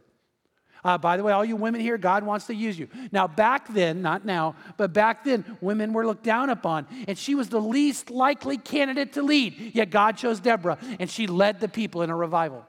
Uh, 0.83 0.97
by 0.97 1.17
the 1.17 1.23
way, 1.23 1.31
all 1.31 1.45
you 1.45 1.55
women 1.55 1.79
here, 1.81 1.97
God 1.97 2.23
wants 2.23 2.47
to 2.47 2.55
use 2.55 2.77
you. 2.77 2.87
Now, 3.11 3.27
back 3.27 3.71
then, 3.71 4.01
not 4.01 4.25
now, 4.25 4.55
but 4.77 4.93
back 4.93 5.23
then, 5.23 5.57
women 5.61 5.93
were 5.93 6.05
looked 6.05 6.23
down 6.23 6.49
upon, 6.49 6.87
and 7.07 7.17
she 7.17 7.35
was 7.35 7.49
the 7.49 7.61
least 7.61 8.09
likely 8.09 8.57
candidate 8.57 9.13
to 9.13 9.21
lead. 9.21 9.75
Yet 9.75 9.91
God 9.91 10.17
chose 10.17 10.39
Deborah, 10.39 10.77
and 10.99 11.09
she 11.09 11.27
led 11.27 11.59
the 11.59 11.67
people 11.67 12.01
in 12.01 12.09
a 12.09 12.15
revival. 12.15 12.65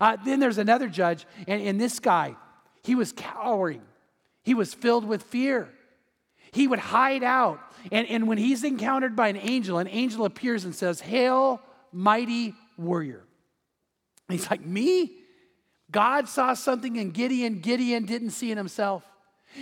Uh, 0.00 0.16
then 0.24 0.40
there's 0.40 0.58
another 0.58 0.88
judge, 0.88 1.26
and, 1.46 1.62
and 1.62 1.80
this 1.80 2.00
guy, 2.00 2.34
he 2.82 2.94
was 2.94 3.12
cowering. 3.12 3.82
He 4.42 4.54
was 4.54 4.72
filled 4.72 5.04
with 5.04 5.22
fear. 5.22 5.68
He 6.52 6.66
would 6.66 6.78
hide 6.78 7.22
out. 7.22 7.60
And, 7.92 8.08
and 8.08 8.28
when 8.28 8.38
he's 8.38 8.64
encountered 8.64 9.16
by 9.16 9.28
an 9.28 9.36
angel, 9.36 9.78
an 9.78 9.88
angel 9.88 10.24
appears 10.24 10.64
and 10.64 10.74
says, 10.74 11.00
Hail, 11.00 11.60
mighty 11.92 12.54
warrior. 12.78 13.22
And 14.28 14.38
he's 14.38 14.50
like, 14.50 14.64
Me? 14.64 15.12
God 15.94 16.28
saw 16.28 16.54
something 16.54 16.96
in 16.96 17.12
Gideon, 17.12 17.60
Gideon 17.60 18.04
didn't 18.04 18.30
see 18.30 18.50
in 18.50 18.58
himself. 18.58 19.04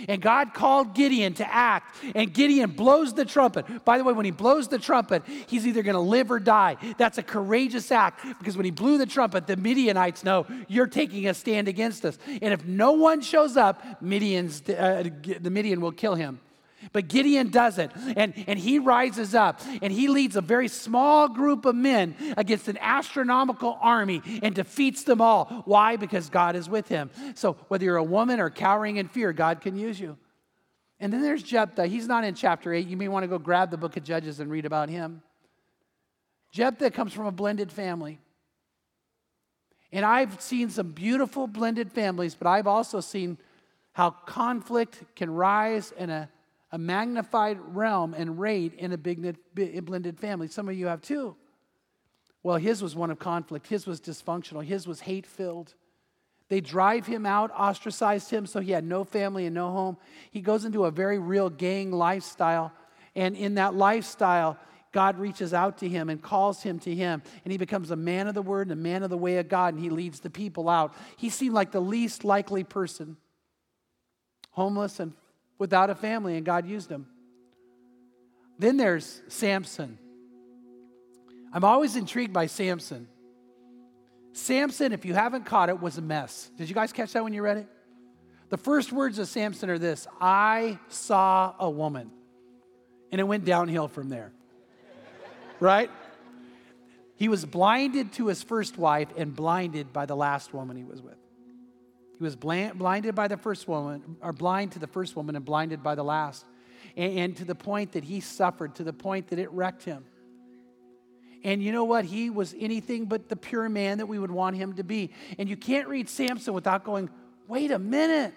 And 0.07 0.19
God 0.19 0.55
called 0.55 0.95
Gideon 0.95 1.35
to 1.35 1.53
act, 1.53 1.95
and 2.15 2.33
Gideon 2.33 2.71
blows 2.71 3.13
the 3.13 3.23
trumpet. 3.23 3.85
By 3.85 3.99
the 3.99 4.03
way, 4.03 4.13
when 4.13 4.25
he 4.25 4.31
blows 4.31 4.67
the 4.67 4.79
trumpet, 4.79 5.21
he's 5.45 5.67
either 5.67 5.83
going 5.83 5.93
to 5.93 5.99
live 5.99 6.31
or 6.31 6.39
die. 6.39 6.77
That's 6.97 7.19
a 7.19 7.23
courageous 7.23 7.91
act 7.91 8.25
because 8.39 8.57
when 8.57 8.65
he 8.65 8.71
blew 8.71 8.97
the 8.97 9.05
trumpet, 9.05 9.45
the 9.45 9.55
Midianites 9.55 10.23
know 10.23 10.47
you're 10.67 10.87
taking 10.87 11.27
a 11.27 11.35
stand 11.35 11.67
against 11.67 12.03
us. 12.03 12.17
And 12.41 12.51
if 12.51 12.65
no 12.65 12.93
one 12.93 13.21
shows 13.21 13.55
up, 13.55 14.01
Midian's, 14.01 14.67
uh, 14.67 15.07
the 15.39 15.51
Midian 15.51 15.81
will 15.81 15.91
kill 15.91 16.15
him. 16.15 16.39
But 16.91 17.07
Gideon 17.07 17.49
does 17.49 17.77
it, 17.77 17.91
and, 18.15 18.33
and 18.47 18.59
he 18.59 18.79
rises 18.79 19.33
up, 19.33 19.61
and 19.81 19.93
he 19.93 20.07
leads 20.07 20.35
a 20.35 20.41
very 20.41 20.67
small 20.67 21.29
group 21.29 21.65
of 21.65 21.75
men 21.75 22.15
against 22.37 22.67
an 22.67 22.77
astronomical 22.81 23.77
army 23.81 24.21
and 24.41 24.53
defeats 24.53 25.03
them 25.03 25.21
all. 25.21 25.63
Why? 25.65 25.95
Because 25.95 26.29
God 26.29 26.55
is 26.55 26.69
with 26.69 26.87
him. 26.87 27.09
So 27.35 27.53
whether 27.67 27.85
you're 27.85 27.97
a 27.97 28.03
woman 28.03 28.39
or 28.39 28.49
cowering 28.49 28.97
in 28.97 29.07
fear, 29.07 29.33
God 29.33 29.61
can 29.61 29.75
use 29.75 29.99
you. 29.99 30.17
And 30.99 31.11
then 31.11 31.21
there's 31.21 31.43
Jephthah. 31.43 31.87
He's 31.87 32.07
not 32.07 32.23
in 32.23 32.35
chapter 32.35 32.73
8. 32.73 32.87
You 32.87 32.97
may 32.97 33.07
want 33.07 33.23
to 33.23 33.27
go 33.27 33.37
grab 33.37 33.71
the 33.71 33.77
book 33.77 33.97
of 33.97 34.03
Judges 34.03 34.39
and 34.39 34.49
read 34.49 34.65
about 34.65 34.89
him. 34.89 35.21
Jephthah 36.51 36.91
comes 36.91 37.13
from 37.13 37.25
a 37.25 37.31
blended 37.31 37.71
family. 37.71 38.19
And 39.91 40.05
I've 40.05 40.41
seen 40.41 40.69
some 40.69 40.91
beautiful 40.91 41.45
blended 41.45 41.91
families, 41.91 42.35
but 42.35 42.47
I've 42.47 42.67
also 42.67 42.99
seen 42.99 43.37
how 43.93 44.11
conflict 44.11 45.03
can 45.15 45.29
rise 45.31 45.91
in 45.97 46.09
a 46.09 46.29
a 46.73 46.77
magnified 46.79 47.59
realm 47.61 48.15
and 48.15 48.39
rate 48.39 48.73
in 48.73 48.91
a 48.91 48.97
big, 48.97 49.37
blended 49.85 50.19
family. 50.19 50.47
Some 50.47 50.67
of 50.67 50.75
you 50.75 50.87
have 50.87 51.01
too. 51.01 51.35
Well, 52.41 52.57
his 52.57 52.81
was 52.81 52.95
one 52.95 53.11
of 53.11 53.19
conflict, 53.19 53.67
his 53.67 53.85
was 53.85 54.01
dysfunctional, 54.01 54.65
his 54.65 54.87
was 54.87 54.99
hate 54.99 55.27
filled. 55.27 55.75
They 56.49 56.61
drive 56.61 57.05
him 57.05 57.27
out, 57.27 57.51
ostracized 57.51 58.31
him, 58.31 58.47
so 58.47 58.59
he 58.59 58.71
had 58.71 58.83
no 58.83 59.03
family 59.03 59.45
and 59.45 59.53
no 59.53 59.69
home. 59.69 59.97
He 60.31 60.41
goes 60.41 60.65
into 60.65 60.85
a 60.85 60.91
very 60.91 61.19
real 61.19 61.49
gang 61.49 61.91
lifestyle. 61.91 62.73
And 63.15 63.35
in 63.35 63.53
that 63.55 63.75
lifestyle, 63.75 64.57
God 64.91 65.19
reaches 65.19 65.53
out 65.53 65.77
to 65.77 65.87
him 65.87 66.09
and 66.09 66.21
calls 66.21 66.63
him 66.63 66.79
to 66.79 66.93
him, 66.93 67.21
and 67.45 67.51
he 67.51 67.57
becomes 67.59 67.91
a 67.91 67.95
man 67.95 68.27
of 68.27 68.33
the 68.33 68.41
word 68.41 68.67
and 68.67 68.79
a 68.79 68.83
man 68.83 69.03
of 69.03 69.11
the 69.11 69.17
way 69.17 69.37
of 69.37 69.47
God, 69.47 69.75
and 69.75 69.83
he 69.83 69.91
leads 69.91 70.21
the 70.21 70.29
people 70.31 70.67
out. 70.67 70.95
He 71.17 71.29
seemed 71.29 71.53
like 71.53 71.71
the 71.71 71.79
least 71.79 72.23
likely 72.23 72.63
person, 72.63 73.17
homeless 74.49 74.99
and 74.99 75.13
without 75.57 75.89
a 75.89 75.95
family, 75.95 76.35
and 76.37 76.45
God 76.45 76.65
used 76.67 76.89
him. 76.89 77.07
Then 78.59 78.77
there's 78.77 79.21
Samson. 79.27 79.97
I'm 81.51 81.63
always 81.63 81.95
intrigued 81.95 82.33
by 82.33 82.47
Samson. 82.47 83.07
Samson, 84.33 84.93
if 84.93 85.05
you 85.05 85.13
haven't 85.13 85.45
caught 85.45 85.69
it, 85.69 85.79
was 85.79 85.97
a 85.97 86.01
mess. 86.01 86.49
Did 86.57 86.67
you 86.67 86.75
guys 86.75 86.91
catch 86.91 87.13
that 87.13 87.23
when 87.23 87.33
you 87.33 87.43
read 87.43 87.57
it? 87.57 87.67
The 88.49 88.57
first 88.57 88.91
words 88.91 89.19
of 89.19 89.27
Samson 89.27 89.69
are 89.69 89.79
this 89.79 90.07
I 90.19 90.79
saw 90.89 91.55
a 91.59 91.69
woman. 91.69 92.11
And 93.11 93.21
it 93.21 93.25
went 93.25 93.45
downhill 93.45 93.87
from 93.87 94.09
there. 94.09 94.31
right? 95.59 95.91
He 97.15 97.29
was 97.29 97.45
blinded 97.45 98.13
to 98.13 98.27
his 98.27 98.41
first 98.41 98.77
wife 98.77 99.09
and 99.15 99.35
blinded 99.35 99.93
by 99.93 100.07
the 100.07 100.15
last 100.15 100.53
woman 100.53 100.75
he 100.75 100.83
was 100.83 101.01
with. 101.01 101.17
He 102.17 102.23
was 102.23 102.35
blinded 102.35 103.15
by 103.15 103.27
the 103.27 103.37
first 103.37 103.67
woman, 103.67 104.17
or 104.21 104.33
blind 104.33 104.73
to 104.73 104.79
the 104.79 104.87
first 104.87 105.15
woman 105.15 105.35
and 105.35 105.43
blinded 105.43 105.83
by 105.83 105.95
the 105.95 106.03
last. 106.03 106.45
And, 106.95 107.17
and 107.17 107.37
to 107.37 107.45
the 107.45 107.55
point 107.55 107.93
that 107.93 108.03
he 108.03 108.19
suffered, 108.19 108.75
to 108.75 108.83
the 108.83 108.93
point 108.93 109.29
that 109.29 109.39
it 109.39 109.51
wrecked 109.51 109.83
him. 109.83 110.05
And 111.43 111.61
you 111.61 111.71
know 111.71 111.83
what? 111.83 112.05
He 112.05 112.29
was 112.29 112.55
anything 112.57 113.05
but 113.05 113.27
the 113.27 113.35
pure 113.35 113.67
man 113.67 113.97
that 113.97 114.05
we 114.05 114.17
would 114.17 114.31
want 114.31 114.55
him 114.55 114.73
to 114.73 114.83
be. 114.83 115.11
And 115.37 115.49
you 115.49 115.57
can't 115.57 115.87
read 115.87 116.07
Samson 116.07 116.53
without 116.53 116.85
going, 116.85 117.09
wait 117.47 117.71
a 117.71 117.79
minute. 117.79 118.33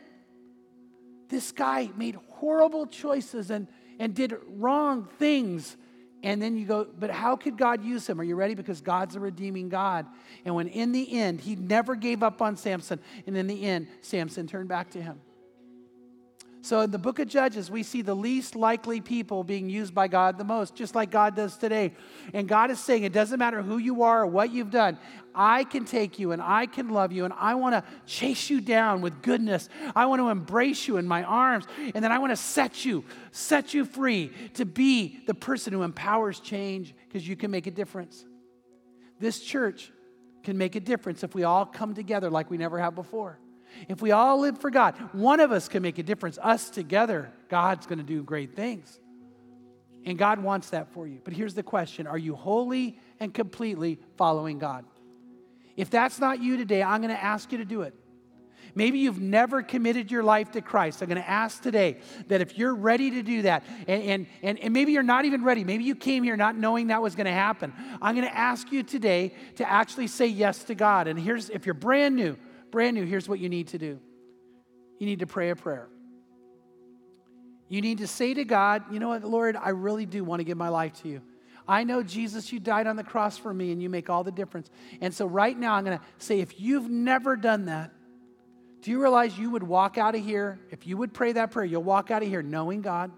This 1.29 1.53
guy 1.53 1.91
made 1.97 2.17
horrible 2.29 2.87
choices 2.87 3.51
and, 3.51 3.69
and 3.99 4.15
did 4.15 4.35
wrong 4.49 5.09
things 5.19 5.77
and 6.23 6.41
then 6.41 6.57
you 6.57 6.67
go, 6.67 6.87
but 6.99 7.11
how 7.11 7.37
could 7.37 7.57
God 7.57 7.85
use 7.85 8.09
him? 8.09 8.21
Are 8.21 8.25
you 8.25 8.35
ready? 8.35 8.55
Because 8.55 8.81
God's 8.81 9.17
a 9.17 9.21
redeeming 9.21 9.69
God. 9.69 10.07
And 10.45 10.55
when 10.55 10.69
in 10.69 10.93
the 10.93 11.19
end, 11.19 11.41
he 11.41 11.57
never 11.57 11.95
gave 11.95 12.23
up 12.23 12.43
on 12.43 12.57
Samson, 12.57 13.01
and 13.27 13.37
in 13.37 13.47
the 13.47 13.63
end, 13.63 13.89
Samson 14.01 14.47
turned 14.47 14.69
back 14.69 14.91
to 14.91 15.03
him. 15.03 15.21
So 16.67 16.81
in 16.81 16.91
the 16.91 16.99
book 16.99 17.21
of 17.21 17.29
Judges, 17.29 17.71
we 17.71 17.85
see 17.85 18.03
the 18.03 18.17
least 18.17 18.57
likely 18.57 19.01
people 19.01 19.45
being 19.45 19.71
used 19.71 19.95
by 19.95 20.09
God 20.09 20.37
the 20.37 20.43
most, 20.43 20.75
just 20.75 20.97
like 20.97 21.13
God 21.13 21.37
does 21.37 21.57
today. 21.57 21.93
And 22.35 22.49
God 22.49 22.73
is 22.73 22.81
saying, 22.81 23.05
it 23.05 23.13
doesn't 23.13 23.39
matter 23.39 23.63
who 23.63 23.79
you 23.79 24.03
are 24.03 24.23
or 24.23 24.27
what 24.27 24.51
you've 24.51 24.73
done, 24.73 24.99
I 25.33 25.63
can 25.63 25.85
take 25.85 26.19
you 26.19 26.33
and 26.33 26.43
I 26.43 26.67
can 26.67 26.89
love 26.89 27.13
you 27.13 27.25
and 27.25 27.33
I 27.39 27.55
want 27.55 27.75
to 27.77 27.85
chase 28.05 28.51
you 28.51 28.61
down 28.61 29.01
with 29.01 29.23
goodness. 29.23 29.69
I 29.95 30.07
want 30.07 30.19
to 30.19 30.29
embrace 30.29 30.89
you 30.89 30.97
in 30.97 31.07
my 31.07 31.23
arms 31.23 31.67
and 31.95 32.05
then 32.05 32.11
I 32.11 32.19
want 32.19 32.33
to 32.33 32.37
set 32.37 32.85
you, 32.85 33.05
set 33.31 33.73
you 33.73 33.85
free 33.85 34.33
to 34.55 34.65
be 34.65 35.21
the 35.29 35.35
person 35.35 35.73
who 35.73 35.85
empowers 35.85 36.41
change 36.41 36.97
because 37.07 37.29
you 37.29 37.37
can 37.37 37.53
make 37.53 37.69
a 37.69 37.71
difference. 37.71 38.27
This 39.21 39.39
church 39.39 39.93
can 40.43 40.59
make 40.59 40.75
a 40.75 40.81
difference 40.81 41.23
if 41.23 41.33
we 41.33 41.45
all 41.45 41.65
come 41.65 41.95
together 41.95 42.29
like 42.29 42.51
we 42.51 42.57
never 42.57 42.81
have 42.81 42.97
before. 42.97 43.39
If 43.89 44.01
we 44.03 44.13
all 44.13 44.41
live 44.41 44.59
for 44.59 44.71
God, 44.71 44.95
one 45.13 45.41
of 45.41 45.53
us 45.53 45.69
can 45.69 45.83
make 45.83 45.99
a 45.99 46.03
difference. 46.03 46.39
Us 46.43 46.71
together, 46.71 47.33
God's 47.49 47.87
going 47.87 47.99
to 47.99 48.05
do 48.05 48.23
great 48.23 48.55
things. 48.55 48.99
And 50.05 50.17
God 50.17 50.39
wants 50.41 50.71
that 50.71 50.93
for 50.93 51.07
you. 51.07 51.21
But 51.25 51.35
here's 51.35 51.55
the 51.55 51.63
question 51.63 52.07
Are 52.07 52.19
you 52.19 52.35
wholly 52.35 52.99
and 53.21 53.35
completely 53.35 53.99
following 54.17 54.59
God? 54.59 54.85
If 55.77 55.91
that's 55.91 56.19
not 56.19 56.41
you 56.41 56.57
today, 56.57 56.83
I'm 56.83 57.03
going 57.03 57.15
to 57.15 57.23
ask 57.23 57.53
you 57.53 57.59
to 57.59 57.65
do 57.65 57.83
it. 57.83 57.95
Maybe 58.75 58.99
you've 58.99 59.21
never 59.21 59.63
committed 59.63 60.11
your 60.11 60.23
life 60.23 60.53
to 60.53 60.61
Christ. 60.61 61.03
I'm 61.03 61.09
going 61.09 61.21
to 61.21 61.29
ask 61.29 61.63
today 61.63 61.97
that 62.29 62.43
if 62.43 62.59
you're 62.59 62.75
ready 62.75 63.11
to 63.13 63.23
do 63.23 63.43
that, 63.43 63.65
and, 63.89 64.27
and, 64.43 64.59
and, 64.59 64.75
maybe 64.75 64.93
you're 64.93 65.03
not 65.03 65.25
even 65.25 65.43
ready, 65.43 65.65
maybe 65.65 65.85
you 65.85 65.95
came 65.95 66.23
here 66.23 66.37
not 66.37 66.57
knowing 66.57 66.89
that 66.89 67.01
was 67.01 67.15
going 67.15 67.27
to 67.27 67.33
happen. 67.33 67.73
I'm 68.03 68.15
going 68.15 68.29
to 68.29 68.37
ask 68.37 68.71
you 68.71 68.83
today 68.83 69.33
to 69.57 69.71
actually 69.71 70.09
say 70.09 70.27
yes 70.27 70.65
to 70.65 70.75
God. 70.75 71.09
And 71.09 71.19
here's, 71.19 71.49
if 71.49 71.65
you're 71.65 71.75
brand 71.75 72.17
new, 72.17 72.37
brand 72.71 72.97
new, 72.97 73.05
here's 73.05 73.29
what 73.29 73.39
you 73.39 73.49
need 73.49 73.69
to 73.69 73.79
do 73.79 74.01
you 74.99 75.07
need 75.07 75.21
to 75.21 75.27
pray 75.27 75.51
a 75.51 75.57
prayer. 75.57 75.89
You 77.69 77.81
need 77.81 77.99
to 77.99 78.07
say 78.07 78.33
to 78.33 78.45
God, 78.45 78.85
you 78.93 79.01
know 79.01 79.09
what, 79.09 79.25
Lord, 79.25 79.57
I 79.57 79.71
really 79.71 80.07
do 80.07 80.23
want 80.23 80.41
to 80.41 80.45
give 80.45 80.57
my 80.57 80.69
life 80.69 81.03
to 81.03 81.09
you. 81.09 81.23
I 81.69 81.83
know, 81.83 82.03
Jesus, 82.03 82.53
you 82.53 82.61
died 82.61 82.87
on 82.87 82.95
the 82.95 83.03
cross 83.03 83.37
for 83.37 83.53
me 83.53 83.73
and 83.73 83.83
you 83.83 83.91
make 83.91 84.09
all 84.09 84.23
the 84.23 84.31
difference. 84.31 84.71
And 85.01 85.13
so, 85.13 85.27
right 85.27 85.59
now, 85.59 85.75
I'm 85.75 85.85
going 85.85 85.99
to 85.99 86.05
say, 86.19 86.39
if 86.41 86.61
you've 86.61 86.89
never 86.89 87.35
done 87.35 87.65
that, 87.65 87.91
do 88.83 88.93
you 88.93 89.01
realize 89.01 89.37
you 89.37 89.51
would 89.51 89.65
walk 89.65 89.99
out 89.99 90.15
of 90.15 90.25
here, 90.25 90.61
if 90.71 90.87
you 90.87 90.97
would 90.97 91.13
pray 91.13 91.33
that 91.33 91.51
prayer, 91.51 91.65
you'll 91.65 91.83
walk 91.83 92.13
out 92.13 92.23
of 92.23 92.29
here 92.29 92.41
knowing 92.41 92.83
God, 92.83 93.11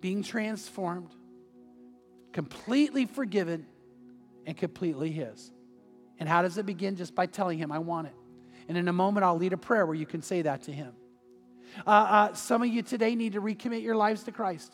being 0.00 0.24
transformed, 0.24 1.14
completely 2.32 3.06
forgiven, 3.06 3.64
and 4.44 4.56
completely 4.56 5.12
His. 5.12 5.52
And 6.18 6.28
how 6.28 6.42
does 6.42 6.58
it 6.58 6.66
begin? 6.66 6.96
Just 6.96 7.14
by 7.14 7.26
telling 7.26 7.58
Him, 7.58 7.70
I 7.70 7.78
want 7.78 8.08
it. 8.08 8.14
And 8.70 8.78
in 8.78 8.86
a 8.86 8.92
moment, 8.92 9.24
I'll 9.24 9.36
lead 9.36 9.52
a 9.52 9.56
prayer 9.56 9.84
where 9.84 9.96
you 9.96 10.06
can 10.06 10.22
say 10.22 10.42
that 10.42 10.62
to 10.62 10.72
Him. 10.72 10.92
Uh, 11.84 11.90
uh, 11.90 12.34
some 12.34 12.62
of 12.62 12.68
you 12.68 12.82
today 12.82 13.16
need 13.16 13.32
to 13.32 13.42
recommit 13.42 13.82
your 13.82 13.96
lives 13.96 14.22
to 14.22 14.30
Christ. 14.30 14.72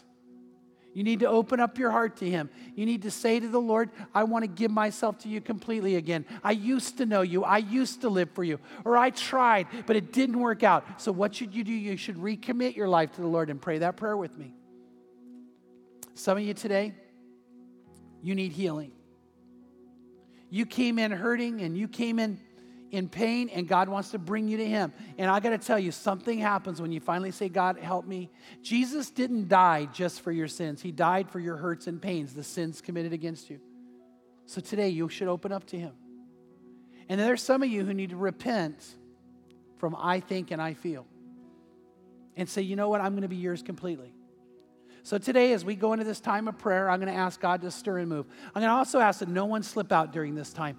You 0.93 1.03
need 1.03 1.21
to 1.21 1.29
open 1.29 1.61
up 1.61 1.79
your 1.79 1.91
heart 1.91 2.19
to 2.19 2.29
Him. 2.29 2.51
You 2.75 2.85
need 2.85 3.05
to 3.05 3.11
say 3.11 3.41
to 3.41 3.49
the 3.49 3.59
Lord, 3.59 3.89
I 4.15 4.25
want 4.25 4.43
to 4.43 4.49
give 4.49 4.71
myself 4.71 5.21
to 5.21 5.31
you 5.31 5.41
completely 5.41 5.97
again. 5.97 6.27
I 6.45 6.51
used 6.51 6.99
to 6.99 7.07
know 7.07 7.23
you. 7.23 7.43
I 7.43 7.57
used 7.57 8.03
to 8.03 8.11
live 8.11 8.31
for 8.33 8.45
you. 8.45 8.61
Or 8.85 8.99
I 8.99 9.09
tried, 9.09 9.67
but 9.87 9.97
it 9.97 10.13
didn't 10.13 10.41
work 10.41 10.63
out. 10.63 11.01
So, 11.01 11.11
what 11.11 11.35
should 11.35 11.55
you 11.55 11.65
do? 11.65 11.73
You 11.73 11.97
should 11.97 12.17
recommit 12.17 12.77
your 12.77 12.89
life 12.89 13.13
to 13.13 13.23
the 13.23 13.27
Lord 13.27 13.49
and 13.49 13.63
pray 13.63 13.79
that 13.79 13.97
prayer 13.97 14.19
with 14.19 14.37
me. 14.37 14.53
Some 16.13 16.37
of 16.37 16.45
you 16.45 16.53
today, 16.53 16.93
you 18.23 18.35
need 18.35 18.53
healing. 18.53 18.93
You 20.51 20.67
came 20.67 20.99
in 20.99 21.13
hurting 21.13 21.63
and 21.63 21.79
you 21.79 21.89
came 21.89 22.19
in 22.19 22.41
in 22.91 23.09
pain 23.09 23.49
and 23.49 23.67
God 23.67 23.89
wants 23.89 24.11
to 24.11 24.19
bring 24.19 24.49
you 24.49 24.57
to 24.59 24.67
Him. 24.67 24.93
And 25.19 25.31
I 25.31 25.41
got 25.41 25.51
to 25.51 25.59
tell 25.59 25.79
you, 25.79 25.93
something 25.93 26.39
happens 26.39 26.81
when 26.81 26.93
you 26.93 27.01
finally 27.01 27.31
say, 27.31 27.49
God, 27.49 27.79
help 27.79 28.07
me. 28.07 28.31
Jesus 28.63 29.11
didn't 29.11 29.49
die 29.49 29.87
just 29.93 30.21
for 30.21 30.33
your 30.33 30.49
sins, 30.49 30.83
He 30.83 30.93
died 30.93 31.31
for 31.31 31.41
your 31.41 31.57
hurts 31.57 31.87
and 31.87 32.01
pains, 32.01 32.35
the 32.35 32.45
sins 32.45 32.81
committed 32.81 33.13
against 33.13 33.51
you. 33.51 33.61
So 34.47 34.61
today, 34.61 34.91
you 34.91 35.09
should 35.09 35.29
open 35.29 35.53
up 35.53 35.67
to 35.69 35.79
Him. 35.79 35.93
And 37.09 37.21
there's 37.21 37.43
some 37.43 37.63
of 37.63 37.69
you 37.69 37.85
who 37.85 37.95
need 37.95 38.11
to 38.11 38.17
repent 38.17 38.85
from 39.79 39.97
I 39.99 40.21
think 40.21 40.51
and 40.51 40.61
I 40.61 40.75
feel 40.75 41.07
and 42.37 42.49
say, 42.49 42.63
you 42.63 42.77
know 42.77 42.89
what, 42.89 43.01
I'm 43.01 43.13
going 43.13 43.23
to 43.23 43.29
be 43.29 43.37
yours 43.37 43.63
completely. 43.63 44.13
So 45.03 45.19
today, 45.19 45.53
as 45.53 45.65
we 45.65 45.77
go 45.77 45.93
into 45.93 46.05
this 46.05 46.19
time 46.19 46.49
of 46.49 46.59
prayer, 46.59 46.91
I'm 46.91 46.99
going 46.99 47.13
to 47.13 47.19
ask 47.19 47.41
God 47.41 47.63
to 47.63 47.71
stir 47.71 47.99
and 47.99 48.09
move. 48.09 48.27
I'm 48.49 48.61
going 48.61 48.71
to 48.71 48.77
also 48.77 48.99
ask 48.99 49.21
that 49.21 49.29
no 49.29 49.45
one 49.45 49.63
slip 49.63 49.93
out 49.93 50.13
during 50.13 50.35
this 50.35 50.53
time 50.53 50.77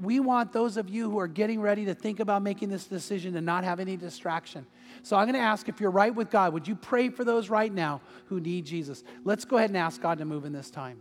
we 0.00 0.20
want 0.20 0.52
those 0.52 0.76
of 0.76 0.88
you 0.88 1.10
who 1.10 1.18
are 1.18 1.28
getting 1.28 1.60
ready 1.60 1.86
to 1.86 1.94
think 1.94 2.20
about 2.20 2.42
making 2.42 2.68
this 2.68 2.86
decision 2.86 3.34
to 3.34 3.40
not 3.40 3.64
have 3.64 3.80
any 3.80 3.96
distraction. 3.96 4.66
So 5.02 5.16
I'm 5.16 5.24
going 5.24 5.34
to 5.34 5.40
ask 5.40 5.68
if 5.68 5.80
you're 5.80 5.90
right 5.90 6.14
with 6.14 6.30
God, 6.30 6.52
would 6.52 6.68
you 6.68 6.74
pray 6.74 7.08
for 7.08 7.24
those 7.24 7.48
right 7.48 7.72
now 7.72 8.00
who 8.26 8.40
need 8.40 8.66
Jesus? 8.66 9.02
Let's 9.24 9.44
go 9.44 9.56
ahead 9.56 9.70
and 9.70 9.76
ask 9.76 10.00
God 10.00 10.18
to 10.18 10.24
move 10.24 10.44
in 10.44 10.52
this 10.52 10.70
time. 10.70 11.00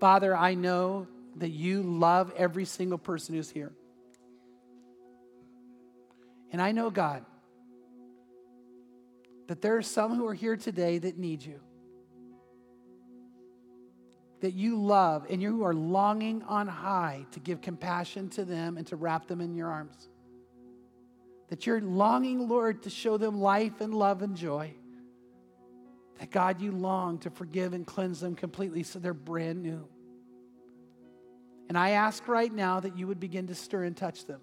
Father, 0.00 0.36
I 0.36 0.54
know 0.54 1.06
that 1.36 1.50
you 1.50 1.82
love 1.82 2.32
every 2.36 2.64
single 2.64 2.98
person 2.98 3.34
who's 3.34 3.50
here. 3.50 3.72
And 6.52 6.60
I 6.60 6.72
know, 6.72 6.90
God, 6.90 7.24
that 9.46 9.62
there 9.62 9.76
are 9.76 9.82
some 9.82 10.14
who 10.14 10.26
are 10.26 10.34
here 10.34 10.56
today 10.56 10.98
that 10.98 11.18
need 11.18 11.42
you. 11.44 11.60
That 14.40 14.54
you 14.54 14.80
love 14.80 15.26
and 15.28 15.42
you 15.42 15.64
are 15.64 15.74
longing 15.74 16.42
on 16.44 16.66
high 16.66 17.26
to 17.32 17.40
give 17.40 17.60
compassion 17.60 18.28
to 18.30 18.44
them 18.44 18.76
and 18.76 18.86
to 18.86 18.96
wrap 18.96 19.26
them 19.26 19.40
in 19.40 19.54
your 19.54 19.68
arms. 19.68 20.08
That 21.48 21.66
you're 21.66 21.80
longing, 21.80 22.48
Lord, 22.48 22.84
to 22.84 22.90
show 22.90 23.18
them 23.18 23.40
life 23.40 23.80
and 23.80 23.92
love 23.92 24.22
and 24.22 24.36
joy. 24.36 24.72
That 26.18 26.30
God, 26.30 26.60
you 26.60 26.70
long 26.72 27.18
to 27.20 27.30
forgive 27.30 27.72
and 27.72 27.86
cleanse 27.86 28.20
them 28.20 28.34
completely 28.34 28.82
so 28.82 28.98
they're 28.98 29.14
brand 29.14 29.62
new. 29.62 29.86
And 31.68 31.78
I 31.78 31.90
ask 31.90 32.26
right 32.26 32.52
now 32.52 32.80
that 32.80 32.96
you 32.96 33.06
would 33.06 33.20
begin 33.20 33.46
to 33.46 33.54
stir 33.54 33.84
and 33.84 33.96
touch 33.96 34.26
them. 34.26 34.40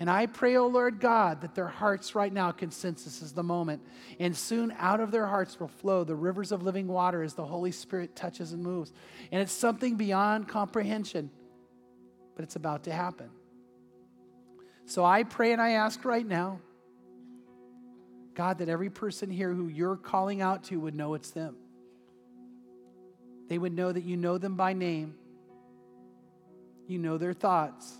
And 0.00 0.08
I 0.08 0.26
pray, 0.26 0.56
oh 0.56 0.68
Lord 0.68 1.00
God, 1.00 1.40
that 1.40 1.56
their 1.56 1.66
hearts 1.66 2.14
right 2.14 2.32
now 2.32 2.52
can 2.52 2.70
sense 2.70 3.02
this 3.02 3.20
is 3.20 3.32
the 3.32 3.42
moment. 3.42 3.82
And 4.20 4.36
soon 4.36 4.72
out 4.78 5.00
of 5.00 5.10
their 5.10 5.26
hearts 5.26 5.58
will 5.58 5.68
flow 5.68 6.04
the 6.04 6.14
rivers 6.14 6.52
of 6.52 6.62
living 6.62 6.86
water 6.86 7.22
as 7.22 7.34
the 7.34 7.44
Holy 7.44 7.72
Spirit 7.72 8.14
touches 8.14 8.52
and 8.52 8.62
moves. 8.62 8.92
And 9.32 9.42
it's 9.42 9.52
something 9.52 9.96
beyond 9.96 10.46
comprehension, 10.46 11.30
but 12.36 12.44
it's 12.44 12.54
about 12.54 12.84
to 12.84 12.92
happen. 12.92 13.30
So 14.86 15.04
I 15.04 15.24
pray 15.24 15.52
and 15.52 15.60
I 15.60 15.70
ask 15.70 16.04
right 16.04 16.26
now, 16.26 16.60
God, 18.34 18.58
that 18.58 18.68
every 18.68 18.90
person 18.90 19.30
here 19.30 19.52
who 19.52 19.66
you're 19.66 19.96
calling 19.96 20.40
out 20.40 20.62
to 20.64 20.78
would 20.78 20.94
know 20.94 21.14
it's 21.14 21.32
them. 21.32 21.56
They 23.48 23.58
would 23.58 23.72
know 23.72 23.90
that 23.90 24.04
you 24.04 24.16
know 24.16 24.38
them 24.38 24.54
by 24.54 24.74
name, 24.74 25.16
you 26.86 27.00
know 27.00 27.18
their 27.18 27.32
thoughts 27.32 27.98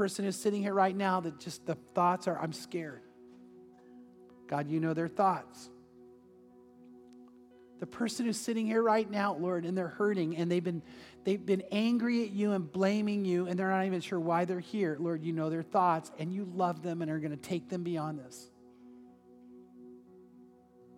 person 0.00 0.24
who's 0.24 0.34
sitting 0.36 0.62
here 0.62 0.72
right 0.72 0.96
now 0.96 1.20
that 1.20 1.38
just 1.38 1.66
the 1.66 1.74
thoughts 1.94 2.26
are, 2.26 2.38
I'm 2.40 2.54
scared. 2.54 3.02
God, 4.48 4.66
you 4.66 4.80
know 4.80 4.94
their 4.94 5.08
thoughts. 5.08 5.68
The 7.80 7.86
person 7.86 8.24
who's 8.24 8.38
sitting 8.38 8.64
here 8.64 8.82
right 8.82 9.10
now, 9.10 9.34
Lord, 9.34 9.66
and 9.66 9.76
they're 9.76 9.88
hurting 9.88 10.38
and 10.38 10.50
they've 10.50 10.64
been, 10.64 10.80
they've 11.24 11.44
been 11.44 11.62
angry 11.70 12.24
at 12.24 12.30
you 12.30 12.52
and 12.52 12.72
blaming 12.72 13.26
you 13.26 13.46
and 13.46 13.58
they're 13.58 13.68
not 13.68 13.84
even 13.84 14.00
sure 14.00 14.18
why 14.18 14.46
they're 14.46 14.58
here. 14.58 14.96
Lord, 14.98 15.22
you 15.22 15.34
know 15.34 15.50
their 15.50 15.62
thoughts 15.62 16.10
and 16.18 16.32
you 16.32 16.50
love 16.50 16.82
them 16.82 17.02
and 17.02 17.10
are 17.10 17.18
going 17.18 17.32
to 17.32 17.36
take 17.36 17.68
them 17.68 17.82
beyond 17.82 18.20
this. 18.20 18.48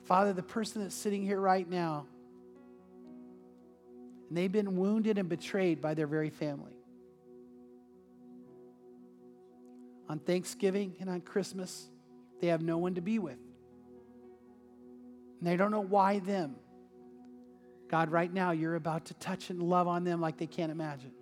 Father, 0.04 0.32
the 0.32 0.44
person 0.44 0.80
that's 0.80 0.94
sitting 0.94 1.24
here 1.24 1.40
right 1.40 1.68
now, 1.68 2.06
and 4.28 4.38
they've 4.38 4.52
been 4.52 4.76
wounded 4.76 5.18
and 5.18 5.28
betrayed 5.28 5.80
by 5.80 5.94
their 5.94 6.06
very 6.06 6.30
family. 6.30 6.81
On 10.08 10.18
Thanksgiving 10.18 10.96
and 11.00 11.08
on 11.08 11.20
Christmas, 11.20 11.88
they 12.40 12.48
have 12.48 12.62
no 12.62 12.78
one 12.78 12.94
to 12.96 13.00
be 13.00 13.18
with. 13.18 13.38
And 15.40 15.48
they 15.48 15.56
don't 15.56 15.70
know 15.70 15.80
why 15.80 16.18
them. 16.18 16.56
God, 17.88 18.10
right 18.10 18.32
now, 18.32 18.52
you're 18.52 18.74
about 18.74 19.06
to 19.06 19.14
touch 19.14 19.50
and 19.50 19.62
love 19.62 19.86
on 19.86 20.04
them 20.04 20.20
like 20.20 20.38
they 20.38 20.46
can't 20.46 20.72
imagine. 20.72 21.12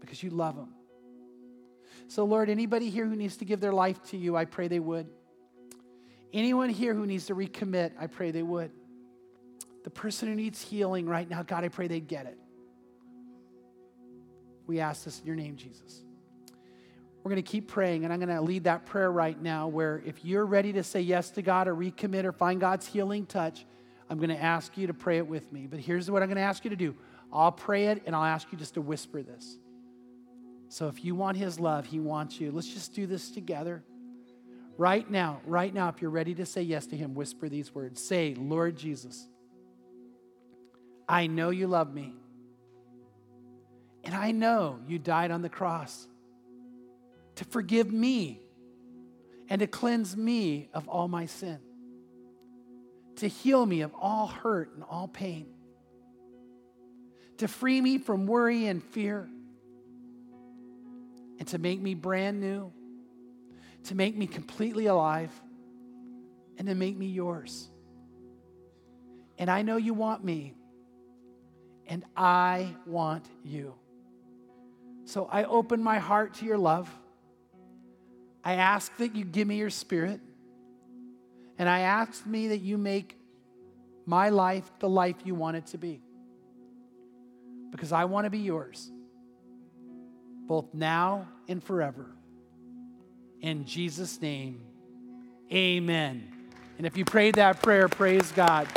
Because 0.00 0.22
you 0.22 0.30
love 0.30 0.54
them. 0.56 0.74
So, 2.08 2.24
Lord, 2.24 2.50
anybody 2.50 2.90
here 2.90 3.06
who 3.06 3.16
needs 3.16 3.38
to 3.38 3.44
give 3.44 3.60
their 3.60 3.72
life 3.72 4.02
to 4.10 4.16
you, 4.16 4.36
I 4.36 4.44
pray 4.44 4.68
they 4.68 4.78
would. 4.78 5.08
Anyone 6.32 6.68
here 6.68 6.94
who 6.94 7.06
needs 7.06 7.26
to 7.26 7.34
recommit, 7.34 7.92
I 7.98 8.06
pray 8.06 8.30
they 8.30 8.42
would. 8.42 8.70
The 9.84 9.90
person 9.90 10.28
who 10.28 10.34
needs 10.34 10.60
healing 10.60 11.06
right 11.06 11.28
now, 11.28 11.42
God, 11.42 11.64
I 11.64 11.68
pray 11.68 11.88
they'd 11.88 12.06
get 12.06 12.26
it. 12.26 12.38
We 14.66 14.80
ask 14.80 15.04
this 15.04 15.20
in 15.20 15.26
your 15.26 15.36
name, 15.36 15.56
Jesus. 15.56 16.02
We're 17.24 17.30
going 17.30 17.42
to 17.42 17.50
keep 17.50 17.68
praying, 17.68 18.04
and 18.04 18.12
I'm 18.12 18.20
going 18.20 18.28
to 18.28 18.42
lead 18.42 18.64
that 18.64 18.84
prayer 18.84 19.10
right 19.10 19.40
now. 19.40 19.66
Where 19.66 20.02
if 20.04 20.22
you're 20.26 20.44
ready 20.44 20.74
to 20.74 20.82
say 20.82 21.00
yes 21.00 21.30
to 21.30 21.42
God 21.42 21.68
or 21.68 21.74
recommit 21.74 22.24
or 22.24 22.32
find 22.32 22.60
God's 22.60 22.86
healing 22.86 23.24
touch, 23.24 23.64
I'm 24.10 24.18
going 24.18 24.28
to 24.28 24.40
ask 24.40 24.76
you 24.76 24.86
to 24.88 24.94
pray 24.94 25.16
it 25.16 25.26
with 25.26 25.50
me. 25.50 25.66
But 25.66 25.80
here's 25.80 26.10
what 26.10 26.22
I'm 26.22 26.28
going 26.28 26.36
to 26.36 26.42
ask 26.42 26.64
you 26.64 26.70
to 26.70 26.76
do 26.76 26.94
I'll 27.32 27.50
pray 27.50 27.86
it, 27.86 28.02
and 28.04 28.14
I'll 28.14 28.24
ask 28.24 28.52
you 28.52 28.58
just 28.58 28.74
to 28.74 28.82
whisper 28.82 29.22
this. 29.22 29.56
So 30.68 30.88
if 30.88 31.02
you 31.02 31.14
want 31.14 31.38
His 31.38 31.58
love, 31.58 31.86
He 31.86 31.98
wants 31.98 32.38
you. 32.38 32.52
Let's 32.52 32.68
just 32.68 32.94
do 32.94 33.06
this 33.06 33.30
together. 33.30 33.82
Right 34.76 35.10
now, 35.10 35.40
right 35.46 35.72
now, 35.72 35.88
if 35.88 36.02
you're 36.02 36.10
ready 36.10 36.34
to 36.34 36.44
say 36.44 36.60
yes 36.60 36.86
to 36.88 36.96
Him, 36.96 37.14
whisper 37.14 37.48
these 37.48 37.74
words 37.74 38.04
Say, 38.04 38.34
Lord 38.34 38.76
Jesus, 38.76 39.26
I 41.08 41.26
know 41.26 41.48
you 41.48 41.68
love 41.68 41.94
me. 41.94 42.12
And 44.02 44.14
I 44.14 44.32
know 44.32 44.80
you 44.86 44.98
died 44.98 45.30
on 45.30 45.40
the 45.40 45.48
cross 45.48 46.06
to 47.36 47.44
forgive 47.44 47.92
me 47.92 48.40
and 49.48 49.60
to 49.60 49.66
cleanse 49.66 50.16
me 50.16 50.68
of 50.72 50.88
all 50.88 51.08
my 51.08 51.26
sin, 51.26 51.58
to 53.16 53.28
heal 53.28 53.64
me 53.64 53.82
of 53.82 53.92
all 53.94 54.26
hurt 54.26 54.74
and 54.74 54.84
all 54.88 55.08
pain, 55.08 55.46
to 57.38 57.48
free 57.48 57.80
me 57.80 57.98
from 57.98 58.26
worry 58.26 58.66
and 58.66 58.82
fear, 58.82 59.28
and 61.38 61.48
to 61.48 61.58
make 61.58 61.80
me 61.80 61.94
brand 61.94 62.40
new, 62.40 62.72
to 63.84 63.94
make 63.94 64.16
me 64.16 64.26
completely 64.26 64.86
alive, 64.86 65.30
and 66.56 66.68
to 66.68 66.74
make 66.74 66.96
me 66.96 67.06
yours. 67.06 67.68
And 69.36 69.50
I 69.50 69.62
know 69.62 69.76
you 69.76 69.94
want 69.94 70.24
me, 70.24 70.54
and 71.86 72.04
I 72.16 72.74
want 72.86 73.26
you. 73.42 73.74
So 75.04 75.28
I 75.30 75.44
open 75.44 75.82
my 75.82 75.98
heart 75.98 76.34
to 76.34 76.46
your 76.46 76.56
love. 76.56 76.88
I 78.44 78.54
ask 78.54 78.94
that 78.98 79.16
you 79.16 79.24
give 79.24 79.48
me 79.48 79.56
your 79.56 79.70
spirit. 79.70 80.20
And 81.58 81.68
I 81.68 81.80
ask 81.80 82.26
me 82.26 82.48
that 82.48 82.58
you 82.58 82.76
make 82.76 83.16
my 84.06 84.28
life 84.28 84.70
the 84.80 84.88
life 84.88 85.16
you 85.24 85.34
want 85.34 85.56
it 85.56 85.66
to 85.68 85.78
be. 85.78 86.02
Because 87.70 87.92
I 87.92 88.04
want 88.04 88.24
to 88.24 88.30
be 88.30 88.38
yours, 88.38 88.90
both 90.46 90.74
now 90.74 91.26
and 91.48 91.62
forever. 91.62 92.06
In 93.40 93.64
Jesus' 93.64 94.20
name, 94.20 94.60
amen. 95.52 96.28
And 96.78 96.86
if 96.86 96.96
you 96.96 97.04
prayed 97.04 97.36
that 97.36 97.62
prayer, 97.62 97.88
praise 97.88 98.30
God. 98.32 98.68